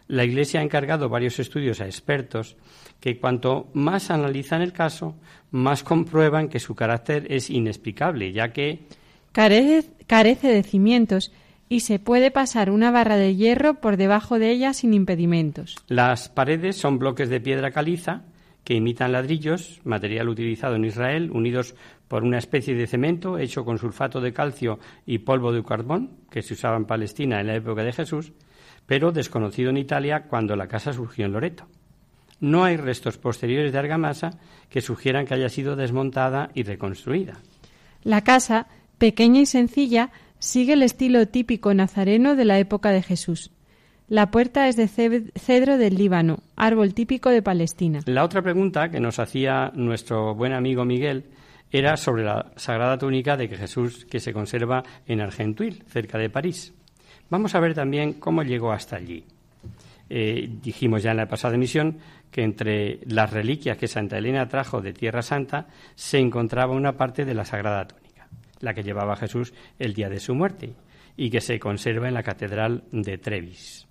La 0.07 0.23
Iglesia 0.23 0.61
ha 0.61 0.63
encargado 0.63 1.09
varios 1.09 1.39
estudios 1.39 1.81
a 1.81 1.85
expertos 1.85 2.55
que 2.99 3.19
cuanto 3.19 3.69
más 3.73 4.09
analizan 4.09 4.61
el 4.61 4.71
caso, 4.71 5.15
más 5.51 5.83
comprueban 5.83 6.47
que 6.47 6.59
su 6.59 6.75
carácter 6.75 7.27
es 7.29 7.49
inexplicable, 7.49 8.31
ya 8.31 8.53
que 8.53 8.85
carece, 9.33 10.47
de 10.47 10.63
cimientos 10.63 11.31
y 11.69 11.81
se 11.81 11.99
puede 11.99 12.31
pasar 12.31 12.71
una 12.71 12.89
barra 12.89 13.17
de 13.17 13.35
hierro 13.35 13.75
por 13.81 13.97
debajo 13.97 14.39
de 14.39 14.51
ella 14.51 14.73
sin 14.73 14.93
impedimentos. 14.93 15.75
Las 15.87 16.29
paredes 16.29 16.77
son 16.77 16.97
bloques 16.97 17.29
de 17.29 17.41
piedra 17.41 17.71
caliza 17.71 18.23
que 18.67 18.73
imitan 18.73 19.13
ladrillos, 19.13 19.79
material 19.85 20.27
utilizado 20.27 20.75
en 20.75 20.83
Israel, 20.83 21.31
unidos 21.31 21.73
por 22.09 22.25
una 22.25 22.37
especie 22.37 22.75
de 22.75 22.85
cemento 22.85 23.37
hecho 23.37 23.63
con 23.63 23.77
sulfato 23.77 24.19
de 24.19 24.33
calcio 24.33 24.77
y 25.05 25.19
polvo 25.19 25.53
de 25.53 25.63
carbón, 25.63 26.17
que 26.29 26.41
se 26.41 26.53
usaba 26.53 26.75
en 26.75 26.83
Palestina 26.83 27.39
en 27.39 27.47
la 27.47 27.55
época 27.55 27.85
de 27.85 27.93
Jesús, 27.93 28.33
pero 28.85 29.13
desconocido 29.13 29.69
en 29.69 29.77
Italia 29.77 30.25
cuando 30.27 30.57
la 30.57 30.67
casa 30.67 30.91
surgió 30.91 31.25
en 31.25 31.31
Loreto. 31.31 31.65
No 32.41 32.65
hay 32.65 32.75
restos 32.75 33.17
posteriores 33.17 33.71
de 33.71 33.79
argamasa 33.79 34.31
que 34.69 34.81
sugieran 34.81 35.25
que 35.25 35.35
haya 35.35 35.47
sido 35.47 35.77
desmontada 35.77 36.49
y 36.53 36.63
reconstruida. 36.63 37.35
La 38.03 38.25
casa, 38.25 38.67
pequeña 38.97 39.39
y 39.39 39.45
sencilla, 39.45 40.11
sigue 40.39 40.73
el 40.73 40.83
estilo 40.83 41.25
típico 41.29 41.73
nazareno 41.73 42.35
de 42.35 42.43
la 42.43 42.59
época 42.59 42.91
de 42.91 43.01
Jesús. 43.01 43.49
La 44.09 44.31
puerta 44.31 44.69
es 44.69 44.77
de 44.77 44.87
cedro 44.87 45.77
del 45.77 45.95
Líbano, 45.95 46.39
árbol 46.55 46.93
típico 46.93 47.29
de 47.29 47.41
Palestina. 47.41 47.99
La 48.05 48.23
otra 48.23 48.41
pregunta 48.41 48.87
que 48.89 49.01
nos 49.01 49.19
hacía 49.19 49.69
nuestro 49.75 50.33
buen 50.33 50.53
amigo 50.53 50.85
Miguel 50.85 51.25
era 51.69 51.97
sobre 51.97 52.23
la 52.23 52.53
sagrada 52.55 52.97
túnica 52.97 53.35
de 53.35 53.49
Jesús 53.49 54.05
que 54.05 54.21
se 54.21 54.31
conserva 54.31 54.81
en 55.07 55.19
Argentuil, 55.19 55.83
cerca 55.87 56.17
de 56.17 56.29
París. 56.29 56.73
Vamos 57.29 57.53
a 57.53 57.59
ver 57.59 57.73
también 57.73 58.13
cómo 58.13 58.43
llegó 58.43 58.71
hasta 58.71 58.95
allí. 58.95 59.25
Eh, 60.09 60.51
dijimos 60.63 61.03
ya 61.03 61.11
en 61.11 61.17
la 61.17 61.27
pasada 61.27 61.55
emisión 61.55 61.97
que 62.31 62.43
entre 62.43 62.99
las 63.07 63.29
reliquias 63.33 63.77
que 63.77 63.89
Santa 63.89 64.17
Elena 64.17 64.47
trajo 64.47 64.79
de 64.79 64.93
Tierra 64.93 65.21
Santa 65.21 65.67
se 65.95 66.17
encontraba 66.17 66.73
una 66.73 66.95
parte 66.95 67.25
de 67.25 67.33
la 67.33 67.43
sagrada 67.43 67.85
túnica, 67.85 68.29
la 68.61 68.73
que 68.73 68.83
llevaba 68.83 69.17
Jesús 69.17 69.53
el 69.79 69.93
día 69.93 70.07
de 70.07 70.21
su 70.21 70.33
muerte 70.33 70.75
y 71.17 71.29
que 71.29 71.41
se 71.41 71.59
conserva 71.59 72.07
en 72.07 72.13
la 72.13 72.23
Catedral 72.23 72.85
de 72.93 73.17
Trevis. 73.17 73.87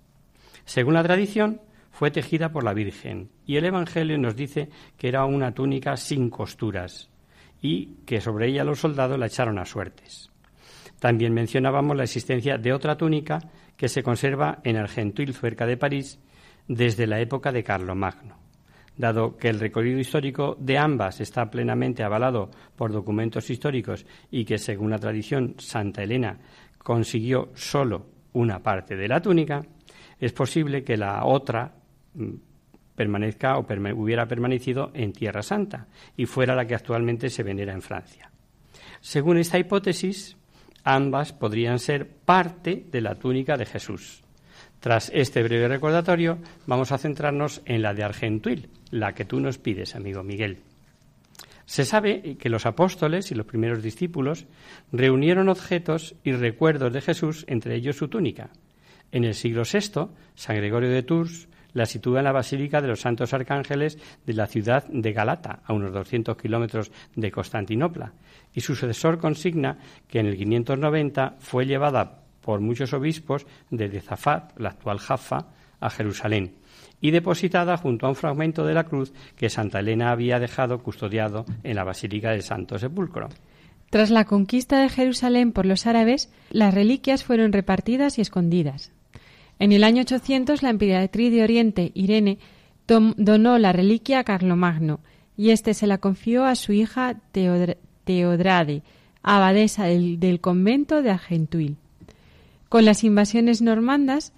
Según 0.67 0.95
la 0.95 1.03
tradición, 1.03 1.61
fue 1.91 2.11
tejida 2.11 2.51
por 2.51 2.65
la 2.65 2.73
Virgen 2.73 3.29
y 3.45 3.55
el 3.55 3.63
Evangelio 3.63 4.17
nos 4.17 4.35
dice 4.35 4.67
que 4.97 5.07
era 5.07 5.23
una 5.23 5.53
túnica 5.53 5.95
sin 5.95 6.29
costuras 6.29 7.09
y 7.61 7.95
que 8.05 8.19
sobre 8.19 8.49
ella 8.49 8.65
los 8.65 8.81
soldados 8.81 9.17
la 9.17 9.27
echaron 9.27 9.59
a 9.59 9.65
suertes. 9.65 10.29
También 10.99 11.33
mencionábamos 11.33 11.95
la 11.95 12.03
existencia 12.03 12.57
de 12.57 12.73
otra 12.73 12.97
túnica 12.97 13.39
que 13.77 13.87
se 13.87 14.03
conserva 14.03 14.59
en 14.65 14.75
Argentuil, 14.75 15.33
cerca 15.33 15.65
de 15.65 15.77
París, 15.77 16.19
desde 16.67 17.07
la 17.07 17.21
época 17.21 17.53
de 17.53 17.63
Carlomagno. 17.63 18.35
Dado 18.97 19.37
que 19.37 19.47
el 19.47 19.61
recorrido 19.61 19.99
histórico 19.99 20.57
de 20.59 20.77
ambas 20.77 21.21
está 21.21 21.49
plenamente 21.49 22.03
avalado 22.03 22.51
por 22.75 22.91
documentos 22.91 23.49
históricos 23.49 24.05
y 24.29 24.43
que, 24.43 24.57
según 24.57 24.89
la 24.89 24.99
tradición, 24.99 25.55
Santa 25.59 26.03
Elena 26.03 26.37
consiguió 26.77 27.51
solo 27.55 28.07
una 28.33 28.61
parte 28.61 28.97
de 28.97 29.07
la 29.07 29.21
túnica, 29.21 29.63
es 30.19 30.33
posible 30.33 30.83
que 30.83 30.97
la 30.97 31.25
otra 31.25 31.73
mm, 32.13 32.33
permanezca 32.95 33.57
o 33.57 33.65
hubiera 33.95 34.27
permanecido 34.27 34.91
en 34.93 35.13
Tierra 35.13 35.43
Santa 35.43 35.87
y 36.15 36.25
fuera 36.25 36.55
la 36.55 36.65
que 36.65 36.75
actualmente 36.75 37.29
se 37.29 37.43
venera 37.43 37.73
en 37.73 37.81
Francia. 37.81 38.31
Según 39.01 39.37
esta 39.37 39.59
hipótesis, 39.59 40.35
ambas 40.83 41.31
podrían 41.33 41.79
ser 41.79 42.07
parte 42.07 42.85
de 42.91 43.01
la 43.01 43.15
túnica 43.15 43.55
de 43.55 43.65
Jesús. 43.65 44.23
Tras 44.79 45.11
este 45.13 45.43
breve 45.43 45.67
recordatorio, 45.67 46.39
vamos 46.65 46.91
a 46.91 46.97
centrarnos 46.97 47.61
en 47.65 47.81
la 47.81 47.93
de 47.93 48.03
Argentuil, 48.03 48.69
la 48.91 49.13
que 49.13 49.25
tú 49.25 49.39
nos 49.39 49.57
pides, 49.57 49.95
amigo 49.95 50.23
Miguel. 50.23 50.59
Se 51.65 51.83
sabe 51.83 52.37
que 52.37 52.49
los 52.49 52.65
apóstoles 52.65 53.31
y 53.31 53.35
los 53.35 53.45
primeros 53.45 53.83
discípulos 53.83 54.45
reunieron 54.91 55.49
objetos 55.49 56.15
y 56.23 56.31
recuerdos 56.31 56.93
de 56.93 57.01
Jesús, 57.01 57.43
entre 57.47 57.75
ellos 57.75 57.97
su 57.97 58.07
túnica, 58.07 58.49
en 59.11 59.23
el 59.23 59.33
siglo 59.33 59.63
VI, 59.63 60.09
San 60.35 60.55
Gregorio 60.55 60.89
de 60.89 61.03
Tours 61.03 61.47
la 61.77 61.85
sitúa 61.85 62.19
en 62.19 62.25
la 62.25 62.31
Basílica 62.31 62.81
de 62.81 62.87
los 62.87 63.01
Santos 63.01 63.33
Arcángeles 63.33 63.99
de 64.25 64.33
la 64.33 64.47
ciudad 64.47 64.85
de 64.87 65.13
Galata, 65.13 65.59
a 65.63 65.73
unos 65.73 65.93
200 65.93 66.35
kilómetros 66.35 66.91
de 67.15 67.31
Constantinopla, 67.31 68.13
y 68.53 68.61
su 68.61 68.75
sucesor 68.75 69.19
consigna 69.19 69.77
que 70.07 70.19
en 70.19 70.25
el 70.25 70.37
590 70.37 71.35
fue 71.39 71.67
llevada 71.67 72.23
por 72.41 72.61
muchos 72.61 72.93
obispos 72.93 73.45
desde 73.69 74.01
Zafat, 74.01 74.57
la 74.57 74.69
actual 74.69 74.97
Jaffa, 74.97 75.47
a 75.79 75.89
Jerusalén, 75.91 76.55
y 76.99 77.11
depositada 77.11 77.77
junto 77.77 78.07
a 78.07 78.09
un 78.09 78.15
fragmento 78.15 78.65
de 78.65 78.73
la 78.73 78.85
cruz 78.85 79.13
que 79.35 79.49
Santa 79.49 79.79
Elena 79.79 80.11
había 80.11 80.39
dejado 80.39 80.79
custodiado 80.79 81.45
en 81.63 81.75
la 81.75 81.83
Basílica 81.83 82.31
del 82.31 82.41
Santo 82.41 82.79
Sepulcro. 82.79 83.29
Tras 83.91 84.09
la 84.09 84.25
conquista 84.25 84.81
de 84.81 84.89
Jerusalén 84.89 85.51
por 85.51 85.65
los 85.65 85.85
árabes, 85.85 86.33
las 86.49 86.73
reliquias 86.73 87.23
fueron 87.23 87.53
repartidas 87.53 88.17
y 88.17 88.21
escondidas. 88.21 88.91
En 89.59 89.71
el 89.71 89.83
año 89.83 90.01
800 90.01 90.61
la 90.63 90.69
emperatriz 90.69 91.31
de 91.31 91.43
Oriente, 91.43 91.91
Irene, 91.95 92.37
donó 92.87 93.57
la 93.57 93.73
reliquia 93.73 94.19
a 94.19 94.23
Carlomagno 94.23 94.99
y 95.35 95.51
éste 95.51 95.73
se 95.73 95.87
la 95.87 95.97
confió 95.97 96.45
a 96.45 96.55
su 96.55 96.73
hija 96.73 97.19
Teodrade, 97.31 98.83
abadesa 99.21 99.85
del, 99.85 100.39
convento 100.41 101.01
de 101.01 101.11
Argentuil. 101.11 101.77
Con 102.69 102.85
las 102.85 103.03
invasiones 103.03 103.61
normandas, 103.61 104.33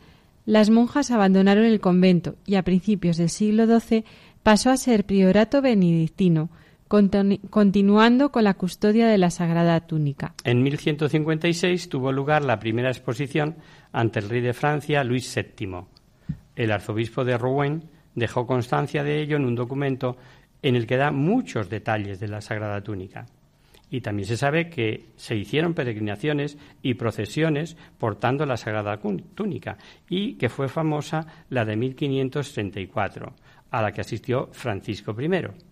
las 0.45 0.69
monjas 0.69 1.11
abandonaron 1.11 1.65
el 1.65 1.79
convento 1.79 2.35
y 2.45 2.55
a 2.55 2.63
principios 2.63 3.17
del 3.17 3.29
siglo 3.29 3.65
XII 3.79 4.03
pasó 4.43 4.71
a 4.71 4.77
ser 4.77 5.05
priorato 5.05 5.61
benedictino, 5.61 6.49
continuando 6.89 8.31
con 8.31 8.43
la 8.43 8.55
custodia 8.55 9.07
de 9.07 9.19
la 9.19 9.29
Sagrada 9.29 9.79
Túnica. 9.81 10.33
En 10.43 10.63
1156 10.63 11.87
tuvo 11.87 12.11
lugar 12.11 12.43
la 12.43 12.59
primera 12.59 12.89
exposición 12.89 13.57
ante 13.91 14.19
el 14.19 14.29
rey 14.29 14.41
de 14.41 14.53
Francia, 14.53 15.03
Luis 15.03 15.33
VII. 15.33 15.85
El 16.55 16.71
arzobispo 16.71 17.23
de 17.23 17.37
Rouen 17.37 17.83
dejó 18.15 18.47
constancia 18.47 19.03
de 19.03 19.21
ello 19.21 19.37
en 19.37 19.45
un 19.45 19.55
documento 19.55 20.17
en 20.63 20.75
el 20.75 20.87
que 20.87 20.97
da 20.97 21.11
muchos 21.11 21.69
detalles 21.69 22.19
de 22.19 22.27
la 22.27 22.41
Sagrada 22.41 22.81
Túnica. 22.81 23.27
Y 23.91 24.01
también 24.01 24.27
se 24.27 24.37
sabe 24.37 24.69
que 24.69 25.05
se 25.15 25.35
hicieron 25.35 25.73
peregrinaciones 25.73 26.57
y 26.81 26.95
procesiones 26.95 27.77
portando 27.97 28.45
la 28.45 28.57
Sagrada 28.57 28.99
Túnica 28.99 29.77
y 30.09 30.33
que 30.33 30.49
fue 30.49 30.67
famosa 30.67 31.25
la 31.49 31.65
de 31.65 31.75
1534, 31.75 33.33
a 33.71 33.81
la 33.81 33.91
que 33.91 34.01
asistió 34.01 34.49
Francisco 34.51 35.15
I. 35.19 35.68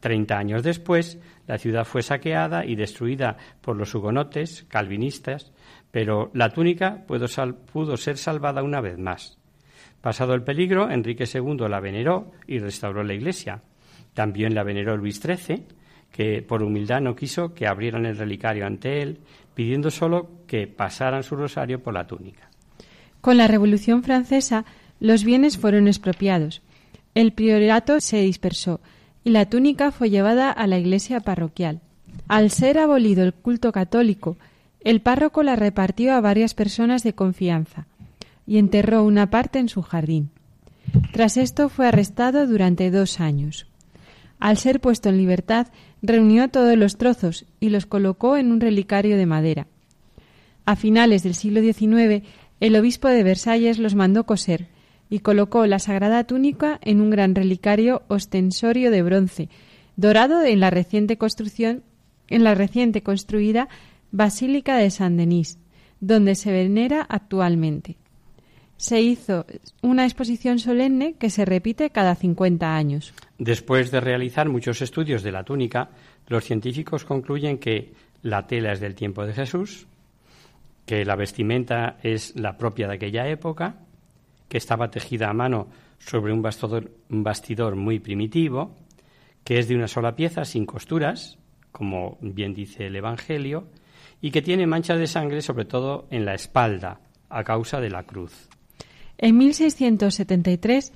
Treinta 0.00 0.38
años 0.38 0.62
después, 0.62 1.18
la 1.46 1.58
ciudad 1.58 1.84
fue 1.84 2.02
saqueada 2.02 2.64
y 2.64 2.74
destruida 2.74 3.36
por 3.60 3.76
los 3.76 3.94
hugonotes 3.94 4.64
calvinistas, 4.68 5.52
pero 5.90 6.30
la 6.32 6.50
túnica 6.50 7.04
pudo, 7.06 7.96
ser 7.96 8.16
salvada 8.16 8.62
una 8.62 8.80
vez 8.80 8.98
más. 8.98 9.38
Pasado 10.00 10.32
el 10.32 10.42
peligro, 10.42 10.90
Enrique 10.90 11.24
II 11.32 11.68
la 11.68 11.80
veneró 11.80 12.32
y 12.46 12.58
restauró 12.58 13.04
la 13.04 13.12
iglesia. 13.12 13.62
También 14.14 14.54
la 14.54 14.62
veneró 14.62 14.96
Luis 14.96 15.20
XIII, 15.20 15.64
que 16.10 16.42
por 16.42 16.62
humildad 16.62 17.02
no 17.02 17.14
quiso 17.14 17.52
que 17.52 17.66
abrieran 17.66 18.06
el 18.06 18.16
relicario 18.16 18.66
ante 18.66 19.02
él, 19.02 19.18
pidiendo 19.54 19.90
solo 19.90 20.30
que 20.46 20.66
pasaran 20.66 21.22
su 21.22 21.36
rosario 21.36 21.82
por 21.82 21.92
la 21.92 22.06
túnica. 22.06 22.48
Con 23.20 23.36
la 23.36 23.46
Revolución 23.46 24.02
Francesa, 24.02 24.64
los 24.98 25.24
bienes 25.24 25.58
fueron 25.58 25.88
expropiados. 25.88 26.62
El 27.14 27.32
priorato 27.32 28.00
se 28.00 28.22
dispersó 28.22 28.80
y 29.24 29.30
la 29.30 29.46
túnica 29.46 29.92
fue 29.92 30.10
llevada 30.10 30.50
a 30.50 30.66
la 30.66 30.78
iglesia 30.78 31.20
parroquial. 31.20 31.80
Al 32.28 32.50
ser 32.50 32.78
abolido 32.78 33.22
el 33.22 33.34
culto 33.34 33.72
católico, 33.72 34.36
el 34.82 35.00
párroco 35.00 35.42
la 35.42 35.56
repartió 35.56 36.14
a 36.14 36.20
varias 36.20 36.54
personas 36.54 37.02
de 37.02 37.14
confianza 37.14 37.86
y 38.46 38.58
enterró 38.58 39.04
una 39.04 39.30
parte 39.30 39.58
en 39.58 39.68
su 39.68 39.82
jardín. 39.82 40.30
Tras 41.12 41.36
esto 41.36 41.68
fue 41.68 41.86
arrestado 41.86 42.46
durante 42.46 42.90
dos 42.90 43.20
años. 43.20 43.66
Al 44.38 44.56
ser 44.56 44.80
puesto 44.80 45.10
en 45.10 45.18
libertad, 45.18 45.68
reunió 46.02 46.48
todos 46.48 46.76
los 46.76 46.96
trozos 46.96 47.44
y 47.60 47.68
los 47.68 47.86
colocó 47.86 48.36
en 48.36 48.50
un 48.50 48.60
relicario 48.60 49.18
de 49.18 49.26
madera. 49.26 49.66
A 50.64 50.76
finales 50.76 51.22
del 51.22 51.34
siglo 51.34 51.60
XIX, 51.60 52.26
el 52.60 52.76
obispo 52.76 53.08
de 53.08 53.22
Versalles 53.22 53.78
los 53.78 53.94
mandó 53.94 54.24
coser 54.24 54.68
y 55.10 55.18
colocó 55.18 55.66
la 55.66 55.80
sagrada 55.80 56.24
túnica 56.24 56.78
en 56.82 57.00
un 57.00 57.10
gran 57.10 57.34
relicario 57.34 58.02
ostensorio 58.08 58.92
de 58.92 59.02
bronce, 59.02 59.48
dorado 59.96 60.42
en 60.42 60.60
la 60.60 60.70
reciente 60.70 61.18
construcción, 61.18 61.82
en 62.28 62.44
la 62.44 62.54
reciente 62.54 63.02
construida 63.02 63.68
Basílica 64.12 64.76
de 64.76 64.90
San 64.90 65.16
Denis, 65.16 65.58
donde 66.00 66.36
se 66.36 66.52
venera 66.52 67.02
actualmente. 67.02 67.96
Se 68.76 69.02
hizo 69.02 69.44
una 69.82 70.04
exposición 70.04 70.58
solemne 70.58 71.14
que 71.18 71.28
se 71.28 71.44
repite 71.44 71.90
cada 71.90 72.14
50 72.14 72.74
años. 72.74 73.12
Después 73.36 73.90
de 73.90 74.00
realizar 74.00 74.48
muchos 74.48 74.80
estudios 74.80 75.22
de 75.22 75.32
la 75.32 75.44
túnica, 75.44 75.90
los 76.28 76.44
científicos 76.44 77.04
concluyen 77.04 77.58
que 77.58 77.92
la 78.22 78.46
tela 78.46 78.72
es 78.72 78.80
del 78.80 78.94
tiempo 78.94 79.26
de 79.26 79.34
Jesús, 79.34 79.86
que 80.86 81.04
la 81.04 81.16
vestimenta 81.16 81.98
es 82.02 82.34
la 82.36 82.56
propia 82.56 82.88
de 82.88 82.94
aquella 82.94 83.28
época, 83.28 83.76
que 84.50 84.58
estaba 84.58 84.90
tejida 84.90 85.30
a 85.30 85.32
mano 85.32 85.68
sobre 86.00 86.32
un 86.32 86.42
bastidor, 86.42 87.76
muy 87.76 88.00
primitivo, 88.00 88.74
que 89.44 89.60
es 89.60 89.68
de 89.68 89.76
una 89.76 89.86
sola 89.86 90.16
pieza, 90.16 90.44
sin 90.44 90.66
costuras, 90.66 91.38
como 91.70 92.18
bien 92.20 92.52
dice 92.52 92.88
el 92.88 92.96
Evangelio, 92.96 93.68
y 94.20 94.32
que 94.32 94.42
tiene 94.42 94.66
manchas 94.66 94.98
de 94.98 95.06
sangre 95.06 95.40
sobre 95.40 95.66
todo 95.66 96.08
en 96.10 96.24
la 96.24 96.34
espalda, 96.34 97.00
a 97.28 97.44
causa 97.44 97.80
de 97.80 97.90
la 97.90 98.02
cruz. 98.02 98.48
En 99.18 99.38
1673, 99.38 100.92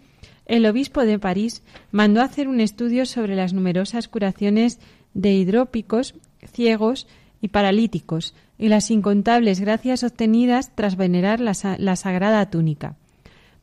el 0.46 0.66
obispo 0.66 1.05
de 1.05 1.20
París 1.20 1.62
mandó 1.92 2.22
hacer 2.22 2.48
un 2.48 2.61
estudio 2.61 3.07
sobre 3.07 3.36
las 3.36 3.52
numerosas 3.52 4.09
curaciones 4.09 4.80
de 5.14 5.32
hidrópicos, 5.32 6.16
ciegos 6.44 7.07
y 7.40 7.48
paralíticos 7.48 8.34
y 8.59 8.66
las 8.66 8.90
incontables 8.90 9.61
gracias 9.61 10.02
obtenidas 10.02 10.74
tras 10.74 10.96
venerar 10.96 11.38
la, 11.38 11.52
la 11.78 11.94
sagrada 11.94 12.50
túnica. 12.50 12.96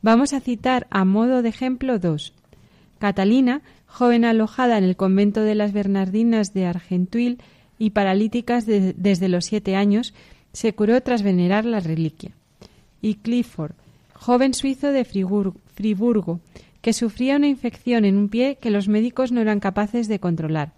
Vamos 0.02 0.32
a 0.32 0.40
citar 0.40 0.88
a 0.90 1.04
modo 1.04 1.42
de 1.42 1.48
ejemplo 1.48 2.00
dos. 2.00 2.34
Catalina, 2.98 3.62
joven 3.86 4.24
alojada 4.24 4.76
en 4.76 4.84
el 4.84 4.96
convento 4.96 5.42
de 5.42 5.54
las 5.54 5.72
Bernardinas 5.72 6.52
de 6.52 6.66
Argentuil 6.66 7.38
y 7.78 7.90
paralíticas 7.90 8.66
desde 8.66 9.28
los 9.28 9.44
siete 9.44 9.76
años, 9.76 10.12
se 10.52 10.74
curó 10.74 11.00
tras 11.02 11.22
venerar 11.22 11.64
la 11.64 11.78
reliquia. 11.78 12.32
Y 13.00 13.14
Clifford, 13.16 13.74
joven 14.12 14.54
suizo 14.54 14.88
de 14.88 15.04
Friburgo, 15.04 16.40
que 16.80 16.92
sufría 16.92 17.36
una 17.36 17.46
infección 17.46 18.04
en 18.04 18.16
un 18.16 18.28
pie 18.28 18.58
que 18.60 18.70
los 18.70 18.88
médicos 18.88 19.30
no 19.30 19.40
eran 19.40 19.60
capaces 19.60 20.08
de 20.08 20.18
controlar. 20.18 20.72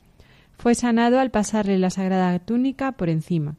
Fue 0.59 0.75
sanado 0.75 1.19
al 1.19 1.31
pasarle 1.31 1.79
la 1.79 1.91
sagrada 1.91 2.39
túnica 2.41 2.93
por 2.93 3.09
encima. 3.09 3.57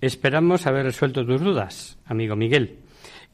Esperamos 0.00 0.66
haber 0.66 0.84
resuelto 0.84 1.26
tus 1.26 1.40
dudas, 1.40 1.98
amigo 2.06 2.36
Miguel 2.36 2.85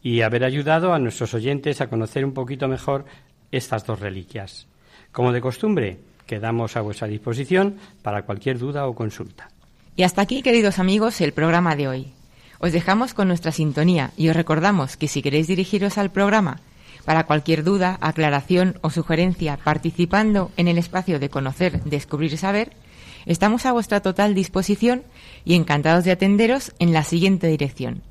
y 0.02 0.22
haber 0.22 0.44
ayudado 0.44 0.92
a 0.92 0.98
nuestros 0.98 1.34
oyentes 1.34 1.80
a 1.80 1.88
conocer 1.88 2.24
un 2.24 2.32
poquito 2.32 2.68
mejor 2.68 3.04
estas 3.50 3.86
dos 3.86 4.00
reliquias. 4.00 4.66
Como 5.12 5.32
de 5.32 5.40
costumbre, 5.40 5.98
quedamos 6.26 6.76
a 6.76 6.80
vuestra 6.80 7.06
disposición 7.06 7.76
para 8.02 8.22
cualquier 8.22 8.58
duda 8.58 8.86
o 8.86 8.94
consulta. 8.94 9.48
Y 9.94 10.02
hasta 10.02 10.22
aquí, 10.22 10.42
queridos 10.42 10.78
amigos, 10.78 11.20
el 11.20 11.32
programa 11.32 11.76
de 11.76 11.88
hoy. 11.88 12.12
Os 12.58 12.72
dejamos 12.72 13.12
con 13.12 13.28
nuestra 13.28 13.52
sintonía 13.52 14.12
y 14.16 14.28
os 14.28 14.36
recordamos 14.36 14.96
que 14.96 15.08
si 15.08 15.20
queréis 15.20 15.48
dirigiros 15.48 15.98
al 15.98 16.10
programa 16.10 16.60
para 17.04 17.24
cualquier 17.24 17.64
duda, 17.64 17.98
aclaración 18.00 18.78
o 18.80 18.90
sugerencia 18.90 19.56
participando 19.56 20.52
en 20.56 20.68
el 20.68 20.78
espacio 20.78 21.18
de 21.18 21.28
conocer, 21.28 21.82
descubrir 21.82 22.32
y 22.32 22.36
saber, 22.36 22.72
estamos 23.26 23.66
a 23.66 23.72
vuestra 23.72 24.00
total 24.00 24.34
disposición 24.34 25.02
y 25.44 25.54
encantados 25.54 26.04
de 26.04 26.12
atenderos 26.12 26.72
en 26.78 26.92
la 26.92 27.02
siguiente 27.02 27.48
dirección. 27.48 28.02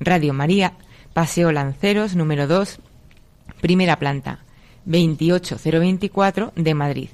Radio 0.00 0.32
María, 0.32 0.74
Paseo 1.12 1.52
Lanceros, 1.52 2.16
número 2.16 2.46
2, 2.46 2.78
primera 3.60 3.98
planta, 3.98 4.40
28024 4.86 6.52
de 6.56 6.74
Madrid. 6.74 7.08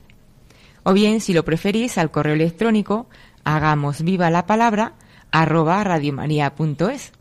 O 0.84 0.92
bien, 0.92 1.20
si 1.20 1.32
lo 1.32 1.44
preferís, 1.44 1.98
al 1.98 2.10
correo 2.10 2.34
electrónico 2.34 3.08
hagamos 3.44 4.02
viva 4.02 4.30
la 4.30 4.46
palabra 4.46 4.94
arroba 5.30 5.82
radiomaria.es. 5.84 7.12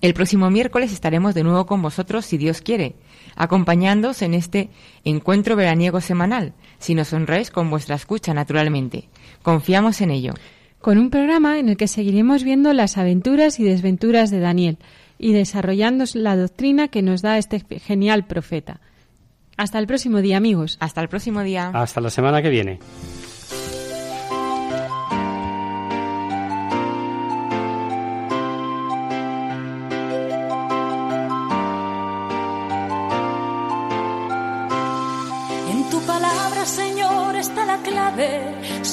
El 0.00 0.14
próximo 0.14 0.50
miércoles 0.50 0.92
estaremos 0.92 1.34
de 1.34 1.42
nuevo 1.42 1.66
con 1.66 1.82
vosotros, 1.82 2.24
si 2.24 2.38
Dios 2.38 2.60
quiere, 2.62 2.94
acompañándoos 3.36 4.22
en 4.22 4.34
este 4.34 4.70
encuentro 5.04 5.56
veraniego 5.56 6.00
semanal, 6.00 6.54
si 6.78 6.94
nos 6.94 7.12
honráis 7.12 7.50
con 7.50 7.70
vuestra 7.70 7.96
escucha, 7.96 8.32
naturalmente. 8.32 9.08
Confiamos 9.42 10.00
en 10.00 10.10
ello. 10.10 10.34
Con 10.80 10.98
un 10.98 11.10
programa 11.10 11.58
en 11.58 11.68
el 11.68 11.76
que 11.76 11.86
seguiremos 11.86 12.42
viendo 12.42 12.72
las 12.72 12.98
aventuras 12.98 13.60
y 13.60 13.64
desventuras 13.64 14.30
de 14.30 14.40
Daniel, 14.40 14.78
y 15.22 15.32
desarrollando 15.32 16.04
la 16.14 16.36
doctrina 16.36 16.88
que 16.88 17.00
nos 17.00 17.22
da 17.22 17.38
este 17.38 17.60
genial 17.78 18.26
profeta. 18.26 18.80
Hasta 19.56 19.78
el 19.78 19.86
próximo 19.86 20.20
día, 20.20 20.36
amigos. 20.36 20.76
Hasta 20.80 21.00
el 21.00 21.08
próximo 21.08 21.42
día. 21.42 21.70
Hasta 21.72 22.00
la 22.00 22.10
semana 22.10 22.42
que 22.42 22.50
viene. 22.50 22.80